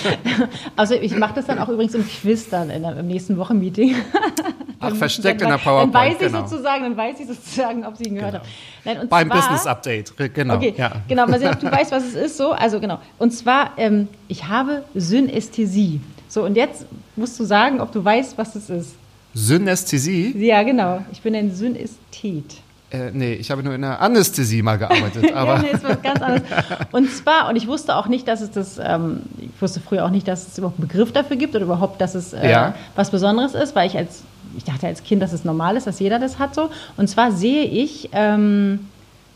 also 0.76 0.94
ich 0.94 1.14
mache 1.16 1.34
das 1.34 1.46
dann 1.46 1.58
auch 1.58 1.68
übrigens 1.68 1.94
im 1.94 2.06
Quiz 2.08 2.48
dann 2.48 2.70
in, 2.70 2.84
im 2.84 3.06
nächsten 3.06 3.36
Wochenmeeting. 3.36 3.96
Ach, 4.80 4.88
Dann- 4.88 4.96
versteckt 4.96 5.42
in 5.42 5.48
dann, 5.48 5.58
der 5.58 5.64
PowerPoint. 5.64 5.94
Dann 5.94 6.02
weiß 6.02 6.12
ich 6.14 6.18
genau. 6.32 6.46
sozusagen, 6.46 6.82
dann 6.84 6.96
weiß 6.96 7.20
ich 7.20 7.26
sozusagen, 7.26 7.84
ob 7.84 7.96
sie 7.96 8.04
ihn 8.04 8.14
gehört 8.14 8.34
haben. 8.34 8.44
Nein, 8.84 8.98
und 9.00 9.10
Beim 9.10 9.28
zwar, 9.28 9.36
Business 9.38 9.66
Update. 9.66 10.12
Genau. 10.34 10.54
Okay, 10.56 10.74
Ja. 10.76 10.92
genau, 11.08 11.26
mal 11.26 11.38
sehen, 11.40 11.50
ob 11.52 11.60
du 11.60 11.66
weißt, 11.70 11.90
was 11.90 12.04
es 12.04 12.14
ist. 12.14 12.36
So, 12.36 12.52
also 12.52 12.78
genau. 12.80 12.98
Und 13.18 13.32
zwar, 13.32 13.72
ähm, 13.76 14.08
ich 14.28 14.46
habe 14.46 14.84
Synästhesie. 14.94 16.00
So, 16.28 16.44
und 16.44 16.56
jetzt 16.56 16.86
musst 17.16 17.38
du 17.40 17.44
sagen, 17.44 17.80
ob 17.80 17.90
du 17.92 18.04
weißt, 18.04 18.38
was 18.38 18.54
es 18.54 18.70
ist. 18.70 18.94
Synästhesie? 19.34 20.34
Ja, 20.38 20.62
genau. 20.62 21.04
Ich 21.12 21.20
bin 21.22 21.34
ein 21.34 21.54
Synästhet. 21.54 22.44
Äh, 22.90 23.10
nee, 23.12 23.34
ich 23.34 23.50
habe 23.50 23.62
nur 23.62 23.74
in 23.74 23.82
der 23.82 24.00
Anästhesie 24.00 24.62
mal 24.62 24.78
gearbeitet. 24.78 25.32
Aber 25.34 25.56
ja, 25.56 25.62
nee, 25.62 25.70
ist 25.72 25.84
was 25.84 26.00
ganz 26.00 26.22
anderes. 26.22 26.42
Und 26.92 27.10
zwar, 27.12 27.48
und 27.50 27.56
ich 27.56 27.66
wusste 27.66 27.94
auch 27.96 28.06
nicht, 28.08 28.26
dass 28.26 28.40
es 28.40 28.50
das, 28.50 28.78
ähm, 28.82 29.20
ich 29.38 29.50
wusste 29.60 29.80
früher 29.80 30.06
auch 30.06 30.10
nicht, 30.10 30.26
dass 30.26 30.46
es 30.48 30.56
überhaupt 30.56 30.78
einen 30.78 30.88
Begriff 30.88 31.12
dafür 31.12 31.36
gibt 31.36 31.54
oder 31.54 31.64
überhaupt, 31.66 32.00
dass 32.00 32.14
es 32.14 32.32
äh, 32.32 32.50
Ja. 32.50 32.74
was 32.96 33.10
Besonderes 33.10 33.54
ist, 33.54 33.76
weil 33.76 33.86
ich 33.88 33.96
als, 33.96 34.22
ich 34.56 34.64
dachte 34.64 34.86
als 34.86 35.02
Kind, 35.02 35.20
dass 35.22 35.34
es 35.34 35.44
normal 35.44 35.76
ist, 35.76 35.86
dass 35.86 35.98
jeder 36.00 36.18
das 36.18 36.38
hat 36.38 36.54
so. 36.54 36.70
Und 36.96 37.08
zwar 37.08 37.30
sehe 37.32 37.64
ich, 37.64 38.08
ähm, 38.12 38.86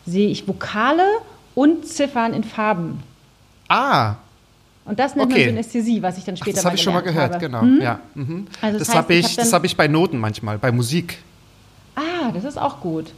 sehe 0.06 0.28
ich 0.30 0.48
Vokale 0.48 1.04
und 1.54 1.86
Ziffern 1.86 2.32
in 2.32 2.44
Farben. 2.44 3.02
ah, 3.68 4.14
Und 4.86 4.98
das 4.98 5.14
nennt 5.14 5.30
Okay. 5.30 5.40
man 5.44 5.50
Synästhesie, 5.50 6.02
was 6.02 6.16
ich 6.16 6.24
dann 6.24 6.36
ach, 6.36 6.38
später 6.38 6.56
das 6.56 6.64
habe 6.64 6.76
ich 6.76 6.82
schon 6.82 6.94
mal 6.94 7.00
gehört, 7.02 7.34
habe. 7.34 7.44
genau. 7.46 7.62
Ja. 7.82 8.00
Mhm. 8.14 8.46
Also 8.62 8.78
das 8.78 8.88
das 8.88 8.96
heißt, 8.96 9.04
habe 9.04 9.12
ich 9.14 9.20
ich, 9.20 9.26
hab 9.26 9.36
dann- 9.36 9.44
das 9.44 9.52
habe 9.52 9.66
ich 9.66 9.76
bei 9.76 9.88
Noten 9.88 10.16
manchmal, 10.18 10.56
bei 10.58 10.72
Musik. 10.72 11.18
Ah, 11.94 12.30
das 12.32 12.44
ist 12.44 12.58
auch 12.58 12.80
gut. 12.80 13.12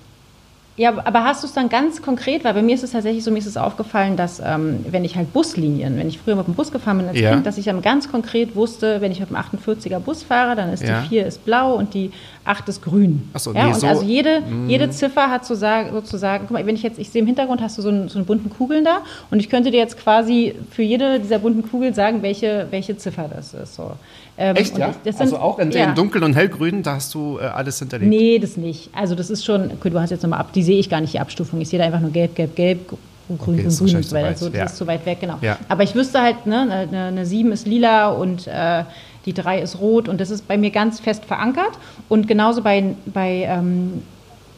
Ja, 0.76 0.92
aber 1.04 1.22
hast 1.22 1.44
du 1.44 1.46
es 1.46 1.52
dann 1.52 1.68
ganz 1.68 2.02
konkret, 2.02 2.42
weil 2.44 2.52
bei 2.52 2.62
mir 2.62 2.74
ist 2.74 2.82
es 2.82 2.90
tatsächlich 2.90 3.22
so, 3.22 3.30
mir 3.30 3.38
ist 3.38 3.46
es 3.46 3.56
aufgefallen, 3.56 4.16
dass 4.16 4.40
ähm, 4.44 4.84
wenn 4.90 5.04
ich 5.04 5.14
halt 5.14 5.32
Buslinien, 5.32 5.96
wenn 5.96 6.08
ich 6.08 6.18
früher 6.18 6.34
mit 6.34 6.48
dem 6.48 6.54
Bus 6.54 6.72
gefahren 6.72 6.98
bin 6.98 7.06
als 7.08 7.18
Ja. 7.20 7.30
Kind, 7.30 7.46
dass 7.46 7.58
ich 7.58 7.64
dann 7.66 7.80
ganz 7.80 8.10
konkret 8.10 8.56
wusste, 8.56 9.00
wenn 9.00 9.12
ich 9.12 9.20
mit 9.20 9.30
dem 9.30 9.36
48er 9.36 10.00
Bus 10.00 10.24
fahre, 10.24 10.56
dann 10.56 10.72
ist 10.72 10.82
Ja. 10.82 11.02
die 11.02 11.08
4 11.08 11.26
ist 11.26 11.44
blau 11.44 11.74
und 11.74 11.94
die 11.94 12.10
8 12.44 12.68
ist 12.68 12.82
grün. 12.82 13.28
Ach 13.32 13.40
so, 13.40 13.52
ja, 13.52 13.64
nee, 13.66 13.72
und 13.72 13.80
so- 13.80 13.86
Mhm. 13.86 13.92
also 13.92 14.04
jede, 14.04 14.42
jede 14.68 14.90
Ziffer 14.90 15.30
hat 15.30 15.44
sozusagen, 15.46 15.92
sozusagen, 15.92 16.44
guck 16.46 16.52
mal, 16.52 16.66
wenn 16.66 16.74
ich 16.74 16.82
jetzt, 16.82 16.98
ich 16.98 17.08
sehe 17.10 17.20
im 17.22 17.26
Hintergrund 17.26 17.62
hast 17.62 17.78
du 17.78 17.82
so 17.82 17.88
einen, 17.88 18.08
so 18.08 18.18
einen 18.18 18.26
bunten 18.26 18.50
Kugeln 18.50 18.84
da 18.84 18.98
und 19.30 19.40
ich 19.40 19.48
könnte 19.48 19.70
dir 19.70 19.78
jetzt 19.78 19.98
quasi 19.98 20.54
für 20.70 20.82
jede 20.82 21.20
dieser 21.20 21.38
bunten 21.38 21.68
Kugeln 21.70 21.94
sagen, 21.94 22.22
welche, 22.22 22.66
welche 22.70 22.96
Ziffer 22.96 23.28
das 23.34 23.54
ist. 23.54 23.74
So. 23.76 23.92
Ähm, 24.36 24.56
Echt, 24.56 24.74
und 24.74 24.80
ja? 24.80 24.90
ich- 24.90 24.96
das 25.04 25.20
also 25.20 25.36
sind- 25.36 25.42
auch 25.42 25.58
in 25.58 25.70
ja. 25.70 25.86
den 25.86 25.94
dunkel- 25.94 26.22
und 26.24 26.34
hellgrün, 26.34 26.82
da 26.82 26.94
hast 26.96 27.14
du 27.14 27.38
äh, 27.40 27.44
alles 27.44 27.78
hinterlegt. 27.78 28.10
Nee, 28.10 28.38
das 28.38 28.56
nicht. 28.56 28.90
Also 28.92 29.14
das 29.14 29.30
ist 29.30 29.44
schon, 29.44 29.70
okay, 29.70 29.90
du 29.90 29.98
hast 30.00 30.10
jetzt 30.10 30.22
nochmal 30.22 30.40
ab, 30.40 30.52
die 30.52 30.62
sehe 30.62 30.78
ich 30.78 30.90
gar 30.90 31.00
nicht, 31.00 31.14
die 31.14 31.20
Abstufung. 31.20 31.60
Ich 31.60 31.68
sehe 31.68 31.78
da 31.78 31.86
einfach 31.86 32.00
nur 32.00 32.10
gelb, 32.10 32.34
gelb, 32.34 32.54
gelb, 32.56 32.88
grün, 32.88 32.98
grün, 33.38 33.38
Okay, 33.38 33.62
grün, 33.62 33.86
grün 33.86 33.96
und 33.96 34.12
weiter. 34.12 34.36
So, 34.36 34.48
das 34.50 34.58
ja. 34.58 34.64
ist 34.64 34.76
zu 34.76 34.86
weit 34.86 35.06
weg, 35.06 35.18
genau. 35.20 35.36
Ja. 35.40 35.56
Aber 35.68 35.82
ich 35.82 35.94
wüsste 35.94 36.20
halt, 36.20 36.44
ne, 36.46 36.60
eine, 36.90 37.04
eine 37.04 37.24
7 37.26 37.52
ist 37.52 37.66
lila 37.66 38.08
und 38.10 38.46
äh, 38.48 38.82
die 39.26 39.32
3 39.32 39.60
ist 39.60 39.80
rot 39.80 40.08
und 40.08 40.20
das 40.20 40.30
ist 40.30 40.46
bei 40.46 40.56
mir 40.58 40.70
ganz 40.70 41.00
fest 41.00 41.24
verankert. 41.24 41.72
Und 42.08 42.28
genauso 42.28 42.62
bei, 42.62 42.94
bei 43.06 43.46
ähm, 43.48 44.02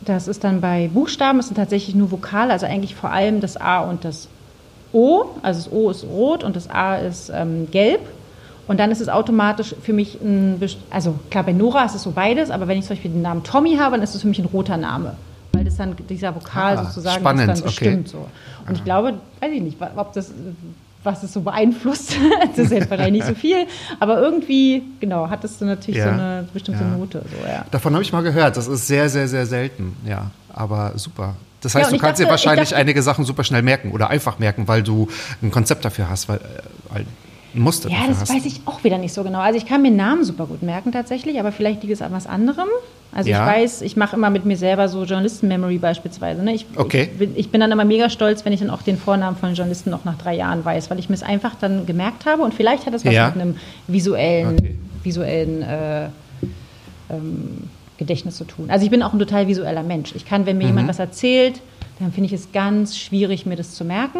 das 0.04 0.28
ist 0.28 0.44
dann 0.44 0.60
bei 0.60 0.88
Buchstaben, 0.92 1.38
es 1.38 1.46
sind 1.46 1.56
tatsächlich 1.56 1.94
nur 1.94 2.10
Vokale, 2.10 2.52
also 2.52 2.66
eigentlich 2.66 2.94
vor 2.94 3.10
allem 3.10 3.40
das 3.40 3.56
A 3.56 3.80
und 3.80 4.04
das 4.04 4.28
O. 4.92 5.24
Also 5.42 5.64
das 5.64 5.72
O 5.72 5.90
ist 5.90 6.04
rot 6.04 6.44
und 6.44 6.56
das 6.56 6.70
A 6.70 6.96
ist 6.96 7.30
ähm, 7.34 7.68
gelb. 7.70 8.00
Und 8.68 8.80
dann 8.80 8.90
ist 8.90 9.00
es 9.00 9.08
automatisch 9.08 9.74
für 9.80 9.92
mich 9.92 10.20
ein, 10.20 10.60
also 10.90 11.14
klar, 11.30 11.44
bei 11.44 11.52
Nora 11.52 11.84
ist 11.84 11.94
es 11.94 12.02
so 12.02 12.10
beides, 12.10 12.50
aber 12.50 12.66
wenn 12.66 12.78
ich 12.78 12.84
zum 12.84 12.96
Beispiel 12.96 13.12
den 13.12 13.22
Namen 13.22 13.44
Tommy 13.44 13.76
habe, 13.76 13.92
dann 13.96 14.02
ist 14.02 14.14
es 14.14 14.22
für 14.22 14.28
mich 14.28 14.40
ein 14.40 14.46
roter 14.46 14.76
Name. 14.76 15.14
Weil 15.52 15.64
das 15.64 15.76
dann, 15.76 15.94
dieser 16.08 16.34
Vokal 16.34 16.76
Ah, 16.76 16.84
sozusagen 16.84 17.20
spannend, 17.20 17.42
ist 17.42 17.48
dann 17.48 17.58
okay. 17.58 17.66
bestimmt 17.66 18.08
so. 18.08 18.26
Und 18.66 18.76
ich 18.76 18.84
glaube, 18.84 19.14
weiß 19.40 19.52
ich 19.52 19.62
nicht, 19.62 19.78
ob 19.96 20.12
das, 20.14 20.32
was 21.06 21.22
es 21.22 21.32
so 21.32 21.40
beeinflusst, 21.40 22.16
das 22.48 22.58
ist 22.58 22.72
jetzt 22.72 22.90
wahrscheinlich 22.90 23.22
nicht 23.24 23.26
so 23.26 23.34
viel, 23.40 23.66
aber 24.00 24.20
irgendwie, 24.20 24.82
genau, 25.00 25.30
hat 25.30 25.44
es 25.44 25.56
dann 25.58 25.68
natürlich 25.68 25.98
Ja, 26.00 26.04
so 26.04 26.10
eine 26.10 26.48
bestimmte 26.52 26.82
ja. 26.82 26.90
Note. 26.90 27.22
So, 27.30 27.46
ja. 27.48 27.64
Davon 27.70 27.94
habe 27.94 28.02
ich 28.02 28.12
mal 28.12 28.22
gehört. 28.22 28.56
Das 28.56 28.66
ist 28.66 28.86
sehr, 28.86 29.08
sehr, 29.08 29.28
sehr 29.28 29.46
selten. 29.46 29.96
Ja, 30.06 30.30
aber 30.52 30.92
super. 30.96 31.36
Das 31.62 31.74
heißt, 31.74 31.90
du 31.90 31.98
kannst 31.98 32.20
dir 32.20 32.24
dachte- 32.24 32.32
wahrscheinlich 32.32 32.64
ich 32.64 32.68
dachte- 32.70 32.80
einige 32.82 33.02
Sachen 33.02 33.24
super 33.24 33.42
schnell 33.44 33.62
merken 33.62 33.90
oder 33.92 34.10
einfach 34.10 34.38
merken, 34.38 34.68
weil 34.68 34.82
du 34.82 35.08
ein 35.42 35.50
Konzept 35.50 35.84
dafür 35.84 36.08
hast, 36.10 36.28
weil, 36.28 36.36
äh, 36.38 36.40
weil 36.90 37.06
Muster 37.56 37.88
Ja, 37.90 37.98
das 38.08 38.20
hast. 38.20 38.34
weiß 38.34 38.44
ich 38.46 38.60
auch 38.66 38.84
wieder 38.84 38.98
nicht 38.98 39.12
so 39.12 39.22
genau. 39.24 39.38
Also 39.40 39.56
ich 39.58 39.66
kann 39.66 39.82
mir 39.82 39.90
Namen 39.90 40.24
super 40.24 40.46
gut 40.46 40.62
merken 40.62 40.92
tatsächlich, 40.92 41.38
aber 41.40 41.52
vielleicht 41.52 41.82
liegt 41.82 41.92
es 41.94 42.02
an 42.02 42.12
was 42.12 42.26
anderem. 42.26 42.68
Also 43.12 43.30
Ja. 43.30 43.40
ich 43.46 43.52
weiß, 43.62 43.82
ich 43.82 43.96
mache 43.96 44.16
immer 44.16 44.30
mit 44.30 44.44
mir 44.44 44.56
selber 44.56 44.88
so 44.88 45.04
Journalisten-Memory 45.04 45.78
beispielsweise. 45.78 46.42
Ne? 46.42 46.54
Ich, 46.54 46.66
Okay. 46.76 47.08
ich, 47.12 47.18
bin, 47.18 47.32
ich 47.36 47.50
bin 47.50 47.60
dann 47.60 47.72
immer 47.72 47.84
mega 47.84 48.10
stolz, 48.10 48.44
wenn 48.44 48.52
ich 48.52 48.60
dann 48.60 48.70
auch 48.70 48.82
den 48.82 48.98
Vornamen 48.98 49.36
von 49.36 49.54
Journalisten 49.54 49.90
noch 49.90 50.04
nach 50.04 50.18
drei 50.18 50.34
Jahren 50.36 50.64
weiß, 50.64 50.90
weil 50.90 50.98
ich 50.98 51.08
mir 51.08 51.14
es 51.14 51.22
einfach 51.22 51.54
dann 51.54 51.86
gemerkt 51.86 52.26
habe 52.26 52.42
und 52.42 52.52
vielleicht 52.52 52.84
hat 52.86 52.92
das 52.94 53.04
was 53.04 53.14
Ja. 53.14 53.28
mit 53.30 53.40
einem 53.40 53.56
visuellen, 53.86 54.58
Okay. 54.58 54.74
visuellen 55.02 55.62
äh, 55.62 56.06
ähm, 57.10 57.68
Gedächtnis 57.98 58.36
zu 58.36 58.44
tun. 58.44 58.68
Also 58.68 58.84
ich 58.84 58.90
bin 58.90 59.02
auch 59.02 59.12
ein 59.12 59.18
total 59.18 59.46
visueller 59.46 59.82
Mensch. 59.82 60.14
Ich 60.14 60.26
kann, 60.26 60.44
wenn 60.44 60.58
mir 60.58 60.64
Mhm. 60.64 60.70
jemand 60.70 60.88
was 60.88 60.98
erzählt, 60.98 61.60
dann 61.98 62.12
finde 62.12 62.26
ich 62.26 62.32
es 62.34 62.52
ganz 62.52 62.98
schwierig, 62.98 63.46
mir 63.46 63.56
das 63.56 63.74
zu 63.74 63.84
merken. 63.84 64.18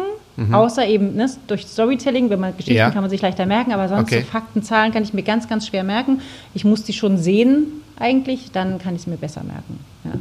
Außer 0.51 0.85
eben 0.87 1.15
ne, 1.15 1.27
durch 1.47 1.65
Storytelling, 1.65 2.29
wenn 2.29 2.39
man 2.39 2.51
Geschichten 2.55 2.73
Mhm. 2.73 2.77
Ja. 2.77 2.89
kann 2.91 3.01
man 3.01 3.09
sich 3.09 3.21
leichter 3.21 3.45
merken, 3.47 3.71
aber 3.73 3.89
sonst 3.89 4.03
Okay. 4.11 4.21
so 4.21 4.27
Fakten, 4.27 4.61
Zahlen 4.61 4.91
kann 4.91 5.01
ich 5.01 5.11
mir 5.13 5.23
ganz, 5.23 5.47
ganz 5.49 5.65
schwer 5.65 5.83
merken. 5.83 6.21
Ich 6.53 6.63
muss 6.63 6.83
die 6.83 6.93
schon 6.93 7.17
sehen 7.17 7.65
eigentlich, 7.99 8.51
dann 8.51 8.77
kann 8.77 8.93
ich 8.95 9.01
es 9.01 9.07
mir 9.07 9.17
besser 9.17 9.41
merken. 9.43 9.79
Ja. 10.03 10.11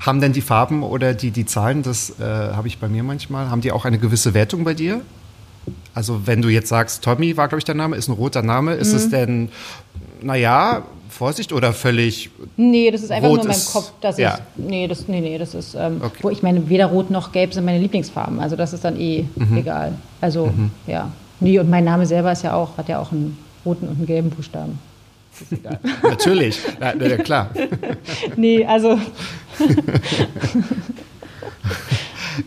Haben 0.00 0.20
denn 0.20 0.34
die 0.34 0.42
Farben 0.42 0.82
oder 0.82 1.14
die, 1.14 1.30
die 1.30 1.46
Zahlen, 1.46 1.82
das 1.82 2.20
äh, 2.20 2.22
habe 2.22 2.68
ich 2.68 2.78
bei 2.78 2.88
mir 2.88 3.02
manchmal, 3.02 3.50
haben 3.50 3.62
die 3.62 3.72
auch 3.72 3.86
eine 3.86 3.98
gewisse 3.98 4.34
Wertung 4.34 4.62
bei 4.64 4.74
dir? 4.74 5.00
Also 5.94 6.26
wenn 6.26 6.42
du 6.42 6.48
jetzt 6.50 6.68
sagst, 6.68 7.02
Tommy 7.02 7.36
war, 7.38 7.48
glaube 7.48 7.60
ich, 7.60 7.64
der 7.64 7.74
Name, 7.74 7.96
ist 7.96 8.08
ein 8.08 8.12
roter 8.12 8.42
Name, 8.42 8.74
ist 8.74 8.90
Mhm. 8.90 8.96
es 8.96 9.08
denn, 9.08 9.48
naja, 10.20 10.82
Vorsicht 11.10 11.52
oder 11.52 11.72
völlig, 11.72 12.30
Nee, 12.56 12.90
das 12.90 13.02
ist 13.02 13.10
einfach 13.10 13.28
nur 13.28 13.40
in 13.40 13.46
meinem 13.48 13.64
Kopf. 13.72 13.92
Das 14.00 14.18
ja. 14.18 14.34
ist, 14.34 14.42
nee, 14.56 14.86
das, 14.88 15.08
nee, 15.08 15.20
nee, 15.20 15.38
das 15.38 15.54
ist, 15.54 15.74
ähm, 15.74 16.00
Okay. 16.02 16.18
wo 16.22 16.30
ich 16.30 16.42
meine, 16.42 16.68
weder 16.68 16.86
Rot 16.86 17.10
noch 17.10 17.32
Gelb 17.32 17.54
sind 17.54 17.64
meine 17.64 17.78
Lieblingsfarben. 17.78 18.40
Also 18.40 18.56
das 18.56 18.72
ist 18.72 18.84
dann 18.84 18.98
eh 18.98 19.24
Mhm. 19.36 19.56
egal. 19.58 19.92
Also, 20.20 20.52
ja. 20.86 21.10
Nee, 21.40 21.58
und 21.58 21.70
mein 21.70 21.84
Name 21.84 22.06
selber 22.06 22.32
ist 22.32 22.42
ja 22.42 22.54
auch, 22.54 22.76
hat 22.76 22.88
ja 22.88 22.98
auch 23.00 23.12
einen 23.12 23.38
roten 23.64 23.88
und 23.88 23.96
einen 23.98 24.06
gelben 24.06 24.30
Buchstaben. 24.30 24.78
Ist 25.40 25.52
egal. 25.52 25.78
Natürlich, 26.02 26.58
ja, 26.80 26.94
ja, 26.94 27.16
klar. 27.18 27.50
nee, 28.36 28.64
also 28.64 28.98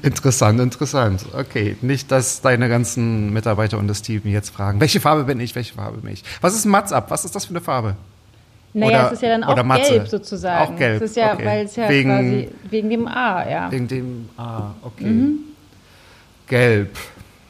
Interessant, 0.01 0.59
interessant. 0.59 1.25
Okay, 1.37 1.75
nicht, 1.81 2.11
dass 2.11 2.41
deine 2.41 2.67
ganzen 2.69 3.31
Mitarbeiter 3.31 3.77
und 3.77 3.87
das 3.87 4.01
Team 4.01 4.21
jetzt 4.25 4.49
fragen, 4.49 4.79
welche 4.79 4.99
Farbe 4.99 5.23
bin 5.25 5.39
ich, 5.39 5.53
welche 5.55 5.73
Farbe 5.73 5.97
bin 5.97 6.13
ich? 6.13 6.23
Was 6.41 6.55
ist 6.55 6.65
ein 6.65 6.69
Matz 6.71 6.91
ab? 6.91 7.11
Was 7.11 7.25
ist 7.25 7.35
das 7.35 7.45
für 7.45 7.51
eine 7.51 7.61
Farbe? 7.61 7.95
Naja, 8.75 8.99
Oder- 9.01 9.07
es 9.07 9.13
ist 9.13 9.21
ja 9.21 9.29
dann 9.29 9.43
auch 9.43 9.75
gelb 9.75 10.07
sozusagen. 10.07 10.73
Auch 10.73 10.77
gelb, 10.77 11.01
Es 11.01 11.11
ist 11.11 11.17
ja, 11.17 11.33
okay. 11.33 11.45
weil 11.45 11.65
es 11.65 11.75
ja 11.75 11.89
Wegen- 11.89 12.09
quasi 12.09 12.49
wegen 12.71 12.89
dem 12.89 13.07
A, 13.07 13.47
ja. 13.49 13.71
Wegen 13.71 13.87
dem, 13.87 14.29
ah, 14.37 14.71
okay. 14.81 15.05
Mhm. 15.05 15.39
Gelb. 16.47 16.97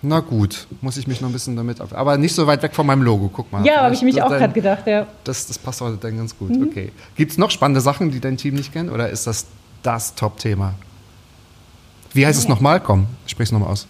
Na 0.02 0.20
gut, 0.20 0.68
muss 0.82 0.98
ich 0.98 1.08
mich 1.08 1.22
noch 1.22 1.30
ein 1.30 1.34
bisschen 1.34 1.56
damit 1.56 1.80
auf. 1.80 1.94
Aber 1.96 2.18
nicht 2.18 2.36
so 2.36 2.46
weit 2.46 2.62
weg 2.62 2.76
von 2.76 2.86
meinem 2.86 3.04
Logo, 3.04 3.30
guck 3.32 3.50
mal. 3.54 3.66
Ja, 3.66 3.84
habe 3.84 3.94
ich 3.96 4.02
mich 4.02 4.22
auch 4.22 4.28
gerade 4.30 4.52
gedacht, 4.54 4.86
ja. 4.86 5.08
Das, 5.24 5.48
das 5.48 5.58
passt 5.58 5.80
heute 5.80 5.96
dann 5.98 6.18
ganz 6.18 6.38
gut, 6.38 6.50
Mhm. 6.50 6.68
okay. 6.68 6.92
Gibt 7.16 7.32
es 7.32 7.38
noch 7.38 7.50
spannende 7.52 7.80
Sachen, 7.80 8.12
die 8.12 8.20
dein 8.20 8.36
Team 8.36 8.56
nicht 8.56 8.74
kennt? 8.74 8.92
Oder 8.92 9.10
ist 9.10 9.26
das 9.28 9.46
das 9.82 10.14
Top-Thema? 10.16 10.74
Wie 12.14 12.26
heißt 12.28 12.38
es 12.38 12.50
nochmal? 12.50 12.82
Komm, 12.82 13.08
sprich's 13.28 13.52
nochmal 13.54 13.70
aus. 13.70 13.88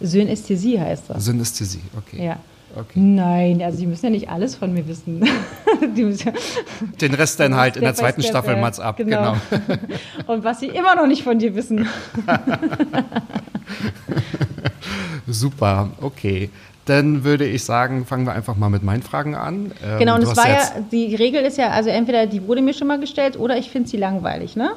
Synästhesie 0.00 0.78
heißt 0.80 1.04
das. 1.08 1.24
Synästhesie, 1.24 1.80
okay. 1.96 2.24
Ja. 2.26 2.36
Okay. 2.76 2.98
Nein, 2.98 3.62
also 3.62 3.78
die 3.78 3.86
müssen 3.86 4.06
ja 4.06 4.10
nicht 4.10 4.28
alles 4.28 4.54
von 4.54 4.72
mir 4.72 4.86
wissen. 4.86 5.24
ja 5.24 6.32
Den 7.00 7.14
Rest 7.14 7.40
dann 7.40 7.54
halt 7.54 7.76
in 7.76 7.82
der 7.82 7.94
zweiten 7.94 8.22
step, 8.22 8.32
Staffel 8.32 8.54
ja. 8.54 8.60
Mats 8.60 8.80
ab, 8.80 8.96
Genau. 8.96 9.36
genau. 9.50 9.62
Und 10.26 10.44
was 10.44 10.60
sie 10.60 10.68
immer 10.68 10.94
noch 10.94 11.06
nicht 11.06 11.22
von 11.22 11.38
dir 11.38 11.54
wissen. 11.54 11.88
Super, 15.26 15.90
okay. 16.00 16.50
Dann 16.84 17.24
würde 17.24 17.46
ich 17.46 17.64
sagen, 17.64 18.04
fangen 18.04 18.26
wir 18.26 18.32
einfach 18.32 18.56
mal 18.56 18.68
mit 18.68 18.82
meinen 18.82 19.02
Fragen 19.02 19.34
an. 19.34 19.72
Ähm, 19.82 19.98
genau, 19.98 20.16
und 20.16 20.22
es 20.22 20.36
war 20.36 20.48
ja, 20.48 20.70
die 20.92 21.14
Regel 21.14 21.42
ist 21.42 21.56
ja, 21.56 21.70
also 21.70 21.88
entweder 21.88 22.26
die 22.26 22.46
wurde 22.46 22.60
mir 22.60 22.74
schon 22.74 22.88
mal 22.88 23.00
gestellt 23.00 23.38
oder 23.38 23.56
ich 23.56 23.70
finde 23.70 23.88
sie 23.88 23.96
langweilig, 23.96 24.54
ne? 24.54 24.72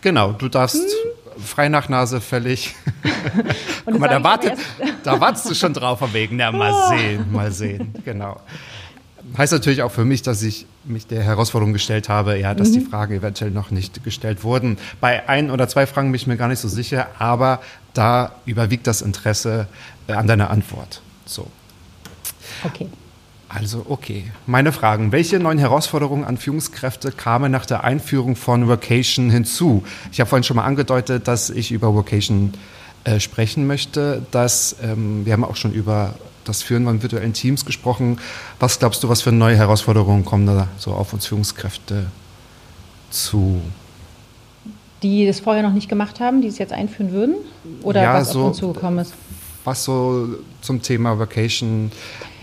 Genau, 0.00 0.32
du 0.32 0.48
darfst 0.48 0.82
frei 1.44 1.68
nach 1.68 1.88
Nase 1.88 2.20
völlig. 2.20 2.74
Und 3.84 3.92
Guck 3.92 4.00
mal, 4.00 4.08
da, 4.08 4.22
wartet, 4.22 4.54
da 5.02 5.20
wartest 5.20 5.48
du 5.50 5.54
schon 5.54 5.72
drauf 5.72 5.98
von 5.98 6.12
wegen. 6.12 6.36
Na, 6.36 6.52
mal 6.52 6.88
sehen, 6.96 7.32
mal 7.32 7.52
sehen. 7.52 7.94
Genau. 8.04 8.40
Heißt 9.36 9.52
natürlich 9.52 9.82
auch 9.82 9.90
für 9.90 10.04
mich, 10.04 10.22
dass 10.22 10.42
ich 10.42 10.66
mich 10.84 11.06
der 11.08 11.22
Herausforderung 11.22 11.72
gestellt 11.72 12.08
habe, 12.08 12.38
ja, 12.38 12.54
dass 12.54 12.70
die 12.70 12.78
Mhm. 12.78 12.86
Fragen 12.90 13.14
eventuell 13.16 13.50
noch 13.50 13.70
nicht 13.72 14.04
gestellt 14.04 14.44
wurden. 14.44 14.78
Bei 15.00 15.28
ein 15.28 15.50
oder 15.50 15.68
zwei 15.68 15.86
Fragen 15.86 16.08
bin 16.12 16.14
ich 16.16 16.26
mir 16.28 16.36
gar 16.36 16.46
nicht 16.48 16.60
so 16.60 16.68
sicher, 16.68 17.08
aber 17.18 17.60
da 17.92 18.32
überwiegt 18.46 18.86
das 18.86 19.02
Interesse 19.02 19.66
äh, 20.06 20.12
an 20.12 20.26
deiner 20.28 20.50
Antwort. 20.50 21.02
So. 21.24 21.48
Okay. 22.62 22.88
Also, 23.58 23.86
okay. 23.88 24.24
Meine 24.46 24.70
Fragen. 24.70 25.12
Welche 25.12 25.38
neuen 25.38 25.58
Herausforderungen 25.58 26.24
an 26.24 26.36
Führungskräfte 26.36 27.10
kamen 27.10 27.50
nach 27.50 27.64
der 27.64 27.84
Einführung 27.84 28.36
von 28.36 28.68
Workation 28.68 29.30
hinzu? 29.30 29.82
Ich 30.12 30.20
habe 30.20 30.28
vorhin 30.28 30.44
schon 30.44 30.56
mal 30.56 30.64
angedeutet, 30.64 31.26
dass 31.26 31.48
ich 31.48 31.72
über 31.72 31.94
Workation 31.94 32.52
äh, 33.04 33.18
sprechen 33.18 33.66
möchte. 33.66 34.22
Dass, 34.30 34.76
ähm, 34.82 35.24
wir 35.24 35.32
haben 35.32 35.44
auch 35.44 35.56
schon 35.56 35.72
über 35.72 36.14
das 36.44 36.62
Führen 36.62 36.84
von 36.84 37.02
virtuellen 37.02 37.32
Teams 37.32 37.64
gesprochen. 37.64 38.18
Was 38.60 38.78
glaubst 38.78 39.02
du, 39.02 39.08
was 39.08 39.22
für 39.22 39.32
neue 39.32 39.56
Herausforderungen 39.56 40.24
kommen 40.24 40.46
da 40.46 40.68
so 40.78 40.92
auf 40.92 41.12
uns 41.14 41.26
Führungskräfte 41.26 42.06
zu? 43.10 43.60
Die 45.02 45.26
das 45.26 45.40
vorher 45.40 45.62
noch 45.62 45.72
nicht 45.72 45.88
gemacht 45.88 46.20
haben, 46.20 46.42
die 46.42 46.48
es 46.48 46.58
jetzt 46.58 46.72
einführen 46.72 47.10
würden? 47.12 47.34
Oder 47.82 48.02
Ja, 48.02 48.14
was 48.14 48.32
so- 48.32 48.40
auf 48.42 48.46
uns 48.48 48.58
zugekommen 48.58 48.98
ist? 49.00 49.14
Was 49.64 49.82
so 49.84 50.28
zum 50.60 50.80
Thema 50.82 51.18
Workation? 51.18 51.90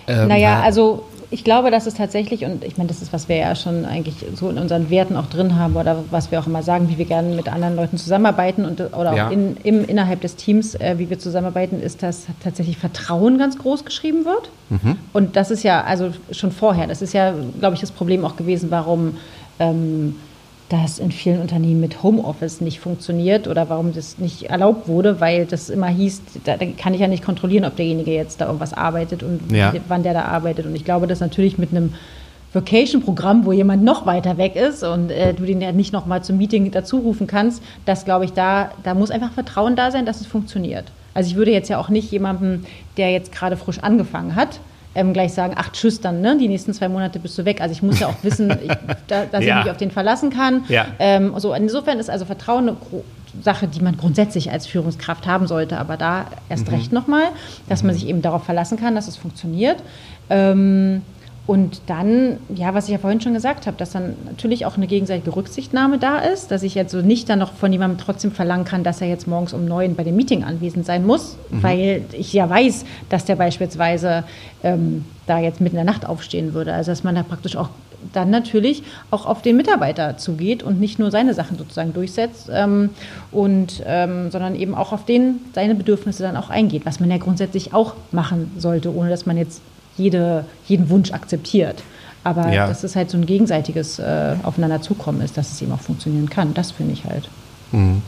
Ähm, 0.08 0.28
Naja, 0.28 0.60
ja, 0.60 0.62
also 0.62 1.04
ich 1.30 1.44
glaube, 1.44 1.72
dass 1.72 1.88
es 1.88 1.96
tatsächlich, 1.96 2.46
und 2.46 2.64
ich 2.64 2.78
meine, 2.78 2.90
das 2.90 3.02
ist, 3.02 3.12
was 3.12 3.28
wir 3.28 3.38
ja 3.38 3.56
schon 3.56 3.86
eigentlich 3.86 4.24
so 4.36 4.52
in 4.52 4.60
unseren 4.60 4.92
Werten 4.92 5.18
auch 5.18 5.26
drin 5.26 5.56
haben 5.58 5.76
oder 5.76 6.04
was 6.12 6.30
wir 6.30 6.40
auch 6.40 6.46
immer 6.46 6.62
sagen, 6.62 6.90
wie 6.90 7.00
wir 7.00 7.06
gerne 7.06 7.36
mit 7.36 7.52
anderen 7.52 7.76
Leuten 7.76 7.98
zusammenarbeiten 7.98 8.66
und, 8.66 8.80
oder 8.94 9.16
Ja. 9.16 9.28
auch 9.28 9.32
in, 9.32 9.58
im, 9.64 9.84
innerhalb 9.84 10.22
des 10.22 10.36
Teams, 10.36 10.76
äh, 10.76 10.96
wie 11.00 11.10
wir 11.10 11.18
zusammenarbeiten, 11.18 11.82
ist, 11.82 12.04
dass 12.04 12.28
tatsächlich 12.44 12.78
Vertrauen 12.78 13.40
ganz 13.40 13.58
groß 13.58 13.84
geschrieben 13.84 14.26
wird. 14.26 14.52
Mhm. 14.70 14.98
Und 15.12 15.36
das 15.36 15.50
ist 15.50 15.64
ja, 15.64 15.84
also 15.84 16.12
schon 16.32 16.52
vorher, 16.52 16.86
das 16.86 17.02
ist 17.02 17.14
ja, 17.14 17.34
glaube 17.60 17.74
ich, 17.74 17.82
das 17.82 17.92
Problem 17.92 18.26
auch 18.26 18.36
gewesen, 18.36 18.70
warum 18.70 19.18
ähm, 19.58 20.16
das 20.74 20.98
in 20.98 21.12
vielen 21.12 21.40
Unternehmen 21.40 21.80
mit 21.80 22.02
Homeoffice 22.02 22.60
nicht 22.60 22.80
funktioniert 22.80 23.48
oder 23.48 23.70
warum 23.70 23.94
das 23.94 24.18
nicht 24.18 24.44
erlaubt 24.50 24.88
wurde, 24.88 25.22
weil 25.22 25.46
das 25.46 25.70
immer 25.70 25.88
hieß, 25.88 26.22
da, 26.46 26.58
kann 26.58 26.96
ich 26.96 27.00
ja 27.00 27.08
nicht 27.08 27.24
kontrollieren, 27.24 27.64
ob 27.66 27.76
derjenige 27.76 28.12
jetzt 28.12 28.42
da 28.42 28.48
irgendwas 28.48 28.74
arbeitet 28.74 29.22
und 29.22 29.52
Ja. 29.52 29.74
wann 29.88 30.02
der 30.04 30.14
da 30.14 30.24
arbeitet. 30.24 30.66
Und 30.66 30.76
ich 30.76 30.84
glaube, 30.84 31.06
dass 31.06 31.20
natürlich 31.20 31.58
mit 31.60 31.72
einem 31.72 31.94
Vacation-Programm, 32.54 33.46
wo 33.46 33.52
jemand 33.52 33.84
noch 33.84 34.06
weiter 34.06 34.38
weg 34.38 34.56
ist 34.56 34.84
und 34.84 35.12
äh, 35.12 35.34
du 35.34 35.46
den 35.46 35.62
ja 35.62 35.72
nicht 35.72 35.94
noch 35.94 36.06
mal 36.06 36.24
zum 36.24 36.38
Meeting 36.38 36.70
dazu 36.72 36.98
rufen 37.00 37.28
kannst, 37.28 37.62
das 37.86 38.06
glaube 38.06 38.26
ich, 38.26 38.34
da, 38.34 38.72
da 38.84 38.94
muss 38.94 39.12
einfach 39.12 39.32
Vertrauen 39.32 39.76
da 39.76 39.92
sein, 39.92 40.06
dass 40.06 40.22
es 40.22 40.28
funktioniert. 40.28 40.86
Also 41.14 41.30
ich 41.30 41.36
würde 41.36 41.52
jetzt 41.52 41.70
ja 41.70 41.80
auch 41.80 41.90
nicht 41.90 42.12
jemandem, 42.12 42.66
der 42.98 43.12
jetzt 43.12 43.32
gerade 43.32 43.58
frisch 43.58 43.80
angefangen 43.80 44.36
hat, 44.36 44.60
ähm, 44.96 45.14
gleich 45.14 45.34
sagen, 45.34 45.54
ach 45.58 45.72
tschüss, 45.72 46.02
dann 46.02 46.22
ne, 46.22 46.38
die 46.38 46.48
nächsten 46.48 46.74
zwei 46.74 46.88
Monate 46.90 47.20
bist 47.20 47.38
du 47.38 47.46
weg. 47.46 47.62
Also 47.62 47.74
ich 47.74 47.82
muss 47.82 48.00
ja 48.00 48.08
auch 48.08 48.24
wissen, 48.24 48.52
ich, 48.64 48.72
da, 49.08 49.26
dass 49.26 49.44
Ja. 49.44 49.60
ich 49.60 49.64
mich 49.66 49.72
auf 49.72 49.78
den 49.78 49.92
verlassen 49.92 50.30
kann. 50.30 50.64
Ja. 50.70 50.86
Ähm, 51.00 51.34
so, 51.38 51.54
insofern 51.54 52.00
ist 52.00 52.10
also 52.10 52.26
Vertrauen 52.26 52.70
eine 52.70 52.78
Sache, 53.42 53.68
die 53.68 53.82
man 53.82 53.98
grundsätzlich 53.98 54.52
als 54.52 54.68
Führungskraft 54.68 55.26
haben 55.26 55.48
sollte, 55.48 55.78
aber 55.80 55.98
da 55.98 56.26
erst 56.50 56.68
Mhm. 56.68 56.76
recht 56.76 56.94
nochmal, 56.94 57.24
dass 57.68 57.82
man 57.82 57.94
sich 57.96 58.08
eben 58.08 58.22
darauf 58.22 58.44
verlassen 58.44 58.80
kann, 58.80 58.94
dass 58.94 59.08
es 59.08 59.18
funktioniert. 59.18 59.78
Ähm, 60.30 61.02
und 61.46 61.82
dann, 61.88 62.38
ja, 62.56 62.74
was 62.74 62.86
ich 62.86 62.92
ja 62.92 62.98
vorhin 62.98 63.20
schon 63.20 63.34
gesagt 63.34 63.68
habe, 63.68 63.76
dass 63.76 63.92
dann 63.92 64.16
natürlich 64.26 64.66
auch 64.66 64.78
eine 64.78 64.88
gegenseitige 64.88 65.36
Rücksichtnahme 65.36 65.98
da 65.98 66.20
ist, 66.20 66.52
dass 66.52 66.64
ich 66.64 66.74
jetzt 66.74 66.92
so 66.94 67.02
nicht 67.02 67.28
dann 67.28 67.40
noch 67.40 67.52
von 67.52 67.74
jemandem 67.74 67.98
trotzdem 67.98 68.32
verlangen 68.32 68.64
kann, 68.64 68.86
dass 68.86 69.02
er 69.02 69.10
jetzt 69.10 69.28
morgens 69.28 69.52
um 69.52 69.66
neun 69.66 69.96
bei 69.96 70.06
dem 70.06 70.16
Meeting 70.16 70.46
anwesend 70.46 70.86
sein 70.86 71.06
muss, 71.06 71.38
weil 71.50 72.04
ich 72.14 72.32
ja 72.32 72.50
weiß, 72.50 72.86
dass 73.10 73.26
der 73.26 73.36
beispielsweise 73.36 74.24
ähm, 74.64 75.04
da 75.28 75.40
jetzt 75.40 75.60
mitten 75.60 75.76
in 75.76 75.86
der 75.86 75.94
Nacht 75.94 76.06
aufstehen 76.06 76.54
würde. 76.54 76.74
Also 76.74 76.92
dass 76.92 77.04
man 77.04 77.16
da 77.16 77.24
praktisch 77.24 77.58
auch 77.58 77.70
dann 78.14 78.30
natürlich 78.30 78.84
auch 79.12 79.26
auf 79.26 79.42
den 79.42 79.58
Mitarbeiter 79.58 80.18
zugeht 80.18 80.64
und 80.64 80.80
nicht 80.80 81.00
nur 81.00 81.12
seine 81.12 81.34
Sachen 81.34 81.58
sozusagen 81.58 81.94
durchsetzt, 81.94 82.50
ähm, 82.54 82.90
und, 83.32 83.82
ähm, 83.86 84.32
sondern 84.32 84.56
eben 84.56 84.76
auch 84.76 84.92
auf 84.92 85.06
den 85.06 85.40
seine 85.54 85.76
Bedürfnisse 85.76 86.24
dann 86.24 86.38
auch 86.38 86.50
eingeht, 86.50 86.86
was 86.86 87.00
man 87.00 87.10
ja 87.12 87.18
grundsätzlich 87.18 87.74
auch 87.74 87.96
machen 88.12 88.52
sollte, 88.58 88.94
ohne 88.94 89.10
dass 89.10 89.26
man 89.26 89.38
jetzt 89.38 89.62
jede, 89.98 90.46
jeden 90.68 90.90
Wunsch 90.90 91.12
akzeptiert. 91.12 91.84
Aber 92.24 92.52
Ja. 92.54 92.68
dass 92.68 92.84
es 92.84 92.96
halt 92.96 93.10
so 93.10 93.18
ein 93.18 93.26
gegenseitiges 93.26 94.00
äh, 94.00 94.36
Aufeinanderzukommen 94.44 95.22
ist, 95.22 95.38
dass 95.38 95.52
es 95.52 95.62
eben 95.62 95.72
auch 95.74 95.82
funktionieren 95.82 96.30
kann, 96.30 96.54
das 96.54 96.72
finde 96.72 96.94
ich 96.94 97.04
halt. 97.06 97.30
Mhm. 97.74 98.04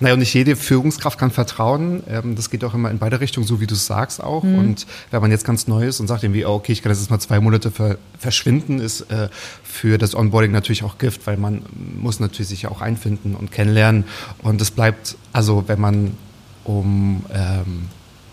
Naja, 0.00 0.14
und 0.14 0.20
nicht 0.20 0.32
jede 0.32 0.56
Führungskraft 0.56 1.18
kann 1.18 1.30
vertrauen. 1.30 2.02
Ähm, 2.08 2.34
das 2.34 2.48
geht 2.50 2.64
auch 2.64 2.74
immer 2.74 2.90
in 2.90 2.98
beide 2.98 3.20
Richtungen, 3.20 3.46
so 3.46 3.60
wie 3.60 3.66
du 3.66 3.74
es 3.74 3.86
sagst 3.86 4.22
auch. 4.22 4.42
Mhm. 4.42 4.58
Und 4.58 4.86
wenn 5.10 5.20
man 5.20 5.30
jetzt 5.30 5.44
ganz 5.44 5.68
neu 5.68 5.86
ist 5.86 6.00
und 6.00 6.08
sagt 6.08 6.24
irgendwie, 6.24 6.44
oh, 6.46 6.54
okay, 6.54 6.72
ich 6.72 6.82
kann 6.82 6.90
das 6.90 7.00
jetzt 7.00 7.10
mal 7.10 7.20
zwei 7.20 7.38
Monate 7.38 7.70
ver 7.70 7.98
verschwinden, 8.18 8.80
ist 8.80 9.02
äh, 9.10 9.28
für 9.62 9.98
das 9.98 10.14
Onboarding 10.14 10.52
natürlich 10.52 10.82
auch 10.84 10.98
Gift, 10.98 11.26
weil 11.26 11.36
man 11.36 11.62
muss 12.00 12.18
natürlich 12.18 12.48
sich 12.48 12.66
auch 12.66 12.80
einfinden 12.80 13.36
und 13.36 13.52
kennenlernen. 13.52 14.04
Und 14.42 14.60
es 14.60 14.70
bleibt, 14.70 15.16
also 15.32 15.64
wenn 15.68 15.80
man 15.80 16.16
um 16.64 17.24
ähm, 17.32 17.88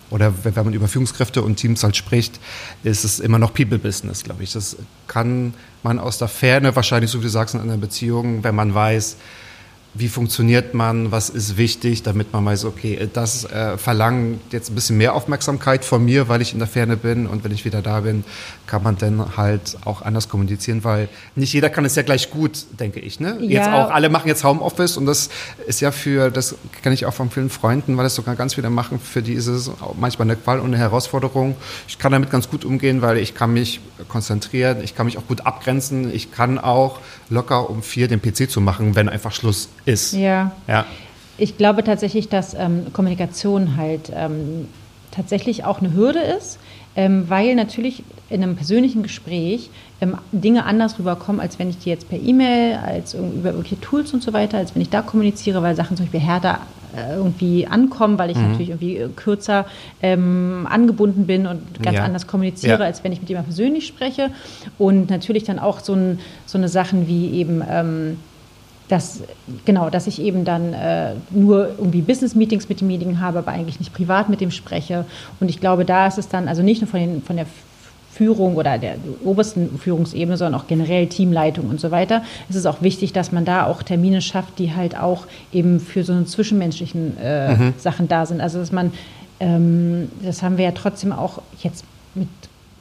oder 0.10 0.34
wenn 0.44 0.54
man 0.54 0.74
über 0.74 0.88
Führungskräfte 0.88 1.42
und 1.42 1.58
Teams 1.58 1.84
halt 1.84 1.96
spricht, 1.96 2.40
ist 2.84 3.04
es 3.04 3.20
immer 3.20 3.40
noch 3.40 3.54
People-Business, 3.54 4.24
glaube 4.24 4.44
ich. 4.44 4.54
Das 4.54 4.78
kann 5.08 5.54
man 5.84 6.00
aus 6.00 6.18
der 6.18 6.28
Ferne 6.28 6.76
wahrscheinlich, 6.76 7.12
so 7.12 7.20
wie 7.20 7.24
du 7.24 7.30
sagst, 7.30 7.56
in 7.56 7.62
einer 7.62 7.78
Beziehung, 7.78 8.44
wenn 8.44 8.56
man 8.56 8.74
weiß, 8.74 9.18
wie 10.00 10.10
funktioniert 10.10 10.74
man, 10.74 11.12
was 11.12 11.30
ist 11.30 11.58
wichtig, 11.58 12.04
damit 12.04 12.32
man 12.34 12.46
weiß, 12.46 12.66
okay, 12.66 13.10
das 13.14 13.46
äh, 13.46 13.78
verlangt 13.78 14.40
jetzt 14.52 14.70
ein 14.70 14.76
bisschen 14.76 14.98
mehr 14.98 15.16
Aufmerksamkeit 15.16 15.84
von 15.86 16.04
mir, 16.06 16.28
weil 16.30 16.42
ich 16.42 16.54
in 16.54 16.60
der 16.60 16.68
Ferne 16.68 16.98
bin 16.98 17.26
und 17.26 17.44
wenn 17.44 17.52
ich 17.52 17.66
wieder 17.66 17.82
da 17.82 18.02
bin, 18.02 18.24
kann 18.68 18.84
man 18.84 18.98
dann 18.98 19.38
halt 19.38 19.78
auch 19.86 20.02
anders 20.02 20.30
kommunizieren, 20.30 20.84
weil 20.84 21.10
nicht 21.36 21.54
jeder 21.54 21.70
kann 21.70 21.86
es 21.86 21.96
ja 21.96 22.04
gleich 22.04 22.30
gut, 22.30 22.66
denke 22.80 23.00
ich. 23.00 23.20
Ne? 23.20 23.38
Jetzt 23.42 23.68
Ja. 23.68 23.86
auch, 23.86 23.92
alle 23.92 24.10
machen 24.10 24.28
jetzt 24.28 24.44
Homeoffice 24.44 24.98
und 24.98 25.06
das 25.06 25.30
ist 25.68 25.80
ja 25.82 25.92
für, 25.92 26.30
das 26.32 26.56
kenne 26.84 26.94
ich 26.94 27.06
auch 27.06 27.14
von 27.14 27.32
vielen 27.32 27.50
Freunden, 27.50 27.98
weil 27.98 28.04
das 28.04 28.16
sogar 28.16 28.36
ganz 28.36 28.54
viele 28.56 28.70
machen, 28.70 29.00
für 29.00 29.22
die 29.22 29.34
ist 29.34 29.48
es 29.48 29.72
manchmal 30.00 30.28
eine 30.28 30.36
Qual 30.36 30.60
und 30.60 30.68
eine 30.68 30.78
Herausforderung. 30.78 31.56
Ich 31.88 31.98
kann 31.98 32.12
damit 32.12 32.30
ganz 32.30 32.50
gut 32.50 32.66
umgehen, 32.66 33.02
weil 33.02 33.18
ich 33.18 33.34
kann 33.34 33.54
mich 33.54 33.80
konzentrieren, 34.08 34.78
ich 34.84 34.96
kann 34.96 35.06
mich 35.06 35.18
auch 35.18 35.28
gut 35.28 35.46
abgrenzen, 35.46 36.14
ich 36.14 36.32
kann 36.32 36.60
auch 36.60 37.00
locker 37.30 37.70
um 37.70 37.82
vier 37.84 38.08
den 38.08 38.22
PC 38.22 38.50
zu 38.50 38.62
machen, 38.62 38.96
wenn 38.96 39.10
einfach 39.10 39.32
Schluss 39.32 39.70
ist. 39.88 40.14
Ja. 40.14 40.52
Ja. 40.68 40.86
Ich 41.38 41.58
glaube 41.58 41.84
tatsächlich, 41.84 42.30
dass 42.30 42.54
ähm, 42.54 42.88
Kommunikation 42.94 43.78
halt 43.78 44.12
ähm, 44.14 44.68
tatsächlich 45.12 45.66
auch 45.66 45.80
eine 45.80 45.94
Hürde 45.94 46.20
ist. 46.20 46.60
ähm, 46.98 47.30
weil 47.30 47.54
natürlich 47.54 48.04
in 48.30 48.42
einem 48.42 48.56
persönlichen 48.56 49.04
Gespräch 49.04 49.70
ähm, 50.02 50.18
Dinge 50.32 50.66
anders 50.66 50.98
rüberkommen, 50.98 51.40
als 51.40 51.60
wenn 51.60 51.70
ich 51.70 51.78
die 51.78 51.90
jetzt 51.90 52.10
per 52.10 52.20
E-Mail, 52.20 52.80
als 52.84 53.14
über 53.14 53.52
irgendwelche 53.52 53.80
Tools 53.80 54.14
und 54.14 54.24
so 54.24 54.34
weiter, 54.34 54.58
als 54.58 54.74
wenn 54.74 54.82
ich 54.82 54.90
da 54.90 55.04
kommuniziere, 55.04 55.62
weil 55.62 55.76
Sachen 55.76 55.96
zum 55.96 56.08
Beispiel 56.08 56.20
härter 56.20 56.60
äh, 56.96 57.14
irgendwie 57.14 57.68
ankommen, 57.68 58.18
weil 58.18 58.32
ich 58.32 58.38
mhm. 58.38 58.50
natürlich 58.50 58.70
irgendwie 58.70 58.98
äh, 58.98 59.10
kürzer 59.16 59.68
ähm, 60.02 60.68
angebunden 60.68 61.28
bin 61.28 61.46
und 61.46 61.84
ganz 61.84 61.98
ja. 61.98 62.04
anders 62.04 62.26
kommuniziere, 62.26 62.80
ja. 62.80 62.86
als 62.86 63.04
wenn 63.04 63.12
ich 63.12 63.20
mit 63.20 63.30
jemandem 63.30 63.54
persönlich 63.54 63.86
spreche. 63.86 64.32
Und 64.80 65.12
natürlich 65.12 65.44
dann 65.44 65.60
auch 65.60 65.80
so, 65.80 65.94
ein, 65.94 66.20
so 66.48 66.58
eine 66.58 66.68
Sachen 66.68 67.08
wie 67.08 67.30
eben 67.34 67.62
ähm, 67.70 68.18
dass, 68.88 69.22
genau, 69.66 69.90
dass 69.90 70.08
ich 70.08 70.22
eben 70.22 70.46
dann 70.46 70.74
äh, 70.74 71.14
nur 71.32 71.70
irgendwie 71.78 72.02
Business-Meetings 72.02 72.70
mit 72.70 72.82
demjenigen 72.82 73.20
habe, 73.20 73.40
aber 73.40 73.52
eigentlich 73.52 73.80
nicht 73.80 73.94
privat 73.94 74.30
mit 74.30 74.40
dem 74.42 74.52
spreche. 74.52 75.06
Und 75.40 75.50
ich 75.50 75.60
glaube, 75.60 75.84
da 75.86 76.08
ist 76.08 76.18
es 76.18 76.30
dann, 76.30 76.48
also 76.48 76.64
nicht 76.64 76.82
nur 76.82 76.90
von, 76.90 77.00
den, 77.00 77.22
von 77.22 77.36
der 77.36 77.46
Führung 78.18 78.56
oder 78.56 78.78
der 78.78 78.96
obersten 79.24 79.78
Führungsebene, 79.78 80.38
sondern 80.38 80.60
auch 80.60 80.68
generell 80.68 81.08
Teamleitung 81.08 81.70
und 81.70 81.80
so 81.80 81.92
weiter. 81.92 82.24
Es 82.50 82.56
ist 82.56 82.66
auch 82.66 82.82
wichtig, 82.82 83.14
dass 83.14 83.32
man 83.32 83.46
da 83.46 83.66
auch 83.66 83.84
Termine 83.84 84.22
schafft, 84.22 84.58
die 84.58 84.74
halt 84.74 84.98
auch 84.98 85.28
eben 85.54 85.80
für 85.80 86.04
so 86.04 86.14
eine 86.14 86.26
zwischenmenschlichen 86.26 87.18
äh, 87.22 87.56
mhm. 87.56 87.74
Sachen 87.78 88.08
da 88.08 88.26
sind. 88.26 88.42
Also 88.42 88.58
dass 88.58 88.72
man, 88.72 88.92
ähm, 89.40 90.10
das 90.24 90.42
haben 90.42 90.58
wir 90.58 90.66
ja 90.66 90.72
trotzdem 90.72 91.12
auch 91.12 91.42
jetzt 91.62 91.84
mit 92.16 92.28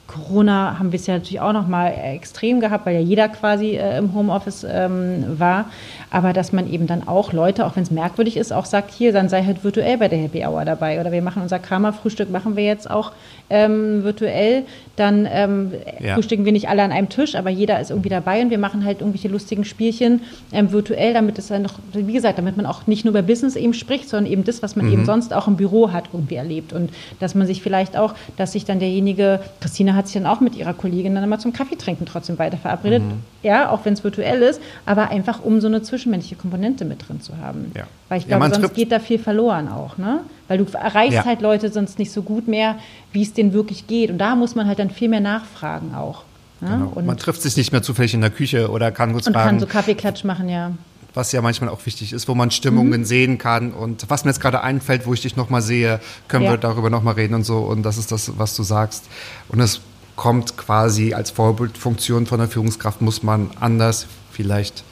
Corona 0.07 0.79
haben 0.79 0.91
wir 0.91 0.99
es 0.99 1.05
ja 1.05 1.15
natürlich 1.15 1.41
auch 1.41 1.53
noch 1.53 1.67
mal 1.67 1.89
extrem 1.89 2.59
gehabt, 2.59 2.85
weil 2.85 2.95
ja 2.95 3.01
jeder 3.01 3.27
quasi 3.29 3.75
äh, 3.75 3.97
im 3.97 4.13
Homeoffice 4.13 4.65
ähm, 4.69 5.37
war. 5.37 5.65
Aber 6.09 6.33
dass 6.33 6.53
man 6.53 6.71
eben 6.71 6.87
dann 6.87 7.07
auch 7.07 7.33
Leute, 7.33 7.65
auch 7.65 7.75
wenn 7.75 7.83
es 7.83 7.91
merkwürdig 7.91 8.37
ist, 8.37 8.53
auch 8.53 8.65
sagt, 8.65 8.91
hier, 8.91 9.11
dann 9.11 9.27
sei 9.27 9.43
halt 9.43 9.63
virtuell 9.63 9.97
bei 9.97 10.07
der 10.07 10.19
Happy 10.19 10.45
Hour 10.45 10.63
dabei. 10.63 11.01
Oder 11.01 11.11
wir 11.11 11.21
machen 11.21 11.41
unser 11.41 11.59
Karma-Frühstück, 11.59 12.31
machen 12.31 12.55
wir 12.55 12.63
jetzt 12.63 12.89
auch 12.89 13.11
ähm, 13.49 14.03
virtuell. 14.03 14.63
Dann 14.95 15.27
ähm, 15.29 15.73
ja. 15.99 16.15
frühstücken 16.15 16.45
wir 16.45 16.51
nicht 16.51 16.69
alle 16.69 16.83
an 16.83 16.91
einem 16.91 17.09
Tisch, 17.09 17.35
aber 17.35 17.49
jeder 17.49 17.79
ist 17.79 17.91
irgendwie 17.91 18.09
dabei 18.09 18.41
und 18.41 18.49
wir 18.49 18.57
machen 18.57 18.83
halt 18.83 19.01
irgendwelche 19.01 19.27
lustigen 19.27 19.63
Spielchen 19.63 20.21
ähm, 20.51 20.71
virtuell, 20.71 21.13
damit 21.13 21.37
es 21.37 21.47
dann 21.47 21.61
noch, 21.61 21.75
wie 21.93 22.13
gesagt, 22.13 22.39
damit 22.39 22.57
man 22.57 22.65
auch 22.65 22.87
nicht 22.87 23.05
nur 23.05 23.11
über 23.11 23.21
Business 23.21 23.55
eben 23.55 23.73
spricht, 23.73 24.09
sondern 24.09 24.31
eben 24.31 24.43
das, 24.43 24.63
was 24.63 24.75
man 24.75 24.87
mhm. 24.87 24.93
eben 24.93 25.05
sonst 25.05 25.33
auch 25.33 25.47
im 25.47 25.55
Büro 25.55 25.91
hat, 25.91 26.05
irgendwie 26.13 26.35
erlebt. 26.35 26.73
Und 26.73 26.91
dass 27.19 27.35
man 27.35 27.45
sich 27.45 27.61
vielleicht 27.61 27.95
auch, 27.95 28.15
dass 28.37 28.53
sich 28.53 28.65
dann 28.65 28.79
derjenige, 28.79 29.39
Christina 29.61 29.93
hat 29.93 30.06
sich 30.07 30.15
dann 30.15 30.25
auch 30.25 30.39
mit 30.39 30.55
ihrer 30.55 30.73
Kollegin 30.73 31.15
dann 31.15 31.23
immer 31.23 31.39
zum 31.39 31.53
Kaffee 31.53 31.75
trinken 31.75 32.05
trotzdem 32.05 32.39
weiter 32.39 32.57
verabredet. 32.57 33.03
Mhm. 33.03 33.23
Ja, 33.43 33.69
auch 33.69 33.85
wenn 33.85 33.93
es 33.93 34.03
virtuell 34.03 34.41
ist, 34.41 34.61
aber 34.85 35.09
einfach 35.09 35.43
um 35.43 35.61
so 35.61 35.67
eine 35.67 35.81
zwischenmenschliche 35.81 36.35
Komponente 36.35 36.85
mit 36.85 37.07
drin 37.07 37.21
zu 37.21 37.37
haben. 37.37 37.71
Ja. 37.75 37.83
Weil 38.09 38.19
ich 38.19 38.27
glaube, 38.27 38.45
ja, 38.45 38.53
sonst 38.53 38.73
geht 38.73 38.91
da 38.91 38.99
viel 38.99 39.19
verloren 39.19 39.69
auch, 39.69 39.97
ne? 39.97 40.21
Weil 40.47 40.57
du 40.57 40.65
erreichst 40.73 41.13
ja. 41.13 41.25
halt 41.25 41.41
Leute 41.41 41.71
sonst 41.71 41.99
nicht 41.99 42.11
so 42.11 42.21
gut 42.21 42.47
mehr, 42.47 42.77
wie 43.11 43.21
es 43.21 43.33
denen 43.33 43.53
wirklich 43.53 43.87
geht. 43.87 44.09
Und 44.09 44.17
da 44.17 44.35
muss 44.35 44.55
man 44.55 44.67
halt 44.67 44.79
dann 44.79 44.89
viel 44.89 45.09
mehr 45.09 45.19
nachfragen 45.19 45.93
auch. 45.93 46.23
Ne? 46.61 46.69
Genau. 46.69 46.91
Und 46.95 47.05
man 47.05 47.17
trifft 47.17 47.41
sich 47.41 47.55
nicht 47.57 47.71
mehr 47.71 47.83
zufällig 47.83 48.13
in 48.13 48.21
der 48.21 48.29
Küche 48.29 48.71
oder 48.71 48.91
kann 48.91 49.11
kurz 49.13 49.27
und 49.27 49.33
fragen. 49.33 49.49
kann 49.49 49.59
so 49.59 49.67
Kaffeeklatsch 49.67 50.23
machen, 50.23 50.49
ja. 50.49 50.71
Was 51.13 51.31
ja 51.31 51.41
manchmal 51.41 51.69
auch 51.69 51.85
wichtig 51.85 52.13
ist, 52.13 52.27
wo 52.27 52.35
man 52.35 52.51
Stimmungen 52.51 53.01
mhm. 53.01 53.05
sehen 53.05 53.37
kann. 53.37 53.71
Und 53.73 54.09
was 54.09 54.23
mir 54.23 54.31
jetzt 54.31 54.39
gerade 54.39 54.61
einfällt, 54.61 55.05
wo 55.05 55.13
ich 55.13 55.21
dich 55.21 55.35
nochmal 55.35 55.61
sehe, 55.61 55.99
können 56.27 56.45
ja. 56.45 56.51
wir 56.51 56.57
darüber 56.57 56.89
nochmal 56.89 57.15
reden 57.15 57.33
und 57.33 57.43
so. 57.43 57.59
Und 57.59 57.83
das 57.83 57.97
ist 57.97 58.11
das, 58.11 58.37
was 58.37 58.55
du 58.55 58.63
sagst. 58.63 59.05
Und 59.49 59.59
es 59.59 59.81
kommt 60.17 60.57
quasi 60.57 61.13
als 61.13 61.31
Vorbildfunktion 61.31 62.25
von 62.25 62.39
der 62.39 62.49
Führungskraft, 62.49 63.01
muss 63.01 63.23
man 63.23 63.51
anders 63.61 64.07
vielleicht 64.31 64.83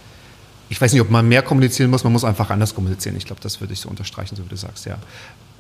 ich 0.70 0.82
weiß 0.82 0.94
nicht, 0.94 1.02
ob 1.02 1.12
man 1.12 1.28
mehr 1.28 1.42
kommunizieren 1.42 1.92
muss, 1.92 2.04
man 2.04 2.14
muss 2.14 2.24
einfach 2.24 2.50
anders 2.50 2.74
kommunizieren. 2.74 3.16
Ich 3.18 3.26
glaube, 3.26 3.42
das 3.42 3.62
würde 3.62 3.74
ich 3.74 3.80
so 3.80 3.90
unterstreichen, 3.90 4.36
so 4.36 4.44
wie 4.44 4.50
du 4.50 4.56
sagst, 4.56 4.86
ja. 4.86 4.98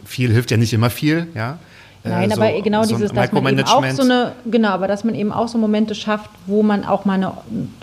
Viel 0.03 0.31
hilft 0.31 0.51
ja 0.51 0.57
nicht 0.57 0.73
immer 0.73 0.89
viel, 0.89 1.27
ja. 1.35 1.57
Äh, 2.03 2.09
Nein, 2.09 2.31
so, 2.31 2.41
aber 2.41 2.61
genau 2.61 2.83
so 2.83 2.95
dieses, 2.95 3.11
dass 3.11 3.31
man 3.31 3.47
eben 3.47 3.63
auch 3.63 3.89
so 3.91 4.03
eine, 4.03 4.33
genau, 4.45 4.69
aber 4.69 4.87
dass 4.87 5.03
man 5.03 5.15
eben 5.15 5.31
auch 5.31 5.47
so 5.47 5.57
Momente 5.57 5.95
schafft, 5.95 6.29
wo 6.45 6.63
man 6.63 6.85
auch 6.85 7.05
mal 7.05 7.15
eine, 7.15 7.33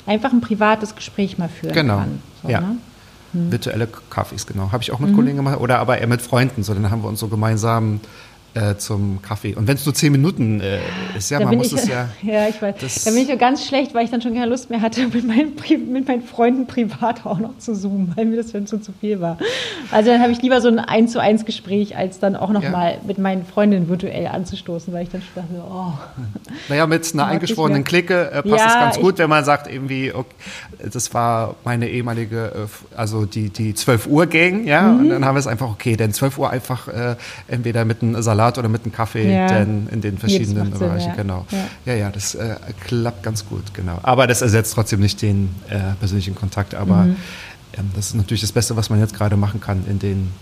einfach 0.07 0.33
ein 0.33 0.41
privates 0.41 0.95
Gespräch 0.95 1.39
mal 1.39 1.49
führen 1.49 1.75
genau. 1.75 1.99
kann. 1.99 2.23
So, 2.43 2.49
ja. 2.49 2.61
Ne? 2.61 2.77
Hm. 3.33 3.51
Virtuelle 3.51 3.89
Kaffees, 4.11 4.47
genau. 4.47 4.71
Habe 4.71 4.83
ich 4.83 4.93
auch 4.93 4.99
mit 4.99 5.11
mhm. 5.11 5.17
Kollegen 5.17 5.37
gemacht 5.39 5.59
oder 5.59 5.79
aber 5.79 5.99
eher 5.99 6.07
mit 6.07 6.23
Freunden. 6.23 6.63
So, 6.63 6.75
dann 6.75 6.91
haben 6.91 7.03
wir 7.03 7.09
uns 7.09 7.19
so 7.19 7.29
gemeinsam 7.29 8.01
äh, 8.55 8.77
zum 8.77 9.21
Kaffee. 9.23 9.55
Und 9.55 9.67
wenn 9.67 9.77
es 9.77 9.87
nur 9.87 9.95
zehn 9.95 10.13
Minuten 10.13 10.61
äh, 10.61 10.79
ist, 11.17 11.31
ja, 11.31 11.39
da 11.39 11.47
man 11.47 11.57
muss 11.57 11.69
ich, 11.69 11.75
es 11.75 11.89
ja. 11.89 12.09
Ja, 12.23 12.49
ich 12.51 12.61
weiß. 12.61 13.05
Da 13.05 13.11
bin 13.11 13.21
ich 13.21 13.29
so 13.29 13.37
ganz 13.39 13.67
schlecht, 13.67 13.95
weil 13.95 14.05
ich 14.05 14.11
dann 14.11 14.21
schon 14.21 14.35
keine 14.35 14.47
Lust 14.47 14.69
mehr 14.69 14.81
hatte, 14.81 15.07
mit 15.13 15.27
meinen, 15.27 15.53
mit 15.91 16.07
meinen 16.07 16.23
Freunden 16.23 16.67
privat 16.67 17.25
auch 17.25 17.39
noch 17.39 17.57
zu 17.59 17.75
zoomen, 17.75 18.13
weil 18.15 18.27
mir 18.27 18.37
das 18.37 18.53
schon 18.53 18.67
zu, 18.67 18.79
zu 18.79 18.93
viel 19.01 19.21
war. 19.21 19.39
Also 19.91 20.11
dann 20.11 20.21
habe 20.21 20.33
ich 20.33 20.43
lieber 20.43 20.61
so 20.61 20.69
ein 20.69 20.79
eins 20.79 21.13
zu 21.13 21.21
eins 21.21 21.45
Gespräch, 21.45 21.97
als 21.97 22.19
dann 22.19 22.37
auch 22.37 22.51
noch 22.51 22.63
ja. 22.63 22.71
mal 22.71 22.99
mit 23.07 23.19
meinen 23.19 23.47
Freundinnen 23.47 23.89
virtuell 23.89 24.27
anzustoßen, 24.27 24.93
weil 24.93 25.05
ich 25.05 25.11
dann 25.11 25.23
dachte, 25.35 25.49
oh. 25.67 25.93
Naja, 26.69 26.87
mit 26.87 27.13
einer 27.15 27.27
eingeschworenen 27.27 27.85
Clique 27.85 28.31
äh, 28.31 28.43
passt 28.43 28.65
ja, 28.65 28.67
es 28.67 28.75
ganz 28.75 28.99
gut, 28.99 29.19
wenn 29.19 29.31
man 29.31 29.45
sagt, 29.45 29.73
irgendwie, 29.73 30.13
okay, 30.13 30.35
das 30.93 31.13
war 31.15 31.55
meine 31.65 31.89
ehemalige, 31.89 32.53
äh, 32.55 32.97
also 32.99 33.25
die, 33.25 33.49
die 33.49 33.75
12 33.75 34.07
Uhr 34.09 34.27
Gang, 34.27 34.67
ja, 34.67 34.83
mhm. 34.83 35.01
und 35.01 35.09
dann 35.09 35.25
haben 35.25 35.37
wir 35.37 35.41
es 35.41 35.47
einfach, 35.47 35.71
okay, 35.71 35.97
denn 35.97 36.13
12 36.13 36.39
Uhr 36.39 36.51
einfach 36.51 36.89
äh, 36.89 37.17
entweder 37.49 37.85
mit 37.85 38.03
einem 38.03 38.21
Salat 38.23 38.42
Salat 38.43 38.59
oder 38.59 38.69
mit 38.69 38.85
einem 38.85 38.93
Kaffee 38.93 39.33
ja. 39.33 39.47
denn 39.47 39.89
in 39.91 40.01
den 40.01 40.19
verschiedenen 40.19 40.71
Bereichen. 40.71 40.99
Sinn, 41.01 41.09
ja. 41.09 41.15
Genau. 41.15 41.47
Ja, 41.51 41.93
ja, 41.93 41.95
ja 41.95 42.11
das 42.11 42.35
äh, 42.35 42.57
klappt 42.85 43.23
ganz 43.23 43.47
gut, 43.47 43.73
genau. 43.73 43.99
Aber 44.03 44.27
das 44.27 44.43
ersetzt 44.43 44.75
trotzdem 44.75 45.01
nicht 45.01 45.23
den 45.23 45.55
äh, 45.69 45.95
persönlichen 45.99 46.35
Kontakt. 46.35 46.75
Aber 46.75 47.05
mhm. 47.05 47.17
ähm, 47.79 47.91
das 47.95 48.09
ist 48.09 48.15
natürlich 48.15 48.41
das 48.41 48.53
Beste, 48.53 48.77
was 48.77 48.91
man 48.91 48.99
jetzt 48.99 49.15
gerade 49.15 49.37
machen 49.37 49.61
kann 49.61 49.85
in 49.89 49.99
den 49.99 50.33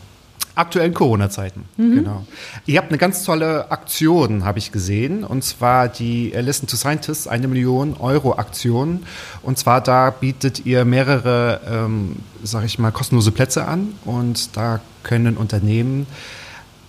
aktuellen 0.55 0.95
Corona-Zeiten. 0.95 1.65
Mhm. 1.77 1.95
Genau. 1.95 2.27
Ihr 2.67 2.79
habt 2.79 2.89
eine 2.89 2.99
ganz 2.99 3.23
tolle 3.23 3.71
Aktion, 3.71 4.45
habe 4.45 4.59
ich 4.59 4.73
gesehen, 4.73 5.23
und 5.23 5.45
zwar 5.45 5.89
die 5.89 6.31
Listen 6.31 6.67
to 6.67 6.77
Scientists, 6.77 7.29
eine 7.29 7.49
Million 7.49 7.95
Euro 7.99 8.35
Aktion. 8.35 9.05
Und 9.43 9.59
zwar 9.59 9.81
da 9.81 10.11
bietet 10.11 10.67
ihr 10.67 10.85
mehrere, 10.85 11.61
ähm, 11.71 12.17
sage 12.43 12.67
ich 12.67 12.79
mal, 12.79 12.91
kostenlose 12.91 13.31
Plätze 13.31 13.67
an 13.67 13.95
und 14.05 14.57
da 14.57 14.81
können 15.03 15.37
Unternehmen 15.37 16.07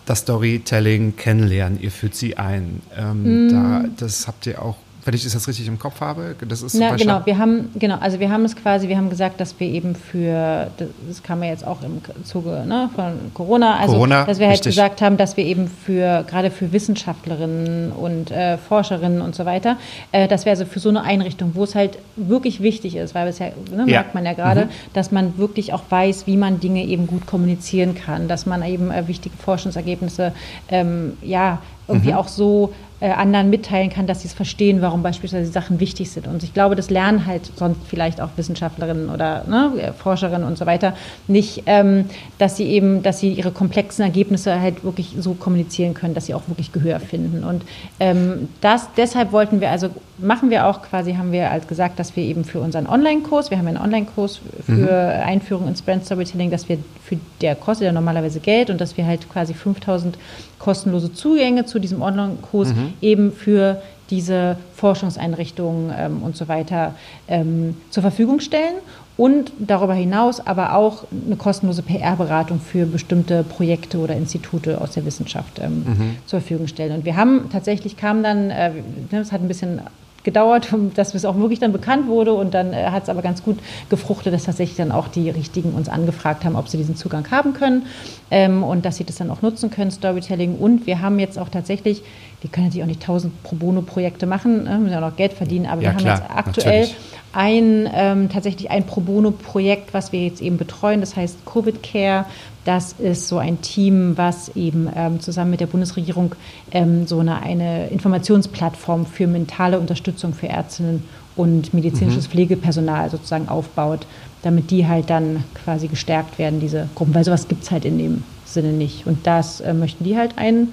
das 0.05 0.19
Storytelling 0.19 1.15
kennenlernen. 1.15 1.79
Ihr 1.81 1.91
führt 1.91 2.15
sie 2.15 2.37
ein. 2.37 2.81
Ähm, 2.97 3.47
mm. 3.47 3.49
da, 3.49 3.85
das 3.97 4.27
habt 4.27 4.45
ihr 4.47 4.61
auch 4.61 4.77
wenn 5.03 5.13
ich 5.13 5.23
das 5.23 5.47
richtig 5.47 5.67
im 5.67 5.79
Kopf 5.79 6.01
habe, 6.01 6.35
das 6.47 6.61
ist 6.61 6.75
Na, 6.75 6.95
genau, 6.95 7.21
wir 7.25 7.37
haben 7.37 7.69
genau, 7.75 7.97
also 7.99 8.19
wir 8.19 8.29
haben 8.29 8.45
es 8.45 8.55
quasi, 8.55 8.87
wir 8.87 8.97
haben 8.97 9.09
gesagt, 9.09 9.39
dass 9.39 9.59
wir 9.59 9.67
eben 9.67 9.95
für 9.95 10.67
das 11.07 11.23
kam 11.23 11.41
ja 11.43 11.49
jetzt 11.49 11.65
auch 11.65 11.81
im 11.81 12.01
Zuge 12.23 12.63
ne, 12.67 12.89
von 12.95 13.13
Corona, 13.33 13.77
also 13.77 13.93
Corona, 13.93 14.25
dass 14.25 14.39
wir 14.39 14.47
halt 14.47 14.57
richtig. 14.57 14.75
gesagt 14.75 15.01
haben, 15.01 15.17
dass 15.17 15.37
wir 15.37 15.45
eben 15.45 15.67
für 15.67 16.23
gerade 16.27 16.51
für 16.51 16.71
Wissenschaftlerinnen 16.71 17.91
und 17.91 18.31
äh, 18.31 18.57
Forscherinnen 18.57 19.21
und 19.21 19.35
so 19.35 19.45
weiter, 19.45 19.77
äh, 20.11 20.27
dass 20.27 20.45
wir 20.45 20.51
also 20.51 20.65
für 20.65 20.79
so 20.79 20.89
eine 20.89 21.03
Einrichtung, 21.03 21.51
wo 21.55 21.63
es 21.63 21.73
halt 21.73 21.97
wirklich 22.15 22.61
wichtig 22.61 22.95
ist, 22.95 23.15
weil 23.15 23.31
ja, 23.31 23.47
ne, 23.47 23.53
ja. 23.77 23.85
merkt 23.85 24.13
man 24.13 24.25
ja 24.25 24.33
gerade, 24.33 24.65
mhm. 24.65 24.69
dass 24.93 25.11
man 25.11 25.37
wirklich 25.37 25.73
auch 25.73 25.83
weiß, 25.89 26.27
wie 26.27 26.37
man 26.37 26.59
Dinge 26.59 26.83
eben 26.85 27.07
gut 27.07 27.25
kommunizieren 27.25 27.95
kann, 27.95 28.27
dass 28.27 28.45
man 28.45 28.63
eben 28.63 28.91
äh, 28.91 29.07
wichtige 29.07 29.35
Forschungsergebnisse 29.37 30.33
ähm, 30.69 31.13
ja 31.21 31.59
irgendwie 31.87 32.11
mhm. 32.11 32.17
auch 32.17 32.27
so 32.27 32.73
anderen 33.09 33.49
mitteilen 33.49 33.89
kann, 33.89 34.07
dass 34.07 34.21
sie 34.21 34.27
es 34.27 34.33
verstehen, 34.33 34.81
warum 34.81 35.01
beispielsweise 35.01 35.51
Sachen 35.51 35.79
wichtig 35.79 36.11
sind. 36.11 36.27
Und 36.27 36.43
ich 36.43 36.53
glaube, 36.53 36.75
das 36.75 36.89
lernen 36.89 37.25
halt 37.25 37.51
sonst 37.55 37.79
vielleicht 37.87 38.21
auch 38.21 38.29
Wissenschaftlerinnen 38.35 39.09
oder 39.09 39.43
ne, 39.47 39.93
Forscherinnen 39.97 40.47
und 40.47 40.57
so 40.57 40.65
weiter 40.65 40.93
nicht, 41.27 41.63
ähm, 41.65 42.05
dass 42.37 42.57
sie 42.57 42.65
eben, 42.65 43.01
dass 43.01 43.19
sie 43.19 43.33
ihre 43.33 43.51
komplexen 43.51 44.03
Ergebnisse 44.03 44.61
halt 44.61 44.83
wirklich 44.83 45.15
so 45.17 45.33
kommunizieren 45.33 45.93
können, 45.93 46.13
dass 46.13 46.27
sie 46.27 46.33
auch 46.33 46.47
wirklich 46.47 46.71
Gehör 46.71 46.99
finden. 46.99 47.43
Und 47.43 47.63
ähm, 47.99 48.49
das, 48.61 48.87
deshalb 48.95 49.31
wollten 49.31 49.61
wir 49.61 49.71
also, 49.71 49.89
machen 50.21 50.49
wir 50.49 50.67
auch 50.67 50.81
quasi, 50.81 51.15
haben 51.15 51.31
wir 51.31 51.51
als 51.51 51.67
gesagt, 51.67 51.99
dass 51.99 52.15
wir 52.15 52.23
eben 52.23 52.43
für 52.43 52.59
unseren 52.59 52.87
Online-Kurs, 52.87 53.51
wir 53.51 53.57
haben 53.57 53.67
einen 53.67 53.77
Online-Kurs 53.77 54.41
für 54.65 54.71
mhm. 54.71 55.23
Einführung 55.27 55.67
ins 55.67 55.81
Brand 55.81 56.05
Storytelling, 56.05 56.51
dass 56.51 56.69
wir 56.69 56.77
für 57.03 57.17
der 57.41 57.55
kostet 57.55 57.85
ja 57.85 57.91
normalerweise 57.91 58.39
Geld 58.39 58.69
und 58.69 58.79
dass 58.79 58.97
wir 58.97 59.05
halt 59.05 59.29
quasi 59.29 59.53
5000 59.53 60.17
kostenlose 60.59 61.13
Zugänge 61.13 61.65
zu 61.65 61.79
diesem 61.79 62.01
Online-Kurs 62.01 62.69
mhm. 62.69 62.93
eben 63.01 63.31
für 63.31 63.81
diese 64.09 64.57
Forschungseinrichtungen 64.75 65.91
ähm, 65.97 66.21
und 66.21 66.35
so 66.35 66.47
weiter 66.47 66.95
ähm, 67.27 67.77
zur 67.89 68.03
Verfügung 68.03 68.41
stellen 68.41 68.75
und 69.17 69.51
darüber 69.59 69.93
hinaus 69.93 70.45
aber 70.45 70.75
auch 70.75 71.05
eine 71.25 71.35
kostenlose 71.35 71.81
PR-Beratung 71.81 72.59
für 72.59 72.85
bestimmte 72.85 73.43
Projekte 73.43 73.99
oder 73.99 74.15
Institute 74.15 74.79
aus 74.79 74.91
der 74.91 75.05
Wissenschaft 75.05 75.59
ähm, 75.59 75.85
mhm. 75.85 76.15
zur 76.25 76.39
Verfügung 76.39 76.67
stellen. 76.67 76.93
Und 76.93 77.05
wir 77.05 77.15
haben 77.15 77.49
tatsächlich 77.51 77.97
kam 77.97 78.23
dann, 78.23 78.49
äh, 78.49 78.71
das 79.09 79.31
hat 79.31 79.41
ein 79.41 79.47
bisschen 79.47 79.81
gedauert, 80.23 80.69
dass 80.95 81.13
es 81.13 81.25
auch 81.25 81.37
wirklich 81.37 81.59
dann 81.59 81.71
bekannt 81.71 82.07
wurde 82.07 82.33
und 82.33 82.53
dann 82.53 82.73
äh, 82.73 82.85
hat 82.85 83.03
es 83.03 83.09
aber 83.09 83.21
ganz 83.21 83.43
gut 83.43 83.57
gefruchtet, 83.89 84.33
dass 84.33 84.43
tatsächlich 84.43 84.77
dann 84.77 84.91
auch 84.91 85.07
die 85.07 85.29
Richtigen 85.29 85.73
uns 85.73 85.89
angefragt 85.89 86.45
haben, 86.45 86.55
ob 86.55 86.67
sie 86.67 86.77
diesen 86.77 86.95
Zugang 86.95 87.29
haben 87.31 87.53
können 87.53 87.85
ähm, 88.29 88.63
und 88.63 88.85
dass 88.85 88.97
sie 88.97 89.03
das 89.03 89.15
dann 89.17 89.31
auch 89.31 89.41
nutzen 89.41 89.71
können, 89.71 89.91
Storytelling. 89.91 90.57
Und 90.57 90.85
wir 90.87 91.01
haben 91.01 91.19
jetzt 91.19 91.39
auch 91.39 91.49
tatsächlich 91.49 92.03
wir 92.41 92.49
können 92.49 92.67
natürlich 92.67 92.83
auch 92.83 92.87
nicht 92.87 93.03
tausend 93.03 93.43
Pro 93.43 93.55
Bono-Projekte 93.55 94.25
machen, 94.25 94.63
ne? 94.63 94.79
müssen 94.79 94.91
ja 94.91 94.97
auch 94.97 95.11
noch 95.11 95.15
Geld 95.15 95.33
verdienen, 95.33 95.67
aber 95.67 95.81
Ja, 95.81 95.89
wir 95.89 95.93
haben 95.93 95.97
klar, 95.99 96.17
jetzt 96.19 96.31
aktuell 96.35 96.81
natürlich. 96.81 96.97
ein, 97.33 97.89
ähm, 97.93 98.29
tatsächlich 98.29 98.71
ein 98.71 98.83
Pro 98.85 99.01
Bono-Projekt, 99.01 99.93
was 99.93 100.11
wir 100.11 100.23
jetzt 100.25 100.41
eben 100.41 100.57
betreuen, 100.57 101.01
das 101.01 101.15
heißt 101.15 101.45
Covid 101.45 101.83
Care. 101.83 102.25
Das 102.63 102.93
ist 102.93 103.27
so 103.27 103.39
ein 103.39 103.61
Team, 103.61 104.17
was 104.17 104.55
eben 104.55 104.87
ähm, 104.95 105.19
zusammen 105.19 105.51
mit 105.51 105.61
der 105.61 105.67
Bundesregierung 105.67 106.35
ähm, 106.71 107.07
so 107.07 107.19
eine, 107.19 107.41
eine 107.41 107.87
Informationsplattform 107.87 109.05
für 109.07 109.25
mentale 109.25 109.79
Unterstützung 109.79 110.33
für 110.33 110.47
Ärztinnen 110.47 111.03
und 111.35 111.73
medizinisches 111.73 112.27
Pflegepersonal 112.27 113.09
sozusagen 113.09 113.49
aufbaut, 113.49 114.05
damit 114.43 114.69
die 114.69 114.87
halt 114.87 115.09
dann 115.09 115.43
quasi 115.63 115.87
gestärkt 115.87 116.37
werden, 116.37 116.59
diese 116.59 116.87
Gruppen, 116.93 117.15
weil 117.15 117.23
sowas 117.23 117.47
gibt 117.47 117.63
es 117.63 117.71
halt 117.71 117.85
in 117.85 117.97
dem 117.97 118.23
Sinne 118.45 118.73
nicht. 118.73 119.07
Und 119.07 119.25
das 119.25 119.61
äh, 119.61 119.73
möchten 119.73 120.03
die 120.03 120.17
halt 120.17 120.37
ein, 120.37 120.67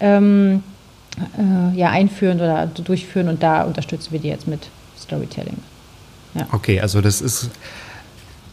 ähm, 0.00 0.64
äh, 1.38 1.76
ja, 1.78 1.90
einführen 1.90 2.38
oder 2.38 2.66
durchführen 2.66 3.28
und 3.28 3.42
da 3.42 3.62
unterstützen 3.62 4.12
wir 4.12 4.20
die 4.20 4.28
jetzt 4.28 4.48
mit 4.48 4.68
Storytelling. 4.98 5.58
Okay, 6.52 6.80
also 6.80 7.00
das 7.00 7.20
ist. 7.20 7.50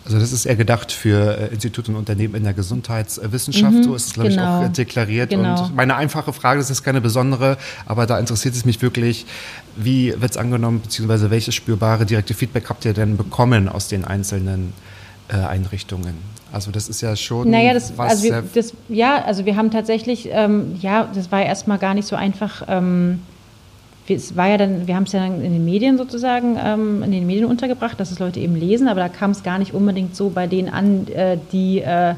Also 0.07 0.19
das 0.19 0.31
ist 0.31 0.45
eher 0.45 0.55
gedacht 0.55 0.93
für 0.93 1.37
äh, 1.37 1.53
Institute 1.53 1.91
und 1.91 1.97
Unternehmen 1.97 2.33
in 2.35 2.43
der 2.45 2.53
Gesundheitswissenschaft, 2.53 3.83
so 3.83 3.93
ist 3.93 4.05
es, 4.07 4.13
glaube 4.13 4.29
ich, 4.29 4.37
genau. 4.37 4.59
auch 4.61 4.63
äh, 4.63 4.69
deklariert. 4.69 5.31
Genau. 5.31 5.65
Und 5.65 5.75
meine 5.75 5.97
einfache 5.97 6.31
Frage, 6.31 6.59
das 6.61 6.69
ist 6.69 6.81
keine 6.81 7.01
besondere, 7.01 7.57
aber 7.85 8.05
da 8.05 8.17
interessiert 8.17 8.55
es 8.55 8.63
mich 8.63 8.81
wirklich, 8.81 9.25
wie 9.75 10.13
wird 10.17 10.31
es 10.31 10.37
angenommen, 10.37 10.79
beziehungsweise 10.79 11.29
welches 11.29 11.55
spürbare 11.55 12.05
direkte 12.05 12.33
Feedback 12.33 12.69
habt 12.69 12.85
ihr 12.85 12.93
denn 12.93 13.17
bekommen 13.17 13.67
aus 13.67 13.89
den 13.89 14.05
einzelnen 14.05 14.71
äh, 15.27 15.35
Einrichtungen? 15.35 16.13
Also 16.53 16.71
das 16.71 16.87
ist 16.87 17.01
ja 17.01 17.13
schon 17.17 17.49
Naja, 17.51 17.73
das, 17.73 17.97
was 17.97 18.11
also 18.11 18.23
wir, 18.23 18.31
sehr- 18.31 18.43
das, 18.53 18.73
ja, 18.87 19.21
also 19.25 19.45
wir 19.45 19.57
haben 19.57 19.71
tatsächlich, 19.71 20.29
ähm, 20.31 20.77
ja, 20.79 21.09
das 21.13 21.33
war 21.33 21.43
erstmal 21.43 21.79
gar 21.79 21.93
nicht 21.93 22.07
so 22.07 22.15
einfach. 22.15 22.63
Ähm, 22.69 23.19
es 24.09 24.35
war 24.35 24.47
ja 24.47 24.57
dann, 24.57 24.87
wir 24.87 24.95
haben 24.95 25.03
es 25.03 25.11
ja 25.11 25.19
dann 25.19 25.41
in 25.41 25.53
den 25.53 25.65
Medien 25.65 25.97
sozusagen, 25.97 26.57
ähm, 26.63 27.03
in 27.03 27.11
den 27.11 27.27
Medien 27.27 27.45
untergebracht, 27.45 27.99
dass 27.99 28.11
es 28.11 28.19
Leute 28.19 28.39
eben 28.39 28.55
lesen, 28.55 28.87
aber 28.87 29.01
da 29.01 29.09
kam 29.09 29.31
es 29.31 29.43
gar 29.43 29.59
nicht 29.59 29.73
unbedingt 29.73 30.15
so 30.15 30.29
bei 30.29 30.47
denen 30.47 30.69
an, 30.69 31.07
äh, 31.07 31.37
die, 31.51 31.81
äh, 31.81 32.15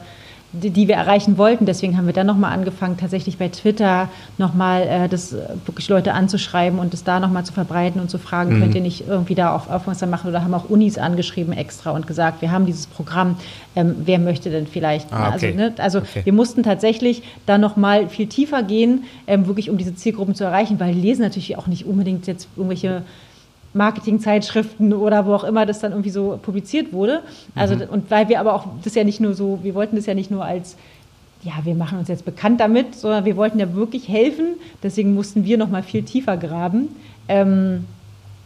die, 0.51 0.71
die 0.71 0.87
wir 0.87 0.95
erreichen 0.95 1.37
wollten. 1.37 1.65
Deswegen 1.65 1.95
haben 1.95 2.07
wir 2.07 2.13
dann 2.13 2.25
nochmal 2.25 2.53
angefangen, 2.53 2.97
tatsächlich 2.97 3.37
bei 3.37 3.49
Twitter 3.49 4.09
nochmal 4.37 4.81
äh, 4.83 5.07
das 5.07 5.35
wirklich 5.65 5.87
Leute 5.89 6.13
anzuschreiben 6.13 6.79
und 6.79 6.93
es 6.93 7.03
da 7.03 7.19
nochmal 7.19 7.45
zu 7.45 7.53
verbreiten 7.53 8.01
und 8.01 8.09
zu 8.09 8.17
fragen, 8.17 8.55
Mhm. 8.55 8.59
könnt 8.61 8.75
ihr 8.75 8.81
nicht 8.81 9.07
irgendwie 9.07 9.35
da 9.35 9.55
auf 9.55 9.69
aufmerksam 9.69 10.09
machen 10.09 10.29
oder 10.29 10.43
haben 10.43 10.53
auch 10.55 10.69
Unis 10.69 10.97
angeschrieben 10.97 11.53
extra 11.53 11.91
und 11.91 12.07
gesagt, 12.07 12.41
wir 12.41 12.51
haben 12.51 12.65
dieses 12.65 12.87
Programm, 12.87 13.35
ähm, 13.75 13.95
wer 14.05 14.17
möchte 14.17 14.49
denn 14.49 14.65
vielleicht? 14.65 15.13
Ah, 15.13 15.27
okay. 15.35 15.45
Also, 15.45 15.47
ne, 15.57 15.73
also 15.77 15.99
Okay. 15.99 16.21
wir 16.23 16.33
mussten 16.33 16.63
tatsächlich 16.63 17.21
da 17.45 17.57
nochmal 17.59 18.09
viel 18.09 18.25
tiefer 18.27 18.63
gehen, 18.63 19.03
ähm, 19.27 19.45
wirklich 19.45 19.69
um 19.69 19.77
diese 19.77 19.93
Zielgruppen 19.93 20.33
zu 20.33 20.43
erreichen, 20.45 20.79
weil 20.79 20.93
die 20.93 21.01
lesen 21.01 21.21
natürlich 21.21 21.57
auch 21.57 21.67
nicht 21.67 21.85
unbedingt 21.85 22.25
jetzt 22.25 22.47
irgendwelche 22.55 23.03
Marketingzeitschriften 23.73 24.93
oder 24.93 25.25
wo 25.25 25.33
auch 25.33 25.43
immer 25.43 25.65
das 25.65 25.79
dann 25.79 25.91
irgendwie 25.91 26.09
so 26.09 26.39
publiziert 26.41 26.91
wurde. 26.93 27.21
Also 27.55 27.75
Mhm. 27.75 27.81
und 27.91 28.11
weil 28.11 28.29
wir 28.29 28.39
aber 28.39 28.53
auch 28.53 28.65
das 28.83 28.95
ja 28.95 29.03
nicht 29.03 29.19
nur 29.19 29.33
so, 29.33 29.59
wir 29.61 29.75
wollten 29.75 29.95
das 29.95 30.05
ja 30.05 30.13
nicht 30.13 30.31
nur 30.31 30.43
als 30.45 30.75
ja, 31.41 31.53
wir 31.63 31.73
machen 31.73 31.97
uns 31.99 32.09
jetzt 32.09 32.25
bekannt 32.25 32.59
damit, 32.59 32.95
sondern 32.95 33.23
wir 33.23 33.37
wollten 33.37 33.59
ja 33.59 33.73
wirklich 33.73 34.09
helfen. 34.09 34.55
Deswegen 34.83 35.13
mussten 35.13 35.45
wir 35.45 35.57
noch 35.57 35.69
mal 35.69 35.83
viel 35.83 36.03
tiefer 36.03 36.35
graben, 36.35 36.89
ähm, 37.29 37.85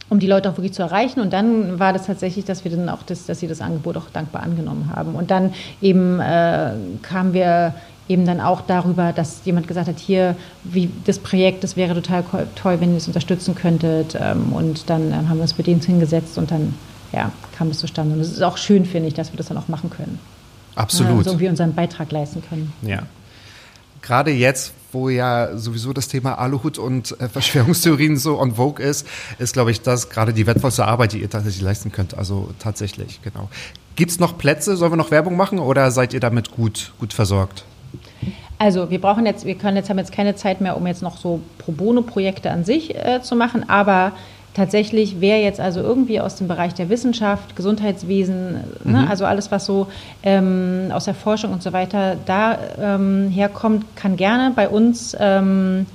um 0.10 0.20
die 0.20 0.28
Leute 0.28 0.48
auch 0.48 0.58
wirklich 0.58 0.74
zu 0.74 0.84
erreichen. 0.84 1.20
Und 1.20 1.34
dann 1.34 1.80
war 1.80 1.92
das 1.92 2.06
tatsächlich, 2.06 2.46
dass 2.46 2.64
wir 2.64 2.70
dann 2.70 2.90
auch 2.90 3.02
das, 3.02 3.26
dass 3.26 3.40
sie 3.40 3.48
das 3.48 3.62
Angebot 3.62 3.98
auch 3.98 4.12
dankbar 4.14 4.44
angenommen 4.44 4.92
haben. 4.96 5.16
Und 5.16 5.32
dann 5.32 5.54
eben 5.82 6.20
äh, 6.20 6.74
kamen 7.02 7.34
wir 7.34 7.74
eben 8.08 8.26
dann 8.26 8.42
auch 8.42 8.62
darüber, 8.62 9.14
dass 9.14 9.42
jemand 9.46 9.68
gesagt 9.68 9.88
hat, 9.88 10.00
hier, 10.00 10.36
wie 10.64 10.90
das 11.06 11.20
Projekt, 11.20 11.64
das 11.64 11.76
wäre 11.76 11.94
total 11.94 12.24
toll, 12.56 12.82
wenn 12.82 12.92
ihr 12.92 12.98
es 12.98 13.08
unterstützen 13.08 13.56
könntet. 13.56 14.18
Ähm, 14.20 14.52
und 14.54 14.90
dann 14.90 15.30
haben 15.30 15.38
wir 15.38 15.44
uns 15.44 15.58
mit 15.58 15.68
denen 15.68 15.82
hingesetzt 15.82 16.38
und 16.38 16.52
dann 16.52 16.74
ja, 17.14 17.32
kam 17.58 17.70
es 17.70 17.80
zustande. 17.80 18.16
Und 18.16 18.22
es 18.22 18.32
ist 18.32 18.42
auch 18.42 18.58
schön, 18.58 18.86
finde 18.86 19.08
ich, 19.08 19.14
dass 19.14 19.32
wir 19.32 19.38
das 19.38 19.48
dann 19.48 19.58
auch 19.58 19.68
machen 19.68 19.90
können. 19.90 20.20
Ja, 20.76 20.82
absolut. 20.82 21.20
also 21.20 21.32
irgendwie 21.32 21.50
unseren 21.50 21.74
Beitrag 21.74 22.12
leisten 22.12 22.44
können. 22.48 22.74
Ja. 22.82 23.04
Gerade 24.02 24.32
jetzt, 24.32 24.74
wo 24.92 25.08
ja 25.08 25.56
sowieso 25.56 25.94
das 25.94 26.10
Thema 26.10 26.38
Aluhut 26.38 26.78
und 26.78 27.20
äh, 27.22 27.30
Verschwörungstheorien 27.30 28.18
so 28.18 28.38
on 28.38 28.56
vogue 28.56 28.84
ist, 28.84 29.08
ist, 29.40 29.54
glaube 29.54 29.72
ich, 29.72 29.82
das 29.82 30.10
gerade 30.10 30.34
die 30.34 30.46
wertvollste 30.46 30.86
Arbeit, 30.86 31.14
die 31.14 31.20
ihr 31.20 31.30
tatsächlich 31.30 31.62
leisten 31.62 31.94
könnt. 31.94 32.18
Also 32.18 32.50
tatsächlich, 32.60 33.22
genau. 33.22 33.50
Gibt 33.96 34.12
es 34.12 34.20
noch 34.20 34.38
Plätze? 34.38 34.76
Sollen 34.76 34.92
wir 34.92 34.98
noch 34.98 35.12
Werbung 35.12 35.38
machen 35.38 35.60
oder 35.60 35.90
seid 35.92 36.14
ihr 36.14 36.20
damit 36.20 36.52
gut, 36.52 36.92
gut 37.00 37.14
versorgt? 37.14 37.64
Also 38.64 38.90
wir 38.90 39.02
brauchen 39.02 39.26
jetzt, 39.26 39.46
wir 39.46 39.56
können 39.56 39.76
jetzt 39.76 39.90
haben 39.90 39.98
jetzt 39.98 40.14
keine 40.14 40.36
Zeit 40.36 40.62
mehr, 40.62 40.78
um 40.78 40.88
jetzt 40.88 41.02
noch 41.02 41.18
so 41.18 41.42
Pro 41.58 41.74
Bono-Projekte 41.74 42.50
an 42.50 42.64
sich 42.64 42.96
äh, 42.96 43.22
zu 43.22 43.36
machen, 43.36 43.68
aber 43.68 44.14
tatsächlich, 44.54 45.18
wer 45.20 45.42
jetzt 45.42 45.60
also 45.60 45.82
irgendwie 45.82 46.22
aus 46.22 46.38
dem 46.38 46.48
Bereich 46.48 46.74
der 46.74 46.88
Wissenschaft, 46.88 47.58
Gesundheitswesen, 47.58 48.64
ne, 48.86 49.06
also 49.10 49.26
alles, 49.26 49.52
was 49.52 49.66
so 49.66 49.88
ähm, 50.24 50.92
aus 50.94 51.04
der 51.06 51.14
Forschung 51.14 51.52
und 51.52 51.62
so 51.62 51.74
weiter 51.74 52.16
da 52.26 52.58
ähm, 52.80 53.30
herkommt, 53.30 53.84
kann 53.98 54.16
gerne 54.16 54.54
bei 54.56 54.70
uns, 54.70 55.14
ähm, 55.20 55.86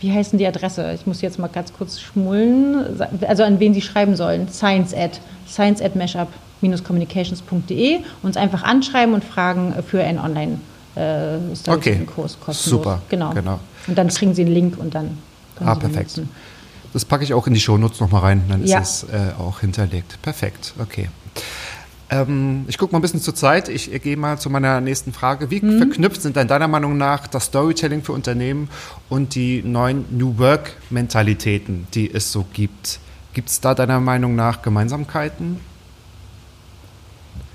wie 0.00 0.12
heißt 0.12 0.32
denn 0.32 0.40
die 0.40 0.46
Adresse? 0.46 0.92
Ich 0.92 1.06
muss 1.06 1.22
jetzt 1.22 1.38
mal 1.38 1.48
ganz 1.48 1.72
kurz 1.72 2.00
schmullen, 2.00 3.00
also 3.26 3.44
an 3.44 3.60
wen 3.60 3.72
Sie 3.72 3.80
schreiben 3.80 4.14
sollen, 4.14 4.46
science 4.50 4.92
at, 4.92 5.20
science 5.48 5.80
at 5.80 5.96
mashup-communications.de, 5.96 8.00
uns 8.22 8.36
einfach 8.36 8.62
anschreiben 8.62 9.14
und 9.14 9.24
fragen 9.24 9.74
für 9.86 10.04
einen 10.04 10.18
Online- 10.18 10.58
äh, 10.96 11.38
Storytelling-Kurs 11.54 12.38
kostenlos. 12.40 12.82
Super, 12.82 13.02
Genau. 13.08 13.32
genau. 13.32 13.60
Und 13.86 13.96
dann 13.96 14.08
kriegen 14.08 14.34
Sie 14.34 14.42
einen 14.42 14.52
Link 14.54 14.78
und 14.78 14.94
dann 14.94 15.18
können 15.56 15.70
Ah, 15.70 15.74
Sie 15.74 15.80
perfekt. 15.80 16.16
nutzen. 16.16 16.28
Das 16.92 17.04
packe 17.04 17.22
ich 17.24 17.32
auch 17.34 17.46
in 17.46 17.54
die 17.54 17.60
Shownotes 17.60 18.00
nochmal 18.00 18.22
rein, 18.22 18.42
dann 18.48 18.64
Ja. 18.66 18.80
ist 18.80 19.04
es 19.04 19.10
äh, 19.10 19.32
auch 19.38 19.60
hinterlegt. 19.60 20.20
Perfekt, 20.22 20.74
okay. 20.80 21.08
Ähm, 22.12 22.64
ich 22.66 22.76
gucke 22.76 22.92
mal 22.92 22.98
ein 22.98 23.02
bisschen 23.02 23.20
zur 23.20 23.36
Zeit. 23.36 23.68
Ich 23.68 23.88
gehe 24.02 24.16
mal 24.16 24.36
zu 24.36 24.50
meiner 24.50 24.80
nächsten 24.80 25.12
Frage. 25.12 25.48
Wie 25.52 25.60
Mhm. 25.64 25.78
verknüpft 25.78 26.20
sind 26.20 26.34
denn 26.34 26.48
deiner 26.48 26.66
Meinung 26.66 26.96
nach 26.98 27.28
das 27.28 27.44
Storytelling 27.44 28.02
für 28.02 28.10
Unternehmen 28.12 28.68
und 29.08 29.36
die 29.36 29.62
neuen 29.62 30.06
New 30.10 30.36
Work-Mentalitäten, 30.38 31.86
die 31.94 32.12
es 32.12 32.32
so 32.32 32.44
gibt? 32.52 32.98
Gibt 33.32 33.48
es 33.50 33.60
da 33.60 33.74
deiner 33.76 34.00
Meinung 34.00 34.34
nach 34.34 34.60
Gemeinsamkeiten? 34.62 35.60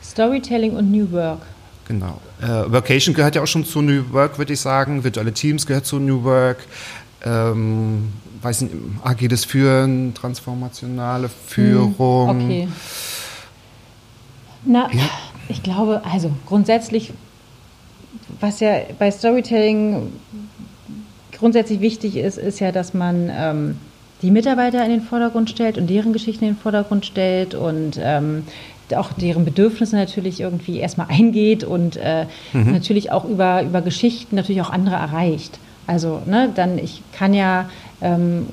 Storytelling 0.01 0.73
und 0.77 0.89
New 0.91 1.11
Work. 1.11 1.41
Genau. 1.87 2.19
Äh, 2.41 2.71
Workation 2.71 3.13
gehört 3.13 3.35
ja 3.35 3.43
auch 3.43 3.47
schon 3.47 3.63
zu 3.65 3.81
New 3.81 4.03
Work, 4.11 4.37
würde 4.37 4.53
ich 4.53 4.59
sagen. 4.59 5.03
Virtuelle 5.03 5.31
Teams 5.33 5.65
gehört 5.65 5.85
zu 5.85 5.99
New 5.99 6.23
Work. 6.23 6.57
Ähm, 7.23 8.11
weiß 8.41 8.61
nicht, 8.61 8.73
agiles 9.03 9.45
Führen, 9.45 10.13
transformationale 10.13 11.29
Führung. 11.29 12.29
Hm, 12.29 12.45
Okay. 12.45 12.67
Na, 14.65 14.89
Ja. 14.91 15.09
ich 15.47 15.61
glaube, 15.61 16.01
also 16.11 16.31
grundsätzlich, 16.47 17.13
was 18.39 18.59
ja 18.59 18.77
bei 18.97 19.11
Storytelling 19.11 20.11
grundsätzlich 21.37 21.81
wichtig 21.81 22.15
ist, 22.17 22.37
ist 22.37 22.59
ja, 22.59 22.71
dass 22.71 22.93
man 22.93 23.29
ähm, 23.31 23.77
die 24.21 24.31
Mitarbeiter 24.31 24.83
in 24.85 24.89
den 24.91 25.01
Vordergrund 25.01 25.49
stellt 25.49 25.77
und 25.77 25.87
deren 25.87 26.13
Geschichten 26.13 26.45
in 26.45 26.51
den 26.53 26.59
Vordergrund 26.59 27.05
stellt 27.05 27.53
und 27.53 27.99
ähm, 28.01 28.43
auch 28.93 29.13
deren 29.13 29.45
Bedürfnisse 29.45 29.95
natürlich 29.95 30.39
irgendwie 30.39 30.79
erstmal 30.79 31.07
eingeht 31.09 31.63
und 31.63 31.97
äh, 31.97 32.25
natürlich 32.53 33.11
auch 33.11 33.25
über, 33.25 33.63
über 33.63 33.81
Geschichten 33.81 34.35
natürlich 34.35 34.61
auch 34.61 34.69
andere 34.69 34.95
erreicht. 34.95 35.59
Also, 35.87 36.21
ne, 36.25 36.51
dann, 36.53 36.77
ich 36.77 37.01
kann 37.11 37.33
ja 37.33 37.69
ähm, 38.01 38.47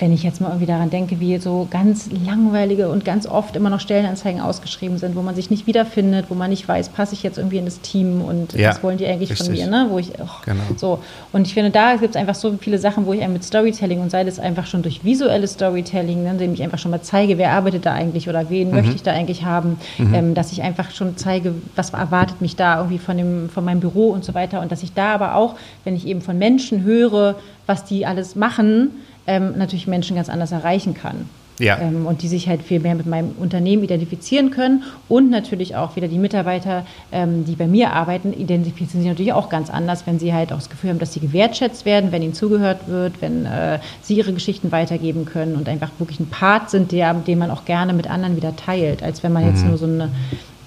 wenn 0.00 0.12
ich 0.12 0.22
jetzt 0.22 0.40
mal 0.40 0.48
irgendwie 0.48 0.66
daran 0.66 0.90
denke, 0.90 1.20
wie 1.20 1.38
so 1.38 1.66
ganz 1.70 2.08
langweilige 2.26 2.88
und 2.88 3.04
ganz 3.04 3.26
oft 3.26 3.56
immer 3.56 3.70
noch 3.70 3.80
Stellenanzeigen 3.80 4.40
ausgeschrieben 4.40 4.98
sind, 4.98 5.16
wo 5.16 5.22
man 5.22 5.34
sich 5.34 5.50
nicht 5.50 5.66
wiederfindet, 5.66 6.26
wo 6.28 6.34
man 6.34 6.50
nicht 6.50 6.66
weiß, 6.68 6.90
passe 6.90 7.14
ich 7.14 7.22
jetzt 7.22 7.38
irgendwie 7.38 7.58
in 7.58 7.64
das 7.64 7.80
Team 7.80 8.20
und 8.22 8.52
Ja, 8.54 8.70
was 8.70 8.82
wollen 8.82 8.98
die 8.98 9.06
eigentlich 9.06 9.34
von 9.34 9.46
richtig. 9.46 9.64
mir, 9.66 9.70
ne? 9.70 9.86
Wo 9.90 9.98
ich, 9.98 10.10
oh, 10.20 10.26
Genau. 10.44 10.62
so. 10.76 10.98
Und 11.32 11.46
ich 11.46 11.54
finde, 11.54 11.70
da 11.70 11.96
gibt 11.96 12.10
es 12.10 12.16
einfach 12.16 12.34
so 12.34 12.54
viele 12.60 12.78
Sachen, 12.78 13.06
wo 13.06 13.12
ich 13.12 13.22
einem 13.22 13.32
mit 13.32 13.44
Storytelling 13.44 14.00
und 14.00 14.10
sei 14.10 14.24
das 14.24 14.38
einfach 14.38 14.66
schon 14.66 14.82
durch 14.82 15.04
visuelles 15.04 15.52
Storytelling, 15.54 16.22
ne, 16.22 16.30
indem 16.30 16.54
ich 16.54 16.62
einfach 16.62 16.78
schon 16.78 16.90
mal 16.90 17.02
zeige, 17.02 17.38
wer 17.38 17.52
arbeitet 17.52 17.86
da 17.86 17.92
eigentlich 17.92 18.28
oder 18.28 18.50
wen 18.50 18.70
möchte 18.70 18.94
ich 18.94 19.02
da 19.02 19.12
eigentlich 19.12 19.44
haben, 19.44 19.78
ähm, 19.98 20.34
dass 20.34 20.52
ich 20.52 20.62
einfach 20.62 20.90
schon 20.90 21.16
zeige, 21.16 21.54
was 21.76 21.90
erwartet 21.90 22.40
mich 22.40 22.56
da 22.56 22.76
irgendwie 22.78 22.98
von, 22.98 23.16
dem, 23.16 23.48
von 23.50 23.64
meinem 23.64 23.80
Büro 23.80 24.08
und 24.10 24.24
so 24.24 24.34
weiter. 24.34 24.60
Und 24.60 24.70
dass 24.72 24.82
ich 24.82 24.92
da 24.94 25.14
aber 25.14 25.34
auch, 25.34 25.54
wenn 25.84 25.96
ich 25.96 26.06
eben 26.06 26.20
von 26.20 26.38
Menschen 26.38 26.82
höre, 26.84 27.34
was 27.66 27.84
die 27.84 28.06
alles 28.06 28.34
machen, 28.34 28.90
ähm, 29.28 29.56
natürlich 29.56 29.86
Menschen 29.86 30.16
ganz 30.16 30.28
anders 30.28 30.50
erreichen 30.50 30.94
kann. 30.94 31.28
Ja. 31.60 31.78
Ähm, 31.80 32.06
und 32.06 32.22
die 32.22 32.28
sich 32.28 32.48
halt 32.48 32.62
viel 32.62 32.78
mehr 32.78 32.94
mit 32.94 33.06
meinem 33.06 33.32
Unternehmen 33.32 33.82
identifizieren 33.82 34.50
können 34.50 34.84
und 35.08 35.28
natürlich 35.28 35.74
auch 35.74 35.96
wieder 35.96 36.06
die 36.06 36.18
Mitarbeiter, 36.18 36.86
ähm, 37.10 37.44
die 37.44 37.56
bei 37.56 37.66
mir 37.66 37.92
arbeiten, 37.92 38.32
identifizieren 38.32 39.02
sich 39.02 39.10
natürlich 39.10 39.32
auch 39.32 39.48
ganz 39.48 39.68
anders, 39.68 40.06
wenn 40.06 40.20
sie 40.20 40.32
halt 40.32 40.52
auch 40.52 40.58
das 40.58 40.70
Gefühl 40.70 40.90
haben, 40.90 41.00
dass 41.00 41.12
sie 41.12 41.20
gewertschätzt 41.20 41.84
werden, 41.84 42.12
wenn 42.12 42.22
ihnen 42.22 42.32
zugehört 42.32 42.86
wird, 42.86 43.20
wenn 43.20 43.44
äh, 43.44 43.80
sie 44.02 44.14
ihre 44.14 44.32
Geschichten 44.32 44.70
weitergeben 44.70 45.24
können 45.24 45.56
und 45.56 45.68
einfach 45.68 45.90
wirklich 45.98 46.20
ein 46.20 46.28
Part 46.28 46.70
sind, 46.70 46.92
der, 46.92 47.12
den 47.12 47.38
man 47.38 47.50
auch 47.50 47.64
gerne 47.64 47.92
mit 47.92 48.08
anderen 48.08 48.36
wieder 48.36 48.54
teilt, 48.54 49.02
als 49.02 49.24
wenn 49.24 49.32
man 49.32 49.44
jetzt 49.44 49.66
nur 49.66 49.78
so 49.78 49.86
eine, 49.86 50.10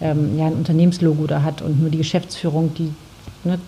ähm, 0.01 0.38
ja, 0.38 0.47
ein 0.47 0.55
Unternehmenslogo 0.55 1.26
da 1.26 1.41
hat 1.41 1.62
und 1.62 1.80
nur 1.80 1.89
die 1.89 1.99
Geschäftsführung, 1.99 2.74
die 2.74 2.91
ne, 3.45 3.59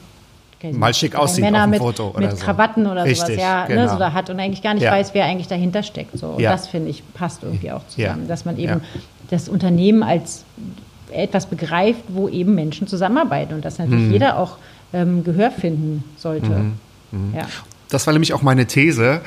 mal 0.72 0.94
schick 0.94 1.16
aussieht 1.16 1.44
Männer 1.44 1.60
auf 1.60 1.64
dem 1.66 1.70
mit, 1.72 1.80
Foto 1.80 2.10
oder 2.12 2.20
mit 2.28 2.38
so. 2.38 2.46
Krawatten 2.46 2.86
oder 2.88 3.04
sowas, 3.06 3.22
Richtig, 3.28 3.40
ja, 3.40 3.66
genau. 3.66 3.82
ne, 3.82 3.90
so 3.90 3.98
da 4.00 4.14
hat 4.14 4.30
und 4.30 4.40
eigentlich 4.40 4.62
gar 4.64 4.74
nicht 4.74 4.84
Ja. 4.84 4.92
weiß, 4.92 5.14
wer 5.14 5.26
eigentlich 5.26 5.48
dahinter 5.48 5.84
steckt. 5.84 6.18
So. 6.18 6.28
Und 6.28 6.40
Ja. 6.40 6.52
das 6.52 6.68
finde 6.68 6.90
ich 6.90 7.04
passt 7.14 7.44
irgendwie 7.44 7.72
auch 7.72 7.86
zusammen, 7.88 8.28
dass 8.28 8.46
man 8.46 8.58
eben 8.58 8.82
das 9.30 9.50
Unternehmen 9.50 10.04
als 10.04 10.46
etwas 11.12 11.46
begreift, 11.48 12.02
wo 12.08 12.30
eben 12.30 12.56
Menschen 12.56 12.88
zusammenarbeiten 12.88 13.54
und 13.54 13.66
dass 13.66 13.78
natürlich 13.78 14.06
Mhm. 14.06 14.12
jeder 14.14 14.38
auch 14.40 14.58
ähm, 14.94 15.24
Gehör 15.24 15.52
finden 15.52 16.04
sollte. 16.18 16.50
Mhm. 17.12 17.34
Ja. 17.36 17.48
Das 17.90 18.06
war 18.08 18.14
nämlich 18.14 18.34
auch 18.34 18.42
meine 18.42 18.66
These, 18.66 19.22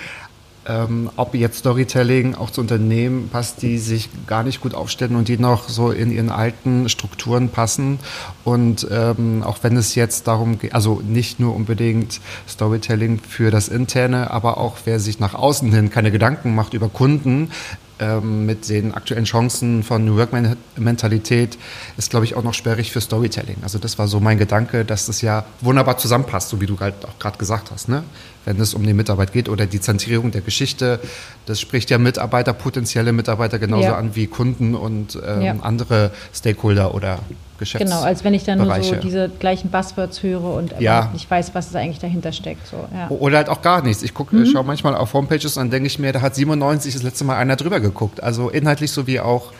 ähm, 0.68 1.10
ob 1.16 1.34
jetzt 1.34 1.58
Storytelling 1.58 2.34
auch 2.34 2.50
zu 2.50 2.60
Unternehmen 2.60 3.28
passt, 3.28 3.62
die 3.62 3.78
sich 3.78 4.08
gar 4.26 4.42
nicht 4.42 4.60
gut 4.60 4.74
aufstellen 4.74 5.16
und 5.16 5.28
die 5.28 5.38
noch 5.38 5.68
so 5.68 5.90
in 5.90 6.10
ihren 6.10 6.30
alten 6.30 6.88
Strukturen 6.88 7.48
passen. 7.48 7.98
Und 8.44 8.86
ähm, 8.90 9.42
auch 9.44 9.58
wenn 9.62 9.76
es 9.76 9.94
jetzt 9.94 10.26
darum 10.26 10.58
geht, 10.58 10.74
also 10.74 11.00
nicht 11.06 11.40
nur 11.40 11.54
unbedingt 11.54 12.20
Storytelling 12.48 13.20
für 13.20 13.50
das 13.50 13.68
Interne, 13.68 14.30
aber 14.30 14.58
auch 14.58 14.76
wer 14.84 15.00
sich 15.00 15.20
nach 15.20 15.34
außen 15.34 15.72
hin 15.72 15.90
keine 15.90 16.10
Gedanken 16.10 16.54
macht 16.54 16.74
über 16.74 16.88
Kunden, 16.88 17.50
ähm, 17.98 18.46
mit 18.46 18.68
den 18.68 18.92
aktuellen 18.94 19.24
Chancen 19.24 19.82
von 19.82 20.04
New 20.04 20.16
Work-Mentalität 20.16 21.56
ist, 21.96 22.10
glaube 22.10 22.24
ich, 22.26 22.34
auch 22.34 22.42
noch 22.42 22.54
sperrig 22.54 22.92
für 22.92 23.00
Storytelling. 23.00 23.56
Also 23.62 23.78
das 23.78 23.98
war 23.98 24.08
so 24.08 24.20
mein 24.20 24.38
Gedanke, 24.38 24.84
dass 24.84 25.06
das 25.06 25.22
ja 25.22 25.44
wunderbar 25.60 25.98
zusammenpasst, 25.98 26.48
so 26.50 26.60
wie 26.60 26.66
du 26.66 26.78
halt 26.78 26.94
auch 27.04 27.18
gerade 27.18 27.38
gesagt 27.38 27.70
hast. 27.70 27.88
Ne? 27.88 28.04
Wenn 28.44 28.60
es 28.60 28.74
um 28.74 28.82
die 28.86 28.92
Mitarbeit 28.94 29.32
geht 29.32 29.48
oder 29.48 29.66
die 29.66 29.80
Zentrierung 29.80 30.30
der 30.30 30.40
Geschichte, 30.42 31.00
das 31.46 31.60
spricht 31.60 31.90
ja 31.90 31.98
Mitarbeiter, 31.98 32.52
potenzielle 32.52 33.12
Mitarbeiter 33.12 33.58
genauso 33.58 33.88
Ja. 33.88 33.96
an 33.96 34.14
wie 34.14 34.26
Kunden 34.26 34.74
und 34.74 35.18
ähm, 35.26 35.42
Ja. 35.42 35.56
andere 35.62 36.10
Stakeholder 36.34 36.94
oder 36.94 37.18
Geschäfts 37.58 37.84
Genau, 37.84 38.02
als 38.02 38.24
wenn 38.24 38.34
ich 38.34 38.44
dann 38.44 38.58
nur 38.58 38.82
so 38.82 38.94
diese 38.96 39.28
gleichen 39.28 39.70
Buzzwords 39.70 40.22
höre 40.22 40.54
und 40.54 40.74
Ja. 40.80 41.10
nicht 41.12 41.30
weiß, 41.30 41.54
was 41.54 41.68
es 41.68 41.74
eigentlich 41.76 41.98
dahinter 41.98 42.32
steckt. 42.32 42.66
So, 42.66 42.76
ja. 42.94 43.08
Oder 43.10 43.38
halt 43.38 43.48
auch 43.48 43.62
gar 43.62 43.82
nichts. 43.82 44.02
Ich 44.02 44.14
gucke, 44.14 44.34
Mhm. 44.36 44.46
schaue 44.46 44.64
manchmal 44.64 44.94
auf 44.94 45.12
Homepages 45.14 45.56
und 45.56 45.62
dann 45.64 45.70
denke 45.70 45.86
ich 45.86 45.98
mir, 45.98 46.12
da 46.12 46.20
hat 46.20 46.34
97 46.34 46.94
das 46.94 47.02
letzte 47.02 47.24
Mal 47.24 47.36
einer 47.36 47.56
drüber 47.56 47.80
geguckt. 47.80 48.22
Also 48.22 48.48
inhaltlich 48.50 48.90
sowie 48.92 49.20
auch 49.20 49.52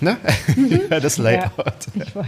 ne? 0.00 0.16
das 0.90 1.18
Layout. 1.18 1.50
Ja, 1.94 2.02
ich 2.04 2.14
weiß. 2.16 2.26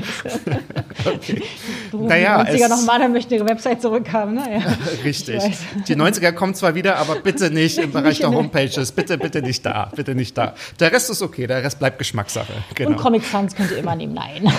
Du 1.91 2.07
Naja, 2.07 2.45
die 2.45 2.51
90er 2.53 2.63
es- 2.65 2.69
nochmal, 2.69 2.99
dann 2.99 3.13
möchte 3.13 3.35
ihre 3.35 3.49
Website 3.49 3.83
zurückhaben. 3.83 4.35
Ne? 4.35 4.61
Ja. 4.61 4.77
Richtig. 5.05 5.43
Die 5.89 5.97
90er 5.97 6.33
kommen 6.33 6.55
zwar 6.55 6.75
wieder, 6.75 6.97
aber 6.97 7.17
bitte 7.17 7.51
nicht 7.51 7.79
im 7.79 7.91
Bereich 7.93 8.05
Nicht 8.19 8.23
der- 8.23 8.31
Homepages. 8.31 8.93
Bitte, 8.93 9.19
bitte 9.19 9.43
nicht 9.43 9.65
da. 9.65 9.91
Bitte 9.95 10.15
nicht 10.15 10.37
da. 10.37 10.55
Der 10.79 10.93
Rest 10.93 11.11
ist 11.11 11.23
okay. 11.23 11.47
Der 11.47 11.63
Rest 11.63 11.79
bleibt 11.79 11.99
Geschmackssache. 11.99 12.53
Genau. 12.75 12.91
Und 12.91 12.97
Comic 12.97 13.25
Sans 13.25 13.55
könnt 13.55 13.71
ihr 13.71 13.79
immer 13.79 13.97
nehmen. 13.97 14.15
Nein. 14.15 14.53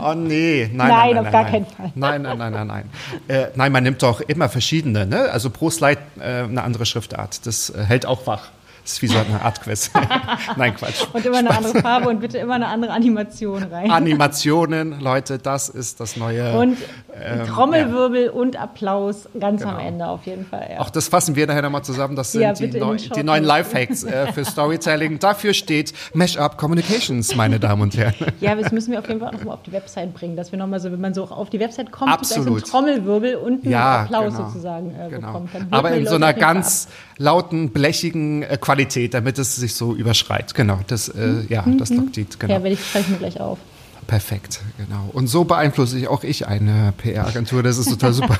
Oh 0.00 0.14
nee, 0.14 0.68
nein, 0.72 0.76
nein, 0.76 0.88
Nein, 0.88 0.88
nein, 1.14 1.18
auf 1.26 1.32
gar 1.32 1.42
nein. 1.42 1.52
keinen 1.52 1.66
Fall. 1.66 1.92
Nein, 1.94 2.22
nein, 2.22 2.38
nein, 2.38 2.52
nein, 2.52 2.66
nein. 2.66 2.90
Äh, 3.28 3.46
nein, 3.54 3.72
man 3.72 3.82
nimmt 3.82 4.02
doch 4.02 4.20
immer 4.20 4.48
verschiedene, 4.48 5.06
ne? 5.06 5.30
Also 5.30 5.50
pro 5.50 5.70
Slide 5.70 6.00
äh, 6.20 6.44
eine 6.44 6.62
andere 6.62 6.86
Schriftart. 6.86 7.46
Das 7.46 7.70
äh, 7.70 7.82
hält 7.84 8.06
auch 8.06 8.26
wach. 8.26 8.48
Das 8.84 8.92
ist 8.92 9.02
wie 9.02 9.06
so 9.06 9.16
eine 9.18 9.40
Art 9.40 9.62
Quiz. 9.62 9.90
nein, 10.56 10.74
Quatsch. 10.76 11.06
Und 11.12 11.24
immer 11.24 11.38
eine 11.38 11.50
andere 11.56 11.80
Farbe 11.80 12.08
und 12.10 12.20
bitte 12.20 12.36
immer 12.36 12.54
eine 12.54 12.66
andere 12.66 12.92
Animation 12.92 13.62
rein. 13.62 13.90
Animationen, 13.90 15.00
Leute, 15.00 15.38
das 15.38 15.70
ist 15.70 16.00
das 16.00 16.16
neue. 16.16 16.58
und 16.58 16.76
ähm, 17.18 17.46
Trommelwirbel 17.46 18.28
und 18.28 18.60
Applaus 18.60 19.28
ganz 19.40 19.62
am 19.62 19.76
Genau. 19.76 19.88
Ende 19.88 20.06
auf 20.06 20.26
jeden 20.26 20.44
Fall. 20.46 20.68
Ja. 20.74 20.80
Auch 20.80 20.90
das 20.90 21.08
fassen 21.08 21.34
wir 21.34 21.46
nachher 21.46 21.62
nochmal 21.62 21.82
zusammen. 21.82 22.14
Das 22.14 22.32
sind 22.32 22.42
Ja, 22.42 22.52
die, 22.52 22.66
neu, 22.78 22.96
die 22.96 23.22
neuen 23.22 23.44
Lifehacks 23.44 24.04
äh, 24.04 24.30
für 24.32 24.44
Storytelling. 24.44 25.18
Dafür 25.18 25.54
steht 25.54 25.94
Mashup 26.12 26.58
Communications, 26.58 27.34
meine 27.36 27.58
Damen 27.58 27.82
und 27.82 27.96
Herren. 27.96 28.14
Ja, 28.40 28.54
das 28.54 28.70
müssen 28.72 28.92
wir 28.92 28.98
auf 28.98 29.08
jeden 29.08 29.20
Fall 29.20 29.28
auch 29.30 29.32
nochmal 29.32 29.54
auf 29.54 29.62
die 29.62 29.72
Website 29.72 30.12
bringen, 30.12 30.36
dass 30.36 30.52
wir 30.52 30.58
nochmal 30.58 30.80
so, 30.80 30.92
wenn 30.92 31.00
man 31.00 31.14
so 31.14 31.24
auf 31.24 31.48
die 31.50 31.60
Website 31.60 31.90
kommt, 31.90 32.12
Absolut. 32.12 32.66
Trommelwirbel 32.66 33.36
und 33.36 33.62
einen 33.64 33.72
Ja, 33.72 34.02
Applaus 34.02 34.34
genau. 34.34 34.46
sozusagen 34.48 34.94
äh, 34.94 35.08
Genau. 35.08 35.28
bekommt. 35.28 35.50
Aber 35.70 35.92
in 35.92 36.06
so 36.06 36.16
einer 36.16 36.34
ganz 36.34 36.88
lauten, 37.16 37.70
blechigen 37.70 38.42
äh, 38.42 38.58
Qualität, 38.60 38.73
damit 39.10 39.38
es 39.38 39.56
sich 39.56 39.74
so 39.74 39.94
überschreit. 39.94 40.54
Genau, 40.54 40.80
das, 40.86 41.08
äh, 41.08 41.42
ja, 41.48 41.64
das 41.78 41.90
lockt 41.90 42.16
die, 42.16 42.22
ab. 42.22 42.28
genau. 42.38 42.54
Ja, 42.54 42.62
werde 42.62 42.74
ich 42.74 42.84
schreibe 42.90 43.10
mir 43.12 43.18
gleich 43.18 43.40
auf. 43.40 43.58
Perfekt, 44.06 44.60
genau. 44.76 45.08
Und 45.14 45.28
so 45.28 45.44
beeinflusse 45.44 45.98
ich 45.98 46.08
auch 46.08 46.24
ich 46.24 46.46
eine 46.46 46.92
PR-Agentur. 46.98 47.62
Das 47.62 47.78
ist 47.78 47.88
total 47.88 48.12
super. 48.12 48.36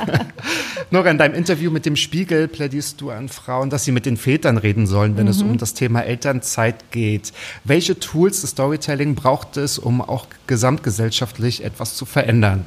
Nora, 0.90 1.10
in 1.10 1.16
deinem 1.16 1.34
Interview 1.34 1.70
mit 1.70 1.86
dem 1.86 1.96
Spiegel 1.96 2.48
plädierst 2.48 3.00
du 3.00 3.10
an 3.10 3.30
Frauen, 3.30 3.70
dass 3.70 3.84
sie 3.84 3.90
mit 3.92 4.04
den 4.04 4.18
Vätern 4.18 4.58
reden 4.58 4.86
sollen, 4.86 5.16
wenn 5.16 5.26
es 5.26 5.42
Mhm. 5.42 5.52
um 5.52 5.58
das 5.58 5.72
Thema 5.72 6.00
Elternzeit 6.02 6.90
geht. 6.90 7.32
Welche 7.64 7.98
Tools 7.98 8.42
des 8.42 8.50
Storytelling 8.50 9.14
braucht 9.14 9.56
es, 9.56 9.78
um 9.78 10.02
auch 10.02 10.26
gesamtgesellschaftlich 10.46 11.64
etwas 11.64 11.94
zu 11.96 12.04
verändern? 12.04 12.66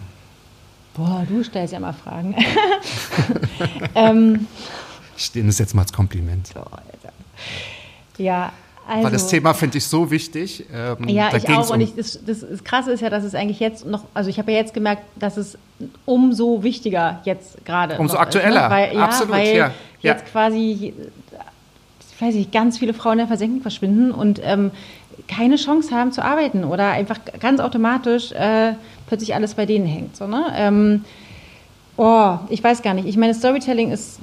Boah, 0.95 1.24
du 1.30 1.43
stellst 1.43 1.74
ja 1.74 1.80
mal 1.80 1.93
Fragen. 1.93 2.34
ähm, 3.95 4.47
Ich 5.15 5.34
nehme 5.36 5.47
das 5.47 5.59
jetzt 5.59 5.76
mal 5.76 5.84
als 5.84 5.93
Kompliment. 5.93 6.49
boah, 6.55 6.65
Alter. 6.72 6.96
Ja, 8.17 8.51
also. 8.88 9.03
Weil 9.03 9.11
das 9.11 9.27
Thema 9.27 9.53
finde 9.53 9.77
ich 9.79 9.85
so 9.85 10.09
wichtig. 10.09 10.65
Ähm, 10.73 11.09
Ja, 11.09 11.35
ich 11.35 11.47
auch. 11.49 11.69
Um, 11.69 11.75
Und 11.75 11.81
ich, 11.81 11.95
das, 11.95 12.19
das, 12.25 12.39
das 12.39 12.63
Krasse 12.63 12.91
ist 12.91 13.01
ja, 13.01 13.09
dass 13.09 13.25
es 13.25 13.35
eigentlich 13.35 13.59
jetzt 13.59 13.85
noch, 13.85 14.05
also 14.13 14.29
ich 14.29 14.39
habe 14.39 14.51
ja 14.53 14.59
jetzt 14.59 14.73
gemerkt, 14.73 15.03
dass 15.15 15.35
es 15.35 15.57
umso 16.05 16.63
wichtiger 16.63 17.19
jetzt 17.25 17.65
gerade 17.65 17.97
Umso 17.97 18.17
aktueller. 18.17 18.63
Ist, 18.63 18.69
ne? 18.69 18.75
weil, 18.75 18.95
ja, 18.95 19.03
Absolut, 19.03 19.33
weil 19.33 19.47
ja. 19.47 19.55
Ja. 19.55 19.73
jetzt 20.01 20.25
quasi, 20.27 20.93
ich 22.15 22.21
weiß 22.21 22.35
nicht, 22.35 22.53
ganz 22.53 22.77
viele 22.77 22.93
Frauen 22.93 23.13
in 23.13 23.17
der 23.19 23.27
Versenkung 23.27 23.61
verschwinden 23.61 24.11
und 24.11 24.39
ähm, 24.41 24.71
keine 25.27 25.57
Chance 25.57 25.93
haben 25.93 26.13
zu 26.13 26.23
arbeiten 26.23 26.63
oder 26.63 26.91
einfach 26.91 27.19
ganz 27.41 27.59
automatisch 27.59 28.31
äh, 28.31 28.73
plötzlich 29.07 29.35
alles 29.35 29.55
bei 29.55 29.65
denen 29.65 29.85
hängt. 29.85 30.15
So, 30.15 30.27
ne? 30.27 30.45
ähm, 30.55 31.03
Oh, 31.99 32.37
ich 32.49 32.63
weiß 32.63 32.83
gar 32.83 32.93
nicht. 32.93 33.07
Ich 33.07 33.17
meine, 33.17 33.33
Storytelling 33.33 33.91
ist, 33.91 34.19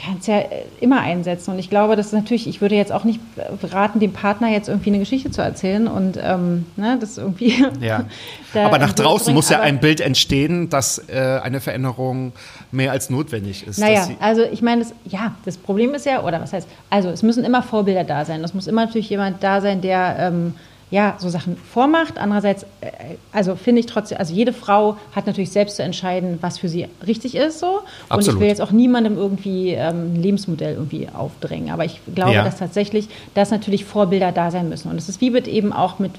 kannst 0.00 0.28
ja 0.28 0.40
immer 0.80 1.00
einsetzen. 1.00 1.50
Und 1.50 1.58
ich 1.58 1.68
glaube, 1.68 1.96
das 1.96 2.06
ist 2.06 2.12
natürlich, 2.12 2.46
ich 2.46 2.60
würde 2.60 2.76
jetzt 2.76 2.92
auch 2.92 3.02
nicht 3.02 3.18
raten, 3.64 3.98
dem 3.98 4.12
Partner 4.12 4.48
jetzt 4.48 4.68
irgendwie 4.68 4.90
eine 4.90 5.00
Geschichte 5.00 5.32
zu 5.32 5.42
erzählen 5.42 5.88
und 5.88 6.16
ähm, 6.22 6.66
ne, 6.76 6.96
das 7.00 7.18
irgendwie. 7.18 7.54
Ja. 7.80 8.04
da 8.54 8.66
Aber 8.66 8.78
nach 8.78 8.92
draußen 8.92 9.26
bringen. 9.26 9.34
muss 9.34 9.50
ja 9.50 9.60
ein 9.60 9.80
Bild 9.80 10.00
entstehen, 10.00 10.70
dass 10.70 11.08
äh, 11.08 11.40
eine 11.42 11.60
Veränderung 11.60 12.32
mehr 12.70 12.92
als 12.92 13.10
notwendig 13.10 13.66
ist. 13.66 13.78
Naja, 13.78 14.08
also 14.20 14.42
ich 14.42 14.62
meine, 14.62 14.82
das, 14.82 14.94
ja, 15.04 15.34
das 15.44 15.56
Problem 15.56 15.94
ist 15.94 16.06
ja, 16.06 16.22
oder 16.22 16.40
was 16.40 16.52
heißt, 16.52 16.68
also 16.88 17.08
es 17.08 17.24
müssen 17.24 17.44
immer 17.44 17.62
Vorbilder 17.62 18.04
da 18.04 18.24
sein. 18.24 18.44
Es 18.44 18.54
muss 18.54 18.68
immer 18.68 18.86
natürlich 18.86 19.10
jemand 19.10 19.42
da 19.42 19.60
sein, 19.60 19.80
der 19.80 20.16
ähm, 20.20 20.54
ja 20.90 21.16
so 21.18 21.28
Sachen 21.28 21.56
vormacht. 21.56 22.18
Andererseits, 22.18 22.62
äh, 22.80 22.90
also 23.32 23.56
finde 23.56 23.80
ich 23.80 23.86
trotzdem, 23.86 24.18
also 24.18 24.32
jede 24.32 24.52
Frau 24.52 24.96
hat 25.14 25.26
natürlich 25.26 25.50
selbst 25.50 25.76
zu 25.76 25.82
entscheiden, 25.82 26.38
was 26.40 26.58
für 26.58 26.68
sie 26.68 26.86
richtig 27.06 27.34
ist. 27.34 27.58
So. 27.58 27.66
Und 27.66 27.80
ich 28.08 28.10
Absolut. 28.10 28.40
will 28.40 28.48
jetzt 28.48 28.62
auch 28.62 28.70
niemandem 28.70 29.16
irgendwie 29.16 29.70
ähm, 29.72 30.14
ein 30.14 30.22
Lebensmodell 30.22 30.74
irgendwie 30.74 31.08
aufdrängen. 31.12 31.70
Aber 31.70 31.84
ich 31.84 32.00
glaube, 32.14 32.32
Ja. 32.32 32.44
dass 32.44 32.56
tatsächlich, 32.58 33.08
dass 33.34 33.50
natürlich 33.50 33.84
Vorbilder 33.84 34.32
da 34.32 34.50
sein 34.50 34.68
müssen. 34.68 34.90
Und 34.90 34.96
es 34.96 35.08
ist 35.08 35.20
wie 35.20 35.30
mit 35.30 35.46
eben 35.48 35.72
auch 35.72 35.98
mit 35.98 36.12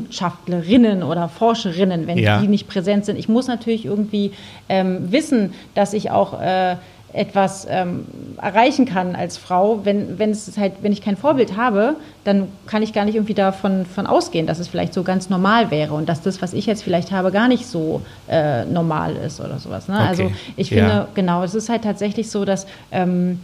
Wissenschaftlerinnen 0.00 1.02
oder 1.02 1.28
Forscherinnen, 1.28 2.06
wenn 2.06 2.18
Ja. 2.18 2.40
die 2.40 2.48
nicht 2.48 2.68
präsent 2.68 3.04
sind. 3.04 3.18
Ich 3.18 3.28
muss 3.28 3.48
natürlich 3.48 3.84
irgendwie 3.84 4.32
ähm, 4.68 5.10
wissen, 5.10 5.54
dass 5.74 5.92
ich 5.92 6.10
auch 6.10 6.40
äh, 6.40 6.76
etwas 7.16 7.66
ähm, 7.68 8.04
erreichen 8.40 8.84
kann 8.84 9.16
als 9.16 9.36
Frau. 9.38 9.84
Wenn, 9.84 10.18
wenn, 10.18 10.30
es 10.30 10.56
halt, 10.58 10.74
wenn 10.82 10.92
ich 10.92 11.00
kein 11.00 11.16
Vorbild 11.16 11.56
habe, 11.56 11.96
dann 12.24 12.48
kann 12.66 12.82
ich 12.82 12.92
gar 12.92 13.04
nicht 13.04 13.14
irgendwie 13.14 13.34
davon 13.34 13.86
von 13.86 14.06
ausgehen, 14.06 14.46
dass 14.46 14.58
es 14.58 14.68
vielleicht 14.68 14.92
so 14.94 15.02
ganz 15.02 15.30
normal 15.30 15.70
wäre 15.70 15.94
und 15.94 16.08
dass 16.08 16.22
das, 16.22 16.42
was 16.42 16.52
ich 16.52 16.66
jetzt 16.66 16.82
vielleicht 16.82 17.12
habe, 17.12 17.32
gar 17.32 17.48
nicht 17.48 17.66
so 17.66 18.02
äh, 18.28 18.64
normal 18.66 19.16
ist 19.16 19.40
oder 19.40 19.58
sowas. 19.58 19.88
Ne? 19.88 19.94
Okay. 19.96 20.06
Also 20.06 20.32
ich 20.56 20.70
Ja. 20.70 20.78
finde, 20.78 21.08
genau, 21.14 21.42
es 21.42 21.54
ist 21.54 21.68
halt 21.68 21.82
tatsächlich 21.82 22.30
so, 22.30 22.44
dass 22.44 22.66
ähm, 22.92 23.40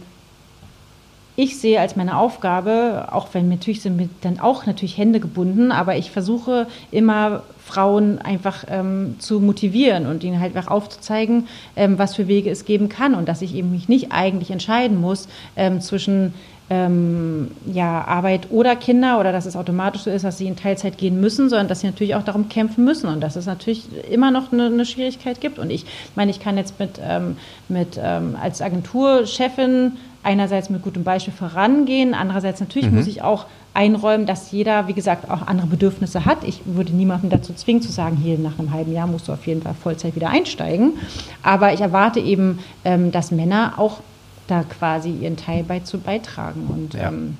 ich 1.35 1.59
sehe 1.59 1.79
als 1.79 1.95
meine 1.95 2.17
Aufgabe, 2.17 3.07
auch 3.11 3.29
wenn 3.33 3.49
natürlich 3.49 3.81
sind 3.81 3.97
mir 3.97 4.09
dann 4.21 4.39
auch 4.39 4.65
natürlich 4.65 4.97
Hände 4.97 5.19
gebunden, 5.19 5.71
aber 5.71 5.95
ich 5.95 6.11
versuche 6.11 6.67
immer 6.91 7.43
Frauen 7.65 8.19
einfach 8.19 8.65
ähm, 8.69 9.15
zu 9.19 9.39
motivieren 9.39 10.05
und 10.05 10.23
ihnen 10.23 10.39
halt 10.39 10.55
einfach 10.55 10.69
aufzuzeigen, 10.69 11.47
ähm, 11.75 11.97
was 11.97 12.15
für 12.15 12.27
Wege 12.27 12.51
es 12.51 12.65
geben 12.65 12.89
kann 12.89 13.15
und 13.15 13.27
dass 13.27 13.41
ich 13.41 13.55
eben 13.55 13.71
mich 13.71 13.89
nicht 13.89 14.11
eigentlich 14.11 14.51
entscheiden 14.51 14.99
muss 14.99 15.27
ähm, 15.55 15.81
zwischen 15.81 16.33
ähm, 16.69 17.51
ja, 17.65 18.03
Arbeit 18.05 18.47
oder 18.51 18.75
Kinder 18.75 19.19
oder 19.19 19.31
dass 19.31 19.45
es 19.45 19.55
automatisch 19.55 20.03
so 20.03 20.09
ist, 20.09 20.23
dass 20.23 20.37
sie 20.37 20.47
in 20.47 20.55
Teilzeit 20.55 20.97
gehen 20.97 21.19
müssen, 21.19 21.49
sondern 21.49 21.67
dass 21.67 21.81
sie 21.81 21.87
natürlich 21.87 22.15
auch 22.15 22.23
darum 22.23 22.47
kämpfen 22.47 22.85
müssen 22.85 23.07
und 23.07 23.21
dass 23.21 23.35
es 23.35 23.45
natürlich 23.45 23.87
immer 24.09 24.31
noch 24.31 24.51
eine, 24.51 24.67
eine 24.67 24.85
Schwierigkeit 24.85 25.41
gibt. 25.41 25.59
Und 25.59 25.69
ich 25.69 25.85
meine, 26.15 26.31
ich 26.31 26.39
kann 26.39 26.57
jetzt 26.57 26.79
mit, 26.79 26.99
ähm, 27.03 27.37
mit 27.69 27.99
ähm, 28.01 28.37
als 28.41 28.61
Agenturchefin 28.61 29.93
einerseits 30.23 30.69
mit 30.69 30.81
gutem 30.81 31.03
Beispiel 31.03 31.33
vorangehen, 31.33 32.13
andererseits 32.13 32.59
natürlich 32.59 32.89
muss 32.91 33.07
ich 33.07 33.21
auch 33.21 33.45
einräumen, 33.73 34.25
dass 34.25 34.51
jeder, 34.51 34.87
wie 34.87 34.93
gesagt, 34.93 35.29
auch 35.29 35.47
andere 35.47 35.67
Bedürfnisse 35.67 36.25
hat. 36.25 36.43
Ich 36.43 36.61
würde 36.65 36.93
niemanden 36.93 37.29
dazu 37.29 37.53
zwingen 37.53 37.81
zu 37.81 37.91
sagen, 37.91 38.15
hier 38.17 38.37
nach 38.37 38.57
einem 38.59 38.71
halben 38.71 38.93
Jahr 38.93 39.07
musst 39.07 39.27
du 39.27 39.33
auf 39.33 39.45
jeden 39.47 39.61
Fall 39.61 39.73
Vollzeit 39.73 40.15
wieder 40.15 40.29
einsteigen. 40.29 40.93
Aber 41.41 41.73
ich 41.73 41.81
erwarte 41.81 42.19
eben, 42.19 42.59
ähm, 42.85 43.11
dass 43.11 43.31
Männer 43.31 43.73
auch 43.77 43.99
da 44.47 44.63
quasi 44.63 45.09
ihren 45.11 45.37
Teil 45.37 45.63
beizu 45.63 45.99
beitragen. 45.99 46.67
Und 46.67 46.93
Ja. 46.93 47.07
ähm, 47.09 47.37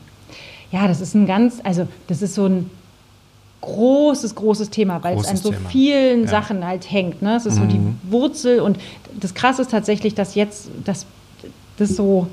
ja, 0.72 0.88
das 0.88 1.02
ist 1.02 1.14
ein 1.14 1.28
ganz, 1.28 1.60
also 1.64 1.88
das 2.08 2.22
ist 2.22 2.34
so 2.36 2.48
ein 2.48 2.70
großes, 3.62 4.36
großes 4.36 4.70
Thema, 4.72 5.04
weil 5.04 5.18
es 5.18 5.28
an 5.28 5.38
so 5.38 5.52
Thema. 5.52 5.70
vielen 5.70 6.24
Ja. 6.24 6.28
Sachen 6.30 6.66
halt 6.66 6.92
hängt. 6.92 7.22
Ne? 7.22 7.36
Es 7.38 7.46
ist 7.46 7.56
so 7.56 7.64
die 7.66 7.80
Wurzel 8.10 8.60
und 8.60 8.78
das 9.20 9.34
Krasse 9.34 9.62
ist 9.62 9.72
tatsächlich, 9.72 10.16
dass 10.16 10.36
jetzt 10.36 10.68
das, 10.84 11.06
das 11.84 11.96
so 11.96 12.28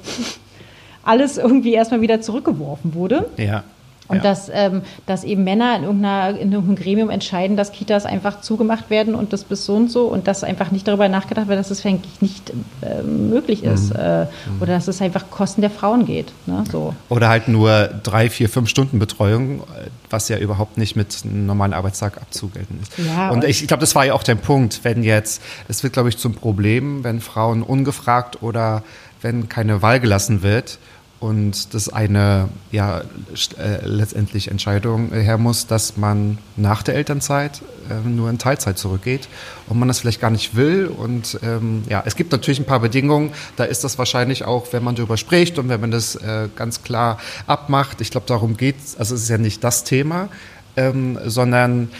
alles 1.02 1.38
irgendwie 1.38 1.72
erstmal 1.72 2.00
wieder 2.00 2.20
zurückgeworfen 2.20 2.94
wurde. 2.94 3.28
Ja. 3.36 3.64
Und 4.08 4.16
ja. 4.16 4.22
dass, 4.24 4.50
ähm, 4.52 4.82
dass 5.06 5.22
eben 5.22 5.44
Männer 5.44 5.76
in, 5.76 5.84
irgendeiner, 5.84 6.30
in 6.36 6.50
irgendeinem 6.50 6.74
Gremium 6.74 7.10
entscheiden, 7.10 7.56
dass 7.56 7.70
Kitas 7.70 8.06
einfach 8.06 8.40
zugemacht 8.40 8.90
werden 8.90 9.14
und 9.14 9.32
das 9.32 9.44
bis 9.44 9.64
so 9.64 9.76
und 9.76 9.88
so 9.88 10.06
und 10.06 10.26
dass 10.26 10.42
einfach 10.42 10.72
nicht 10.72 10.88
darüber 10.88 11.08
nachgedacht 11.08 11.46
wird, 11.46 11.60
dass 11.60 11.70
es 11.70 11.86
eigentlich 11.86 12.20
nicht 12.20 12.50
äh, 12.82 13.04
möglich 13.04 13.62
ist 13.62 13.92
äh, 13.92 14.26
oder 14.60 14.72
dass 14.74 14.88
es 14.88 15.00
einfach 15.00 15.30
Kosten 15.30 15.60
der 15.60 15.70
Frauen 15.70 16.06
geht. 16.06 16.32
Ne? 16.46 16.64
So. 16.72 16.92
Oder 17.08 17.28
halt 17.28 17.46
nur 17.46 17.88
drei, 18.02 18.30
vier, 18.30 18.48
fünf 18.48 18.68
Stunden 18.68 18.98
Betreuung, 18.98 19.60
äh, 19.60 19.90
was 20.10 20.28
ja 20.28 20.38
überhaupt 20.38 20.76
nicht 20.76 20.96
mit 20.96 21.16
einem 21.22 21.46
normalen 21.46 21.72
Arbeitstag 21.72 22.16
abzugelten 22.16 22.80
ist. 22.82 22.98
Ja, 22.98 23.30
und 23.30 23.44
und- 23.44 23.44
ich, 23.44 23.62
ich 23.62 23.68
glaube, 23.68 23.82
das 23.82 23.94
war 23.94 24.04
ja 24.04 24.14
auch 24.14 24.24
der 24.24 24.34
Punkt, 24.34 24.80
wenn 24.82 25.04
jetzt, 25.04 25.40
es 25.68 25.84
wird, 25.84 25.92
glaube 25.92 26.08
ich, 26.08 26.18
zum 26.18 26.34
Problem, 26.34 27.04
wenn 27.04 27.20
Frauen 27.20 27.62
ungefragt 27.62 28.42
oder 28.42 28.82
wenn 29.22 29.48
keine 29.48 29.82
Wahl 29.82 30.00
gelassen 30.00 30.42
wird 30.42 30.78
und 31.20 31.74
das 31.74 31.90
eine 31.90 32.48
ja 32.72 33.02
äh, 33.58 33.84
letztendlich 33.84 34.48
Entscheidung 34.48 35.12
her 35.12 35.36
muss, 35.36 35.66
dass 35.66 35.98
man 35.98 36.38
nach 36.56 36.82
der 36.82 36.94
Elternzeit 36.94 37.60
äh, 37.90 38.08
nur 38.08 38.30
in 38.30 38.38
Teilzeit 38.38 38.78
zurückgeht 38.78 39.28
und 39.68 39.78
man 39.78 39.86
das 39.86 40.00
vielleicht 40.00 40.20
gar 40.20 40.30
nicht 40.30 40.56
will. 40.56 40.86
Und 40.86 41.38
ähm, 41.42 41.82
ja, 41.88 42.02
es 42.06 42.16
gibt 42.16 42.32
natürlich 42.32 42.58
ein 42.58 42.64
paar 42.64 42.80
Bedingungen. 42.80 43.32
Da 43.56 43.64
ist 43.64 43.84
das 43.84 43.98
wahrscheinlich 43.98 44.44
auch, 44.44 44.72
wenn 44.72 44.82
man 44.82 44.94
darüber 44.94 45.18
spricht 45.18 45.58
und 45.58 45.68
wenn 45.68 45.80
man 45.80 45.90
das 45.90 46.16
äh, 46.16 46.48
ganz 46.56 46.82
klar 46.82 47.18
abmacht. 47.46 48.00
Ich 48.00 48.10
glaube, 48.10 48.26
darum 48.26 48.56
geht. 48.56 48.76
Also 48.98 49.14
es 49.14 49.24
ist 49.24 49.28
ja 49.28 49.38
nicht 49.38 49.62
das 49.62 49.84
Thema, 49.84 50.30
ähm, 50.76 51.18
sondern 51.26 51.90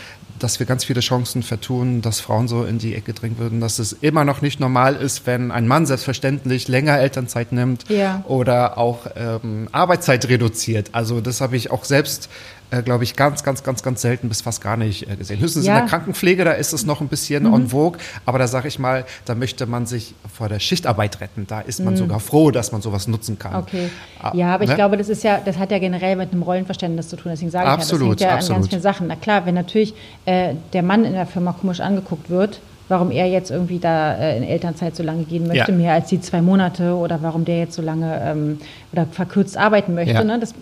dass 0.42 0.58
wir 0.58 0.66
ganz 0.66 0.84
viele 0.84 1.00
Chancen 1.00 1.42
vertun, 1.42 2.02
dass 2.02 2.20
Frauen 2.20 2.48
so 2.48 2.64
in 2.64 2.78
die 2.78 2.94
Ecke 2.94 3.12
drängen 3.12 3.38
würden, 3.38 3.60
dass 3.60 3.78
es 3.78 3.92
immer 3.92 4.24
noch 4.24 4.42
nicht 4.42 4.60
normal 4.60 4.96
ist, 4.96 5.26
wenn 5.26 5.50
ein 5.50 5.66
Mann 5.68 5.86
selbstverständlich 5.86 6.68
länger 6.68 6.98
Elternzeit 6.98 7.52
nimmt 7.52 7.84
Ja. 7.88 8.24
oder 8.26 8.78
auch 8.78 9.06
ähm, 9.16 9.68
Arbeitszeit 9.72 10.28
reduziert. 10.28 10.90
Also 10.92 11.20
das 11.20 11.40
habe 11.40 11.56
ich 11.56 11.70
auch 11.70 11.84
selbst, 11.84 12.28
äh, 12.70 12.82
glaube 12.82 13.04
ich, 13.04 13.16
ganz, 13.16 13.42
ganz, 13.42 13.62
ganz, 13.62 13.82
ganz 13.82 14.00
selten 14.02 14.28
bis 14.28 14.42
fast 14.42 14.60
gar 14.62 14.76
nicht 14.76 15.08
äh, 15.10 15.16
gesehen. 15.16 15.40
Höchstens 15.40 15.66
Ja. 15.66 15.74
in 15.74 15.80
der 15.80 15.88
Krankenpflege, 15.88 16.44
da 16.44 16.52
ist 16.52 16.72
es 16.72 16.86
noch 16.86 17.00
ein 17.00 17.08
bisschen 17.08 17.44
Mhm. 17.44 17.54
en 17.54 17.68
vogue, 17.68 17.98
aber 18.26 18.38
da 18.38 18.46
sage 18.46 18.68
ich 18.68 18.78
mal, 18.78 19.04
da 19.24 19.34
möchte 19.34 19.66
man 19.66 19.86
sich 19.86 20.14
vor 20.32 20.48
der 20.48 20.58
Schichtarbeit 20.60 21.20
retten. 21.20 21.46
Da 21.48 21.60
ist 21.60 21.78
Mhm. 21.80 21.84
man 21.86 21.96
sogar 21.96 22.20
froh, 22.20 22.50
dass 22.50 22.72
man 22.72 22.80
sowas 22.82 23.08
nutzen 23.08 23.38
kann. 23.38 23.56
Okay. 23.56 23.90
Ah, 24.22 24.32
Ja, 24.34 24.54
aber 24.54 24.64
ich 24.64 24.70
ne? 24.70 24.76
glaube, 24.76 24.96
das 24.96 25.08
ist 25.08 25.24
ja, 25.24 25.40
das 25.44 25.58
hat 25.58 25.70
ja 25.70 25.78
generell 25.78 26.16
mit 26.16 26.32
einem 26.32 26.42
Rollenverständnis 26.42 27.08
zu 27.08 27.16
tun. 27.16 27.32
Deswegen 27.32 27.50
sage 27.50 27.64
ich 27.66 27.70
Absolut, 27.72 28.00
ja, 28.02 28.06
das 28.08 28.20
hängt 28.20 28.20
ja 28.20 28.28
an 28.28 28.36
absolut. 28.38 28.56
ganz 28.60 28.68
vielen 28.70 28.82
Sachen. 28.82 29.06
Na 29.08 29.16
klar, 29.16 29.46
wenn 29.46 29.54
natürlich 29.54 29.94
äh, 30.26 30.54
der 30.72 30.82
Mann 30.82 31.04
in 31.04 31.12
der 31.14 31.26
Firma 31.26 31.52
komisch 31.52 31.80
angeguckt 31.80 32.30
wird, 32.30 32.60
warum 32.88 33.10
er 33.12 33.26
jetzt 33.26 33.50
irgendwie 33.52 33.78
da 33.78 34.14
äh, 34.16 34.36
in 34.36 34.42
Elternzeit 34.42 34.96
so 34.96 35.02
lange 35.04 35.22
gehen 35.24 35.46
möchte, 35.46 35.70
Ja. 35.70 35.76
mehr 35.76 35.92
als 35.94 36.08
die 36.08 36.20
zwei 36.20 36.42
Monate 36.42 36.94
oder 36.94 37.22
warum 37.22 37.44
der 37.44 37.58
jetzt 37.60 37.74
so 37.74 37.82
lange 37.82 38.20
ähm, 38.24 38.58
oder 38.92 39.06
verkürzt 39.06 39.56
arbeiten 39.56 39.94
möchte, 39.94 40.14
Ja. 40.14 40.24
ne? 40.24 40.38
das 40.40 40.54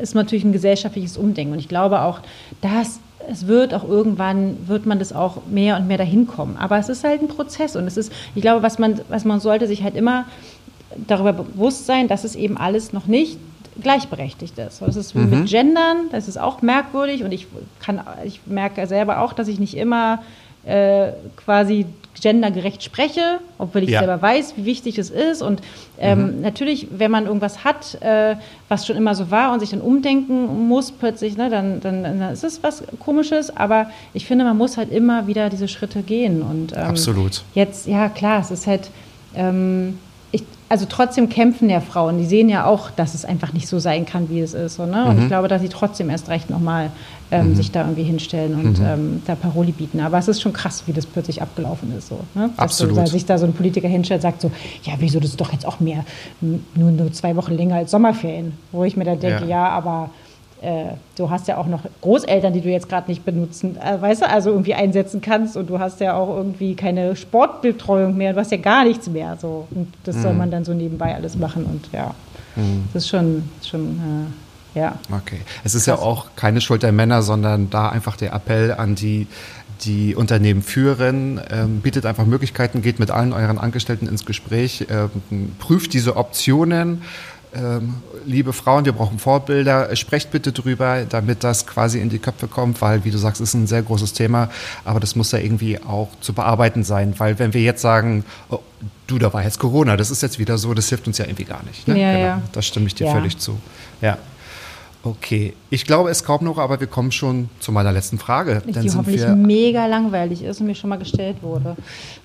ist 0.00 0.14
natürlich 0.14 0.44
ein 0.44 0.52
gesellschaftliches 0.52 1.16
Umdenken. 1.16 1.52
Und 1.52 1.58
ich 1.58 1.68
glaube 1.68 2.02
auch, 2.02 2.20
dass 2.60 3.00
es 3.28 3.46
wird 3.46 3.74
auch 3.74 3.82
irgendwann, 3.88 4.56
wird 4.68 4.86
man 4.86 4.98
das 4.98 5.12
auch 5.12 5.38
mehr 5.50 5.76
und 5.76 5.88
mehr 5.88 5.98
dahin 5.98 6.26
kommen. 6.26 6.56
Aber 6.58 6.78
es 6.78 6.88
ist 6.88 7.02
halt 7.02 7.22
ein 7.22 7.28
Prozess 7.28 7.74
und 7.74 7.86
es 7.86 7.96
ist, 7.96 8.12
ich 8.34 8.42
glaube, 8.42 8.62
was 8.62 8.78
man, 8.78 9.00
was 9.08 9.24
man 9.24 9.40
sollte 9.40 9.66
sich 9.66 9.82
halt 9.82 9.96
immer 9.96 10.26
darüber 11.08 11.32
bewusst 11.32 11.86
sein, 11.86 12.06
dass 12.08 12.24
es 12.24 12.36
eben 12.36 12.56
alles 12.56 12.92
noch 12.92 13.06
nicht 13.06 13.38
gleichberechtigt 13.82 14.56
ist. 14.58 14.80
Das 14.80 14.96
ist 14.96 15.14
Mhm. 15.14 15.30
mit 15.30 15.46
Gendern, 15.48 16.06
das 16.12 16.28
ist 16.28 16.38
auch 16.38 16.62
merkwürdig 16.62 17.24
und 17.24 17.32
ich 17.32 17.46
kann, 17.80 18.00
ich 18.24 18.40
merke 18.46 18.86
selber 18.86 19.20
auch, 19.20 19.32
dass 19.32 19.48
ich 19.48 19.58
nicht 19.58 19.76
immer 19.76 20.22
äh, 20.64 21.12
quasi 21.36 21.86
gendergerecht 22.20 22.82
spreche, 22.82 23.38
obwohl 23.58 23.82
ich 23.84 23.90
Ja. 23.90 24.00
selber 24.00 24.20
weiß, 24.20 24.54
wie 24.56 24.64
wichtig 24.64 24.98
es 24.98 25.10
ist. 25.10 25.42
Und 25.42 25.60
ähm, 25.98 26.40
natürlich, 26.40 26.88
wenn 26.90 27.10
man 27.10 27.26
irgendwas 27.26 27.64
hat, 27.64 28.00
äh, 28.02 28.36
was 28.68 28.86
schon 28.86 28.96
immer 28.96 29.14
so 29.14 29.30
war 29.30 29.52
und 29.52 29.60
sich 29.60 29.70
dann 29.70 29.80
umdenken 29.80 30.68
muss 30.68 30.92
plötzlich, 30.92 31.36
ne, 31.36 31.50
dann, 31.50 31.80
dann, 31.80 32.02
dann 32.02 32.20
ist 32.32 32.44
es 32.44 32.62
was 32.62 32.82
Komisches. 33.00 33.56
Aber 33.56 33.90
ich 34.14 34.26
finde, 34.26 34.44
man 34.44 34.56
muss 34.56 34.76
halt 34.76 34.90
immer 34.92 35.26
wieder 35.26 35.50
diese 35.50 35.68
Schritte 35.68 36.02
gehen. 36.02 36.42
Und 36.42 36.72
ähm, 36.72 36.78
Absolut. 36.78 37.42
Jetzt, 37.54 37.86
ja 37.86 38.08
klar, 38.08 38.40
es 38.40 38.50
ist 38.50 38.66
halt, 38.66 38.90
ähm, 39.34 39.98
ich, 40.32 40.42
also 40.68 40.86
trotzdem 40.88 41.28
kämpfen 41.28 41.70
ja 41.70 41.80
Frauen, 41.80 42.18
die 42.18 42.24
sehen 42.26 42.48
ja 42.48 42.66
auch, 42.66 42.90
dass 42.90 43.14
es 43.14 43.24
einfach 43.24 43.52
nicht 43.52 43.68
so 43.68 43.78
sein 43.78 44.04
kann, 44.06 44.28
wie 44.30 44.40
es 44.40 44.54
ist. 44.54 44.74
So, 44.74 44.84
ne? 44.86 45.02
Mhm. 45.04 45.06
Und 45.10 45.18
ich 45.22 45.28
glaube, 45.28 45.48
dass 45.48 45.62
sie 45.62 45.68
trotzdem 45.68 46.10
erst 46.10 46.28
recht 46.28 46.50
nochmal 46.50 46.90
ähm, 47.30 47.54
sich 47.56 47.72
da 47.72 47.80
irgendwie 47.82 48.04
hinstellen 48.04 48.54
und 48.54 48.78
Mhm. 48.78 48.84
ähm, 48.86 49.22
da 49.26 49.34
Paroli 49.34 49.72
bieten. 49.72 50.00
Aber 50.00 50.18
es 50.18 50.28
ist 50.28 50.40
schon 50.40 50.52
krass, 50.52 50.84
wie 50.86 50.92
das 50.92 51.06
plötzlich 51.06 51.42
abgelaufen 51.42 51.96
ist. 51.96 52.08
So, 52.08 52.20
ne? 52.34 52.50
Dass 52.56 52.58
Absolut. 52.58 52.94
So, 52.94 53.00
dass 53.00 53.10
sich 53.10 53.24
da 53.26 53.38
so 53.38 53.46
ein 53.46 53.52
Politiker 53.52 53.88
hinstellt 53.88 54.18
und 54.18 54.22
sagt 54.22 54.40
so, 54.40 54.50
ja, 54.84 54.94
wieso, 54.98 55.18
das 55.20 55.30
ist 55.30 55.40
doch 55.40 55.52
jetzt 55.52 55.66
auch 55.66 55.80
mehr, 55.80 56.04
nur, 56.40 56.90
nur 56.90 57.12
zwei 57.12 57.34
Wochen 57.36 57.54
länger 57.54 57.76
als 57.76 57.90
Sommerferien. 57.90 58.52
Wo 58.72 58.84
ich 58.84 58.96
mir 58.96 59.04
da 59.04 59.14
denke, 59.16 59.42
Ja. 59.44 59.48
ja, 59.64 59.68
aber 59.70 60.10
äh, 60.62 60.94
du 61.16 61.28
hast 61.30 61.48
ja 61.48 61.56
auch 61.58 61.66
noch 61.66 61.82
Großeltern, 62.00 62.52
die 62.52 62.60
du 62.60 62.68
jetzt 62.70 62.88
gerade 62.88 63.10
nicht 63.10 63.24
benutzen, 63.24 63.76
äh, 63.76 64.00
weißt 64.00 64.22
du, 64.22 64.28
also 64.28 64.50
irgendwie 64.50 64.74
einsetzen 64.74 65.20
kannst 65.20 65.56
und 65.56 65.68
du 65.68 65.78
hast 65.78 66.00
ja 66.00 66.14
auch 66.16 66.34
irgendwie 66.36 66.74
keine 66.74 67.14
Sportbetreuung 67.16 68.16
mehr, 68.16 68.32
du 68.32 68.40
hast 68.40 68.50
ja 68.52 68.56
gar 68.58 68.84
nichts 68.84 69.08
mehr. 69.08 69.36
So. 69.40 69.66
Und 69.70 69.92
das 70.04 70.16
soll 70.22 70.32
Mhm. 70.32 70.38
man 70.38 70.50
dann 70.50 70.64
so 70.64 70.72
nebenbei 70.74 71.14
alles 71.14 71.36
machen 71.36 71.64
und 71.64 71.88
ja, 71.92 72.14
das 72.92 73.02
ist 73.04 73.08
schon, 73.10 73.48
schon 73.62 74.00
äh, 74.74 74.78
ja. 74.78 74.98
Okay. 75.10 75.40
Es 75.64 75.74
ist 75.74 75.86
ja 75.86 75.96
auch 75.96 76.26
keine 76.36 76.60
Schuld 76.60 76.82
der 76.82 76.92
Männer, 76.92 77.22
sondern 77.22 77.68
da 77.70 77.88
einfach 77.90 78.16
der 78.16 78.32
Appell 78.32 78.72
an 78.72 78.94
die, 78.94 79.26
die 79.82 80.14
Unternehmen 80.14 80.62
führen, 80.62 81.38
ähm, 81.50 81.80
bietet 81.80 82.06
einfach 82.06 82.24
Möglichkeiten, 82.24 82.80
geht 82.80 82.98
mit 82.98 83.10
allen 83.10 83.32
euren 83.34 83.58
Angestellten 83.58 84.06
ins 84.06 84.24
Gespräch, 84.24 84.86
ähm, 84.90 85.52
prüft 85.58 85.92
diese 85.92 86.16
Optionen. 86.16 87.02
Ähm, 87.56 87.94
liebe 88.26 88.52
Frauen, 88.52 88.84
wir 88.84 88.92
brauchen 88.92 89.18
Vorbilder, 89.18 89.94
sprecht 89.96 90.30
bitte 90.30 90.52
drüber, 90.52 91.04
damit 91.08 91.42
das 91.42 91.66
quasi 91.66 92.00
in 92.00 92.10
die 92.10 92.18
Köpfe 92.18 92.48
kommt, 92.48 92.82
weil, 92.82 93.04
wie 93.04 93.10
du 93.10 93.18
sagst, 93.18 93.40
ist 93.40 93.54
ein 93.54 93.66
sehr 93.66 93.82
großes 93.82 94.12
Thema, 94.12 94.50
aber 94.84 95.00
das 95.00 95.16
muss 95.16 95.32
ja 95.32 95.38
irgendwie 95.38 95.80
auch 95.82 96.08
zu 96.20 96.32
bearbeiten 96.34 96.84
sein, 96.84 97.14
weil 97.18 97.38
wenn 97.38 97.54
wir 97.54 97.62
jetzt 97.62 97.80
sagen, 97.80 98.24
oh, 98.50 98.58
du, 99.06 99.18
da 99.18 99.32
war 99.32 99.42
jetzt 99.42 99.58
Corona, 99.58 99.96
das 99.96 100.10
ist 100.10 100.22
jetzt 100.22 100.38
wieder 100.38 100.58
so, 100.58 100.74
das 100.74 100.88
hilft 100.88 101.06
uns 101.06 101.18
ja 101.18 101.24
irgendwie 101.24 101.44
gar 101.44 101.62
nicht. 101.64 101.88
Ne? 101.88 102.00
Ja, 102.00 102.18
ja. 102.18 102.42
Da 102.52 102.60
stimme 102.60 102.86
ich 102.86 102.94
dir 102.94 103.06
Ja. 103.06 103.12
völlig 103.12 103.38
zu. 103.38 103.58
Ja. 104.00 104.18
Okay, 105.06 105.54
ich 105.70 105.84
glaube 105.84 106.10
es 106.10 106.24
kaum 106.24 106.42
noch, 106.44 106.58
aber 106.58 106.80
wir 106.80 106.88
kommen 106.88 107.12
schon 107.12 107.48
zu 107.60 107.70
meiner 107.70 107.92
letzten 107.92 108.18
Frage. 108.18 108.60
Die 108.66 108.72
Dann 108.72 108.92
hoffentlich 108.96 109.24
mega 109.36 109.86
langweilig 109.86 110.42
ist 110.42 110.60
und 110.60 110.66
mir 110.66 110.74
schon 110.74 110.90
mal 110.90 110.98
gestellt 110.98 111.36
wurde. 111.42 111.76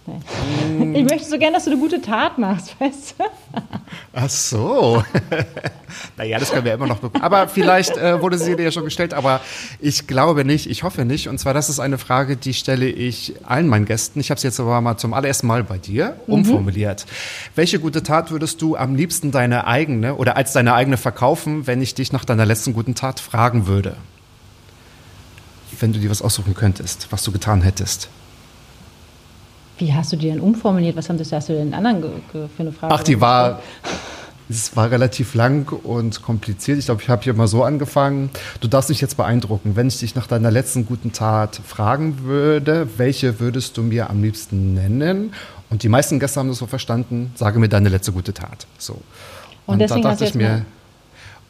Nee. 0.07 0.99
Ich 0.99 1.09
möchte 1.09 1.29
so 1.29 1.37
gern, 1.37 1.53
dass 1.53 1.65
du 1.65 1.71
eine 1.71 1.79
gute 1.79 2.01
Tat 2.01 2.39
machst, 2.39 2.75
weißt 2.79 3.15
du? 3.17 3.23
ach 4.13 4.29
so. 4.29 5.03
naja, 6.17 6.39
das 6.39 6.51
können 6.51 6.65
wir 6.65 6.73
immer 6.73 6.87
noch 6.87 6.99
bekommen. 6.99 7.23
Aber 7.23 7.47
vielleicht 7.47 7.97
äh, 7.97 8.19
wurde 8.19 8.39
sie 8.39 8.55
dir 8.55 8.63
ja 8.63 8.71
schon 8.71 8.83
gestellt, 8.83 9.13
aber 9.13 9.41
ich 9.79 10.07
glaube 10.07 10.43
nicht, 10.43 10.69
ich 10.69 10.81
hoffe 10.83 11.05
nicht. 11.05 11.29
Und 11.29 11.37
zwar, 11.37 11.53
das 11.53 11.69
ist 11.69 11.79
eine 11.79 11.99
Frage, 11.99 12.35
die 12.35 12.53
stelle 12.53 12.87
ich 12.87 13.35
allen 13.43 13.67
meinen 13.67 13.85
Gästen. 13.85 14.19
Ich 14.19 14.31
habe 14.31 14.37
es 14.37 14.43
jetzt 14.43 14.59
aber 14.59 14.81
mal 14.81 14.97
zum 14.97 15.13
allerersten 15.13 15.45
Mal 15.45 15.63
bei 15.63 15.77
dir 15.77 16.19
umformuliert. 16.25 17.05
Welche 17.55 17.79
gute 17.79 18.01
Tat 18.01 18.31
würdest 18.31 18.61
du 18.61 18.75
am 18.75 18.95
liebsten 18.95 19.31
deine 19.31 19.67
eigene 19.67 20.15
oder 20.15 20.35
als 20.35 20.53
deine 20.53 20.73
eigene 20.73 20.97
verkaufen, 20.97 21.67
wenn 21.67 21.81
ich 21.81 21.93
dich 21.93 22.11
nach 22.11 22.25
deiner 22.25 22.45
letzten 22.45 22.73
guten 22.73 22.95
Tat 22.95 23.19
fragen 23.19 23.67
würde? 23.67 23.95
Wenn 25.79 25.93
du 25.93 25.99
dir 25.99 26.09
was 26.09 26.21
aussuchen 26.21 26.55
könntest, 26.55 27.07
was 27.11 27.23
du 27.23 27.31
getan 27.31 27.61
hättest. 27.61 28.09
Wie 29.81 29.91
hast 29.91 30.11
du 30.11 30.15
die 30.15 30.27
denn 30.29 30.39
umformuliert? 30.39 30.95
Was 30.95 31.09
haben 31.09 31.17
das, 31.17 31.31
hast 31.31 31.49
du 31.49 31.53
den 31.53 31.73
anderen 31.73 32.03
für 32.31 32.47
eine 32.59 32.71
Frage? 32.71 32.93
Ach, 32.93 33.01
die 33.01 33.19
war, 33.19 33.61
es 34.47 34.75
war 34.75 34.91
relativ 34.91 35.33
lang 35.33 35.71
und 35.71 36.21
kompliziert. 36.21 36.77
Ich 36.77 36.85
glaube, 36.85 37.01
ich 37.01 37.09
habe 37.09 37.23
hier 37.23 37.33
mal 37.33 37.47
so 37.47 37.63
angefangen. 37.63 38.29
Du 38.59 38.67
darfst 38.67 38.89
mich 38.89 39.01
jetzt 39.01 39.17
beeindrucken. 39.17 39.75
Wenn 39.75 39.87
ich 39.87 39.97
dich 39.97 40.13
nach 40.13 40.27
deiner 40.27 40.51
letzten 40.51 40.85
guten 40.85 41.13
Tat 41.13 41.59
fragen 41.65 42.19
würde, 42.25 42.89
welche 42.97 43.39
würdest 43.39 43.75
du 43.75 43.81
mir 43.81 44.11
am 44.11 44.21
liebsten 44.21 44.75
nennen? 44.75 45.33
Und 45.71 45.81
die 45.81 45.89
meisten 45.89 46.19
Gäste 46.19 46.39
haben 46.39 46.49
das 46.49 46.59
so 46.59 46.67
verstanden, 46.67 47.31
sage 47.33 47.57
mir 47.57 47.67
deine 47.69 47.89
letzte 47.89 48.11
gute 48.11 48.35
Tat. 48.35 48.67
So. 48.77 49.01
Und 49.65 49.79
deswegen 49.79 50.05
hast 50.05 50.21
du 50.21 50.25
jetzt 50.25 50.35
mal- 50.35 50.63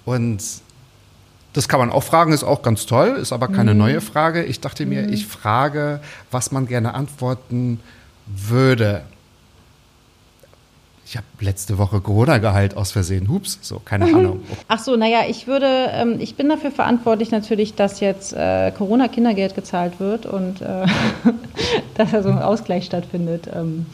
und 0.05 0.41
das 1.51 1.67
kann 1.67 1.81
man 1.81 1.89
auch 1.91 2.03
fragen, 2.03 2.31
ist 2.31 2.45
auch 2.45 2.61
ganz 2.61 2.85
toll, 2.85 3.17
ist 3.21 3.33
aber 3.33 3.49
Mhm. 3.49 3.53
keine 3.53 3.75
neue 3.75 3.99
Frage. 3.99 4.43
Ich 4.45 4.61
dachte 4.61 4.85
mir, 4.85 5.09
ich 5.09 5.27
frage, 5.27 5.99
was 6.31 6.53
man 6.53 6.65
gerne 6.65 6.93
antworten 6.93 7.79
würde. 7.81 8.00
Ich 11.05 11.17
habe 11.17 11.25
letzte 11.41 11.77
Woche 11.77 11.99
Corona 11.99 12.37
geheilt 12.37 12.77
aus 12.77 12.91
Versehen. 12.91 13.27
Hups, 13.27 13.59
so, 13.61 13.81
keine 13.83 14.05
Ahnung. 14.05 14.43
Ach 14.69 14.79
so, 14.79 14.95
naja, 14.95 15.23
ich 15.27 15.45
würde, 15.45 15.89
ähm, 15.91 16.15
ich 16.19 16.35
bin 16.35 16.47
dafür 16.47 16.71
verantwortlich 16.71 17.31
natürlich, 17.31 17.75
dass 17.75 17.99
jetzt 17.99 18.31
äh, 18.31 18.71
Corona-Kindergeld 18.71 19.53
gezahlt 19.53 19.99
wird 19.99 20.25
und 20.25 20.61
äh, 20.61 20.85
dass 21.95 22.11
da 22.11 22.23
so 22.23 22.29
ein 22.29 22.39
Ausgleich 22.39 22.85
stattfindet. 22.85 23.49
Ähm, 23.53 23.85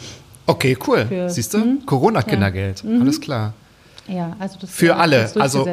Okay, 0.47 0.77
cool. 0.87 1.25
Siehst 1.27 1.53
du? 1.53 1.57
Mhm. 1.57 1.85
Corona-Kindergeld. 1.85 2.83
Alles 2.85 3.19
klar. 3.19 3.53
ja, 4.07 4.35
also 4.39 4.57
das 4.61 4.69
Für 4.69 4.87
äh, 4.87 4.91
alle, 4.91 5.29
also-. 5.35 5.65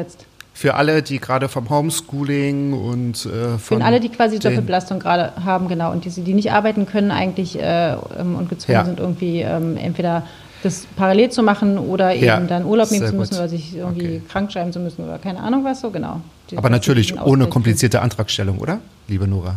Für 0.57 0.75
alle, 0.75 1.03
die 1.03 1.19
gerade 1.19 1.49
vom 1.49 1.69
Homeschooling 1.69 2.71
und 2.71 3.25
äh, 3.25 3.57
von 3.57 3.79
Für 3.79 3.83
alle, 3.83 3.99
die 3.99 4.07
quasi 4.07 4.39
Doppelbelastung 4.39 4.99
gerade 4.99 5.33
haben, 5.43 5.67
genau, 5.67 5.91
und 5.91 6.05
die, 6.05 6.09
die 6.09 6.33
nicht 6.33 6.53
arbeiten 6.53 6.85
können 6.85 7.11
eigentlich 7.11 7.59
äh, 7.59 7.91
ähm, 7.91 8.35
und 8.37 8.47
gezwungen 8.47 8.77
Ja. 8.77 8.85
sind, 8.85 8.99
irgendwie 9.01 9.41
ähm, 9.41 9.75
entweder 9.75 10.23
das 10.63 10.87
parallel 10.95 11.29
zu 11.29 11.43
machen 11.43 11.77
oder 11.77 12.15
eben 12.15 12.23
Ja, 12.23 12.39
dann 12.39 12.63
Urlaub 12.65 12.89
nehmen 12.89 13.05
zu 13.05 13.13
müssen 13.15 13.31
gut. 13.33 13.39
oder 13.39 13.49
sich 13.49 13.75
irgendwie 13.75 14.05
Okay. 14.05 14.21
krank 14.29 14.49
schreiben 14.53 14.71
zu 14.71 14.79
müssen 14.79 15.03
oder 15.03 15.19
keine 15.19 15.41
Ahnung 15.41 15.65
was 15.65 15.81
so, 15.81 15.91
genau. 15.91 16.21
Die- 16.49 16.57
Aber 16.57 16.69
das 16.69 16.77
natürlich 16.79 17.19
ohne 17.21 17.47
komplizierte 17.47 18.01
Antragstellung, 18.01 18.57
oder? 18.59 18.79
Liebe 19.09 19.27
Nora. 19.27 19.55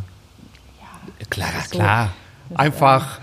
Ja, 1.21 1.27
klar, 1.31 1.49
so. 1.71 1.79
klar. 1.79 2.09
Einfach, 2.57 3.21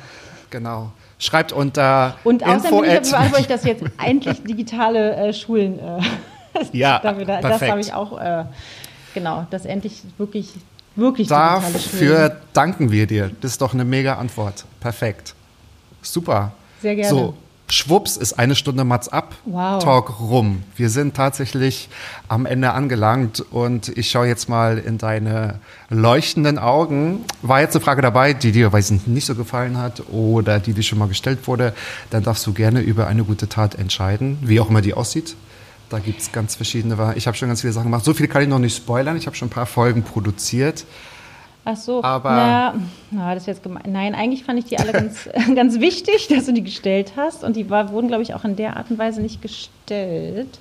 genau. 0.50 0.92
Schreibt 1.20 1.52
unter 1.52 2.16
Und 2.24 2.42
außerdem 2.46 2.82
bin 2.82 3.40
ich 3.42 3.48
dass 3.48 3.66
jetzt 3.66 3.84
endlich 4.02 4.44
digitale 4.44 5.16
äh, 5.18 5.34
Schulen, 5.34 5.78
äh, 5.80 6.00
Ja, 6.72 7.00
dafür, 7.00 7.26
da, 7.26 7.42
das 7.42 7.50
perfekt. 7.52 7.72
habe 7.72 7.82
ich 7.82 7.94
auch, 7.94 8.20
äh, 8.20 8.46
genau, 9.14 9.48
dass 9.50 9.66
endlich 9.66 10.02
wirklich, 10.18 10.54
wirklich. 10.96 11.28
Dafür 11.28 12.38
danken 12.54 12.92
wir 12.92 13.08
dir. 13.08 13.32
Das 13.42 13.52
ist 13.52 13.62
doch 13.62 13.74
eine 13.74 13.86
mega 13.86 14.16
Antwort. 14.16 14.66
Perfekt. 14.80 15.36
Super. 16.02 16.54
Sehr 16.82 16.96
gerne. 16.96 17.10
So, 17.10 17.34
schwupps 17.68 18.18
ist 18.18 18.34
eine 18.34 18.56
Stunde 18.56 18.84
Mats 18.84 19.10
ab. 19.10 19.36
Wow. 19.46 19.84
Talk 19.84 20.20
rum. 20.20 20.64
Wir 20.76 20.90
sind 20.90 21.16
tatsächlich 21.16 21.90
am 22.28 22.46
Ende 22.46 22.72
angelangt 22.72 23.44
und 23.52 23.90
ich 23.98 24.12
schaue 24.12 24.28
jetzt 24.28 24.50
mal 24.50 24.78
in 24.78 24.98
deine 24.98 25.60
leuchtenden 25.90 26.60
Augen. 26.60 27.26
War 27.42 27.62
jetzt 27.62 27.76
eine 27.76 27.84
Frage 27.84 28.02
dabei, 28.02 28.34
die 28.34 28.52
dir, 28.52 28.72
weiß 28.72 28.92
ich 28.92 29.08
nicht, 29.08 29.26
so 29.26 29.36
gefallen 29.36 29.78
hat 29.78 30.04
oder 30.12 30.60
die 30.60 30.74
dir 30.74 30.84
schon 30.84 31.00
mal 31.00 31.08
gestellt 31.08 31.48
wurde, 31.48 31.74
dann 32.12 32.24
darfst 32.24 32.46
du 32.46 32.54
gerne 32.54 32.82
über 32.82 33.08
eine 33.08 33.24
gute 33.24 33.50
Tat 33.50 33.76
entscheiden, 33.76 34.38
wie 34.42 34.60
auch 34.60 34.70
immer 34.70 34.82
die 34.82 34.94
aussieht. 34.94 35.36
Da 35.96 36.02
gibt 36.02 36.20
es 36.20 36.30
ganz 36.34 36.56
verschiedene. 36.56 37.14
Ich 37.16 37.26
habe 37.26 37.38
schon 37.38 37.48
ganz 37.48 37.62
viele 37.62 37.72
Sachen 37.72 37.86
gemacht. 37.86 38.04
So 38.04 38.14
viel 38.14 38.28
kann 38.28 38.42
ich 38.42 38.50
noch 38.50 38.60
nicht 38.60 38.76
spoilern. 38.76 39.16
Ich 39.16 39.28
habe 39.28 39.36
schon 39.38 39.48
ein 39.48 39.52
paar 39.52 39.66
Folgen 39.66 40.04
produziert. 40.04 40.84
Ach 41.64 41.78
so, 41.78 42.04
Aber- 42.04 42.32
na, 42.36 42.74
na, 43.12 43.34
das 43.34 43.46
jetzt 43.46 43.64
gemein. 43.64 43.84
Nein, 43.88 44.14
eigentlich 44.14 44.44
fand 44.44 44.60
ich 44.60 44.66
die 44.66 44.78
alle 44.78 44.92
ganz, 44.92 45.30
ganz 45.56 45.80
wichtig, 45.80 46.28
dass 46.28 46.48
du 46.48 46.52
die 46.52 46.64
gestellt 46.66 47.14
hast. 47.16 47.46
Und 47.46 47.56
die 47.56 47.70
war, 47.70 47.92
wurden, 47.94 48.10
glaube 48.10 48.24
ich, 48.24 48.34
auch 48.34 48.44
in 48.44 48.58
der 48.58 48.76
Art 48.76 48.92
und 48.92 48.98
Weise 49.00 49.22
nicht 49.22 49.42
gestellt. 49.42 50.60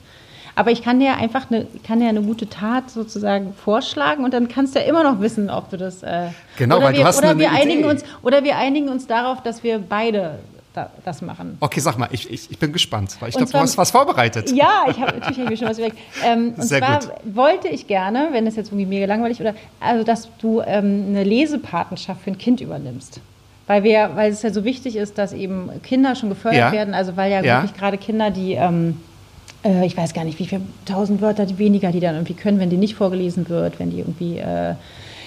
Aber 0.55 0.71
ich 0.71 0.85
kann 0.85 1.01
dir 1.01 1.07
ja 1.07 1.15
einfach 1.17 1.51
eine, 1.51 1.67
kann 1.85 1.99
dir 1.99 2.09
eine 2.09 2.23
gute 2.23 2.49
Tat 2.49 2.89
sozusagen 2.89 3.55
vorschlagen 3.55 4.23
und 4.25 4.33
dann 4.33 4.47
kannst 4.47 4.77
du 4.77 4.79
ja 4.79 4.85
immer 4.87 5.03
noch 5.03 5.21
wissen, 5.21 5.51
ob 5.51 5.69
du 5.69 5.77
das. 5.77 6.05
Äh, 6.05 6.29
Genau, 6.59 6.77
oder 6.77 6.87
weil 6.87 6.93
du 6.93 6.99
wir, 7.01 7.07
hast 7.07 7.19
oder 7.19 7.31
eine 7.31 7.41
wir 7.41 7.51
einigen 7.51 7.81
Idee. 7.81 7.89
uns 7.91 8.05
Oder 8.23 8.45
wir 8.45 8.57
einigen 8.57 8.89
uns 8.89 9.09
darauf, 9.09 9.43
dass 9.43 9.65
wir 9.65 9.81
beide 9.81 10.39
da, 10.75 10.91
das 11.05 11.23
machen. 11.23 11.57
Okay, 11.61 11.81
sag 11.81 11.97
mal, 11.99 12.09
ich, 12.11 12.29
ich, 12.31 12.51
ich 12.51 12.59
bin 12.59 12.73
gespannt, 12.73 13.17
weil 13.21 13.29
ich 13.31 13.37
glaube, 13.37 13.53
du 13.53 13.59
hast 13.59 13.79
was 13.79 13.91
vorbereitet. 13.93 14.51
Ja, 14.51 14.85
ich 14.89 14.99
habe 15.01 15.13
natürlich 15.19 15.39
hab 15.39 15.51
ich 15.51 15.59
schon 15.61 15.69
was 15.69 15.79
überlegt. 15.79 15.99
Ähm, 16.25 16.55
und 16.57 16.63
Sehr 16.65 16.81
zwar 16.81 16.99
gut. 17.01 17.11
wollte 17.35 17.69
ich 17.69 17.87
gerne, 17.87 18.29
wenn 18.33 18.45
das 18.45 18.57
jetzt 18.57 18.69
irgendwie 18.69 18.87
mega 18.87 19.07
langweilig 19.07 19.41
oder 19.41 19.55
also 19.81 20.05
dass 20.05 20.29
du 20.39 20.61
ähm, 20.61 21.05
eine 21.09 21.25
Lesepatenschaft 21.25 22.23
für 22.23 22.31
ein 22.33 22.39
Kind 22.39 22.61
übernimmst. 22.61 23.21
Weil 23.67 23.83
wir, 23.85 24.11
weil 24.15 24.31
es 24.33 24.43
ja 24.43 24.51
so 24.53 24.65
wichtig 24.65 24.97
ist, 24.97 25.17
dass 25.17 25.33
eben 25.33 25.71
Kinder 25.83 26.15
schon 26.17 26.29
gefördert 26.29 26.61
Ja. 26.61 26.73
werden. 26.73 26.93
Also 26.93 27.17
weil 27.17 27.31
ja, 27.33 27.41
Ja. 27.43 27.63
wirklich 27.63 27.79
gerade 27.79 27.97
Kinder, 27.97 28.31
die 28.31 28.53
ähm, 28.55 28.97
äh, 29.65 29.87
ich 29.87 29.97
weiß 29.97 30.13
gar 30.13 30.25
nicht, 30.25 30.39
wie 30.39 30.47
viele 30.47 30.61
tausend 30.87 31.23
Wörter 31.23 31.47
die 31.47 31.59
weniger, 31.59 31.91
die 31.93 32.01
dann 32.01 32.15
irgendwie 32.17 32.35
können, 32.35 32.59
wenn 32.59 32.69
die 32.69 32.77
nicht 32.77 32.95
vorgelesen 32.97 33.49
wird, 33.49 33.79
wenn 33.79 33.91
die 33.91 34.01
irgendwie 34.01 34.39
äh, 34.39 34.75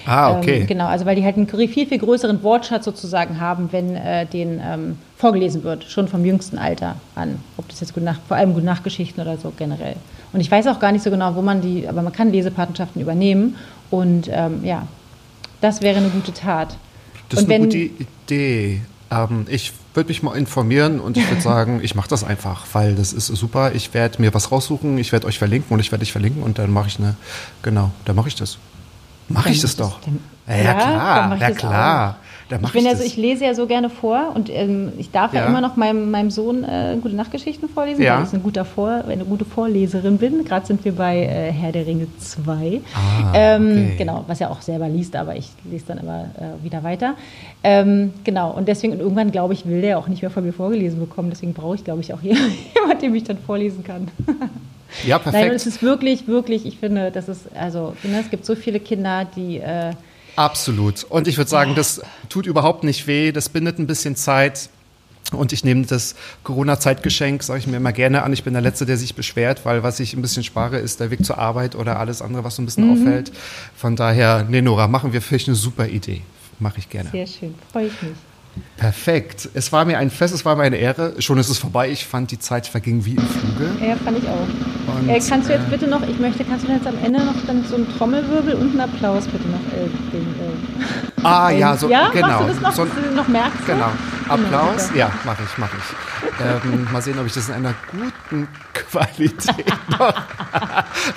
Ah, 0.06 0.38
okay. 0.38 0.60
ähm, 0.60 0.66
genau, 0.66 0.86
also 0.86 1.04
weil 1.04 1.16
die 1.16 1.24
halt 1.24 1.36
einen 1.36 1.48
viel, 1.48 1.68
viel 1.86 1.98
größeren 1.98 2.42
Wortschatz 2.42 2.84
sozusagen 2.84 3.40
haben, 3.40 3.68
wenn 3.72 3.94
äh, 3.94 4.24
den 4.26 4.60
ähm, 4.64 4.96
vorgelesen 5.18 5.64
wird, 5.64 5.84
schon 5.84 6.08
vom 6.08 6.24
jüngsten 6.24 6.56
Alter 6.58 6.96
an. 7.16 7.40
Ob 7.56 7.68
das 7.68 7.80
jetzt 7.80 7.92
gut 7.92 8.04
nach, 8.04 8.18
vor 8.28 8.36
allem 8.36 8.54
gut 8.54 8.64
Nachgeschichten 8.64 9.20
oder 9.20 9.36
so 9.36 9.52
generell. 9.56 9.96
Und 10.32 10.40
ich 10.40 10.50
weiß 10.50 10.66
auch 10.68 10.78
gar 10.78 10.92
nicht 10.92 11.02
so 11.02 11.10
genau, 11.10 11.34
wo 11.34 11.42
man 11.42 11.60
die, 11.60 11.86
aber 11.88 12.02
man 12.02 12.12
kann 12.12 12.30
Lesepatenschaften 12.32 13.02
übernehmen. 13.02 13.56
Und 13.90 14.28
ähm, 14.30 14.64
ja, 14.64 14.86
das 15.60 15.82
wäre 15.82 15.96
eine 15.98 16.08
gute 16.10 16.32
Tat. 16.32 16.76
Das 17.28 17.40
ist 17.40 17.46
und 17.46 17.52
eine 17.52 17.64
wenn- 17.64 17.68
gute 17.70 17.78
Idee. 18.26 18.80
Ähm, 19.10 19.46
ich 19.48 19.72
würde 19.94 20.08
mich 20.08 20.22
mal 20.22 20.36
informieren 20.36 21.00
und 21.00 21.16
ich 21.16 21.28
würde 21.28 21.40
sagen, 21.54 21.80
ich 21.82 21.94
mache 21.96 22.08
das 22.08 22.22
einfach, 22.22 22.66
weil 22.72 22.94
das 22.94 23.12
ist 23.12 23.26
super. 23.26 23.72
Ich 23.74 23.94
werde 23.94 24.20
mir 24.22 24.32
was 24.34 24.52
raussuchen, 24.52 24.96
ich 24.98 25.10
werde 25.12 25.26
euch 25.26 25.38
verlinken 25.38 25.72
und 25.74 25.80
ich 25.80 25.90
werde 25.90 26.04
dich 26.04 26.12
verlinken 26.12 26.42
und 26.42 26.58
dann 26.58 26.70
mache 26.72 26.86
ich 26.88 26.98
eine, 27.00 27.16
genau, 27.62 27.90
dann 28.04 28.14
mache 28.14 28.28
ich 28.28 28.34
das. 28.36 28.58
Mache 29.28 29.50
ich 29.50 29.60
das 29.60 29.76
doch. 29.76 29.98
dann- 30.02 30.20
Ja, 30.46 30.56
ja, 30.62 30.74
klar, 30.74 31.36
ja 31.38 31.50
klar. 31.50 32.16
Dann 32.48 32.60
Ich, 32.60 32.62
mache 32.62 32.72
bin 32.72 32.80
ich, 32.80 32.86
ja 32.86 32.92
das. 32.92 33.00
so, 33.00 33.06
ich 33.06 33.16
lese 33.16 33.44
ja 33.44 33.54
so 33.54 33.66
gerne 33.66 33.90
vor 33.90 34.32
und 34.34 34.48
ähm, 34.50 34.92
ich 34.98 35.10
darf 35.10 35.34
ja. 35.34 35.40
Ja. 35.42 35.46
immer 35.48 35.60
noch 35.60 35.76
meinem, 35.76 36.10
meinem 36.10 36.30
Sohn 36.30 36.64
äh, 36.64 36.96
gute 37.02 37.14
Nachtgeschichten 37.14 37.68
vorlesen, 37.68 38.02
Ja. 38.02 38.16
weil 38.18 38.24
ich 38.26 38.32
ein 38.32 38.42
guter 38.42 38.64
vor, 38.64 39.04
eine 39.06 39.24
gute 39.24 39.44
Vorleserin 39.44 40.16
bin. 40.18 40.44
Gerade 40.44 40.64
sind 40.66 40.84
wir 40.84 40.92
bei 40.92 41.18
äh, 41.24 41.52
Herr 41.52 41.72
der 41.72 41.86
Ringe 41.86 42.06
2. 42.18 42.80
Ah, 42.94 43.32
ähm, 43.34 43.64
okay. 43.70 43.94
Genau, 43.98 44.24
was 44.26 44.40
er 44.40 44.50
auch 44.50 44.62
selber 44.62 44.88
liest, 44.88 45.14
aber 45.14 45.36
ich 45.36 45.50
lese 45.70 45.84
dann 45.88 45.98
immer 45.98 46.30
äh, 46.38 46.64
wieder 46.64 46.82
weiter. 46.82 47.14
Ähm, 47.62 48.12
genau, 48.24 48.50
und 48.52 48.66
deswegen, 48.66 48.94
und 48.94 49.00
irgendwann 49.00 49.30
glaube 49.30 49.52
ich, 49.52 49.66
will 49.66 49.82
der 49.82 49.98
auch 49.98 50.08
nicht 50.08 50.22
mehr 50.22 50.30
von 50.30 50.44
mir 50.44 50.52
vorgelesen 50.54 51.00
bekommen. 51.00 51.28
Deswegen 51.30 51.52
brauche 51.52 51.74
ich, 51.74 51.84
glaube 51.84 52.00
ich, 52.00 52.14
auch 52.14 52.22
jemanden, 52.22 52.98
dem 53.02 53.14
ich 53.14 53.24
dann 53.24 53.36
vorlesen 53.38 53.84
kann. 53.84 54.08
ja, 55.06 55.16
Nein, 55.16 55.32
perfekt. 55.32 55.54
es 55.54 55.66
ist 55.66 55.82
wirklich, 55.82 56.26
wirklich, 56.28 56.64
ich 56.64 56.78
finde, 56.78 57.10
das 57.10 57.28
ist, 57.28 57.42
also, 57.54 57.94
ne, 58.04 58.20
es 58.20 58.30
gibt 58.30 58.46
so 58.46 58.54
viele 58.54 58.80
Kinder, 58.80 59.26
die. 59.36 59.58
Äh, 59.58 59.90
Absolut. 60.38 61.04
Und 61.04 61.26
ich 61.26 61.36
würde 61.36 61.50
sagen, 61.50 61.74
das 61.74 62.00
tut 62.28 62.46
überhaupt 62.46 62.84
nicht 62.84 63.06
weh, 63.06 63.32
das 63.32 63.48
bindet 63.48 63.78
ein 63.78 63.86
bisschen 63.86 64.14
Zeit. 64.16 64.70
Und 65.32 65.52
ich 65.52 65.62
nehme 65.62 65.84
das 65.84 66.14
Corona-Zeitgeschenk, 66.44 67.42
sage 67.42 67.58
ich 67.58 67.66
mir 67.66 67.76
immer 67.76 67.92
gerne 67.92 68.22
an. 68.22 68.32
Ich 68.32 68.44
bin 68.44 68.54
der 68.54 68.62
Letzte, 68.62 68.86
der 68.86 68.96
sich 68.96 69.14
beschwert, 69.14 69.66
weil 69.66 69.82
was 69.82 70.00
ich 70.00 70.14
ein 70.14 70.22
bisschen 70.22 70.42
spare, 70.44 70.78
ist 70.78 71.00
der 71.00 71.10
Weg 71.10 71.22
zur 71.24 71.38
Arbeit 71.38 71.74
oder 71.74 71.98
alles 71.98 72.22
andere, 72.22 72.44
was 72.44 72.56
so 72.56 72.62
ein 72.62 72.64
bisschen 72.66 72.86
Mhm. 72.86 73.02
auffällt. 73.02 73.32
Von 73.76 73.94
daher, 73.96 74.46
nee, 74.48 74.62
Nora, 74.62 74.88
machen 74.88 75.12
wir 75.12 75.20
vielleicht 75.20 75.48
eine 75.48 75.56
super 75.56 75.86
Idee. 75.86 76.22
Mache 76.60 76.78
ich 76.78 76.88
gerne. 76.88 77.10
sehr 77.10 77.26
schön, 77.26 77.54
freue 77.72 77.86
ich 77.88 78.02
mich. 78.02 78.12
Perfekt. 78.76 79.48
Es 79.54 79.72
war 79.72 79.84
mir 79.84 79.98
ein 79.98 80.10
Fest, 80.10 80.34
es 80.34 80.44
war 80.44 80.56
mir 80.56 80.62
eine 80.64 80.76
Ehre. 80.76 81.20
Schon 81.20 81.38
ist 81.38 81.48
es 81.48 81.58
vorbei. 81.58 81.90
Ich 81.90 82.06
fand, 82.06 82.30
die 82.30 82.38
Zeit 82.38 82.66
verging 82.66 83.04
wie 83.04 83.14
im 83.14 83.26
Fluge. 83.26 83.70
Ja, 83.84 83.96
fand 83.96 84.18
ich 84.18 84.28
auch. 84.28 84.94
Und, 84.96 85.08
äh, 85.08 85.20
kannst 85.28 85.48
du 85.48 85.52
jetzt 85.52 85.66
äh, 85.66 85.70
bitte 85.70 85.86
noch, 85.88 86.02
ich 86.06 86.18
möchte, 86.18 86.44
kannst 86.44 86.66
du 86.66 86.72
jetzt 86.72 86.86
am 86.86 86.96
Ende 87.02 87.24
noch 87.24 87.34
dann 87.46 87.64
so 87.64 87.74
einen 87.76 87.86
Trommelwirbel 87.96 88.54
und 88.54 88.70
einen 88.70 88.80
Applaus 88.80 89.26
bitte 89.26 89.46
noch 89.48 89.58
äh, 89.72 89.88
den, 90.12 90.22
äh, 90.22 91.24
Ah, 91.24 91.50
ja, 91.50 91.76
so, 91.76 91.88
ja, 91.90 92.08
genau. 92.10 92.28
machst 92.28 92.42
du 92.42 92.46
das 92.46 92.60
noch, 92.62 92.72
So, 92.74 92.84
du 92.84 93.14
noch 93.14 93.28
merkst? 93.28 93.66
ne? 93.68 93.74
Genau. 93.74 93.90
Applaus? 94.28 94.90
Ja, 94.94 95.10
mache 95.24 95.42
ich, 95.42 95.58
mache 95.58 95.76
ich. 95.78 96.44
Ähm, 96.44 96.86
mal 96.92 97.02
sehen, 97.02 97.18
ob 97.18 97.26
ich 97.26 97.32
das 97.32 97.48
in 97.48 97.54
einer 97.56 97.74
guten 97.90 98.46
Qualität 98.72 99.66
noch 99.98 100.14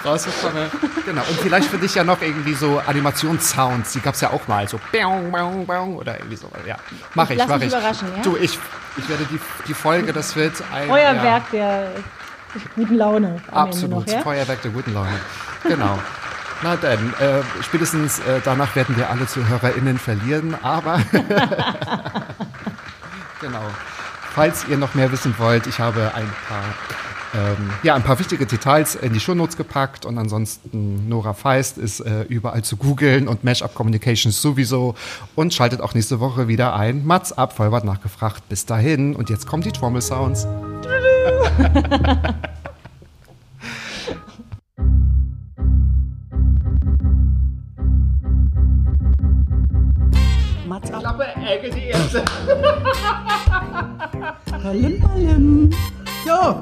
rausbekomme. 0.06 0.70
Genau. 1.06 1.22
Und 1.22 1.40
vielleicht 1.42 1.68
für 1.68 1.78
dich 1.78 1.94
ja 1.96 2.04
noch 2.04 2.22
irgendwie 2.22 2.54
so 2.54 2.82
Animationssounds. 2.86 3.94
Die 3.94 4.00
gab 4.00 4.16
es 4.16 4.22
ja 4.22 4.30
auch 4.32 4.48
mal. 4.48 4.68
So 4.68 4.80
oder 5.98 6.18
irgendwie 6.18 6.36
so. 6.36 6.50
Ja, 6.68 6.78
mache 7.14 7.31
ich, 7.32 7.38
Lass 7.38 7.62
ich. 7.62 7.68
überraschen, 7.68 8.08
ja? 8.16 8.24
Du, 8.24 8.38
ich, 8.38 8.58
ich 8.98 9.10
werde 9.10 9.26
die, 9.26 9.40
die 9.68 9.74
Folge, 9.74 10.14
das 10.14 10.36
wird 10.36 10.54
ein 10.74 10.88
Feuerwerk 10.88 11.52
der 11.52 11.92
guten 12.76 12.96
Laune 12.96 13.42
Absolut, 13.52 14.08
noch, 14.08 14.14
ja? 14.14 14.22
Feuerwerk 14.22 14.62
der 14.62 14.72
guten 14.72 14.94
Laune. 14.94 15.20
Genau. 15.64 16.00
Na 16.64 16.76
dann, 16.76 17.14
äh, 17.20 17.42
spätestens 17.64 18.20
äh, 18.20 18.40
danach 18.44 18.76
werden 18.76 18.96
wir 18.96 19.10
alle 19.10 19.26
ZuhörerInnen 19.26 19.98
verlieren, 19.98 20.56
aber 20.62 21.02
genau. 23.42 23.64
Falls 24.34 24.66
ihr 24.70 24.78
noch 24.78 24.94
mehr 24.94 25.12
wissen 25.12 25.36
wollt, 25.40 25.68
ich 25.68 25.80
habe 25.80 26.12
ein 26.16 26.32
paar, 26.48 26.64
ähm, 27.34 27.72
ja, 27.84 27.96
ein 27.96 28.04
paar 28.04 28.20
wichtige 28.20 28.46
Details 28.46 28.96
in 28.96 29.14
die 29.14 29.20
Shownotes 29.20 29.56
gepackt 29.56 30.06
und 30.06 30.18
ansonsten 30.18 31.08
Nora 31.08 31.34
Feist 31.34 31.78
ist 31.78 32.02
äh, 32.02 32.24
überall 32.24 32.64
zu 32.64 32.76
googeln 32.76 33.28
und 33.28 33.44
Mashup 33.44 33.74
Communications 33.74 34.42
sowieso 34.42 34.96
und 35.36 35.54
schaltet 35.54 35.80
auch 35.82 35.94
nächste 35.94 36.20
Woche 36.20 36.48
wieder 36.48 36.76
ein. 36.76 37.06
Mats 37.06 37.32
ab, 37.32 37.56
Vollbart 37.56 37.86
nachgefragt. 37.86 38.48
Bis 38.50 38.66
dahin 38.66 39.16
und 39.16 39.30
jetzt 39.30 39.48
kommen 39.48 39.64
die 39.64 39.72
Trommel 39.72 40.02
Sounds. 40.02 40.46
Mats 50.68 50.92
ab. 50.92 51.00
Klappe, 51.00 51.26
Ecke, 51.48 51.70
die 51.70 51.88
erste. 51.88 52.26
Palim, 54.62 55.00
palim. 55.00 55.70
Ja. 56.26 56.62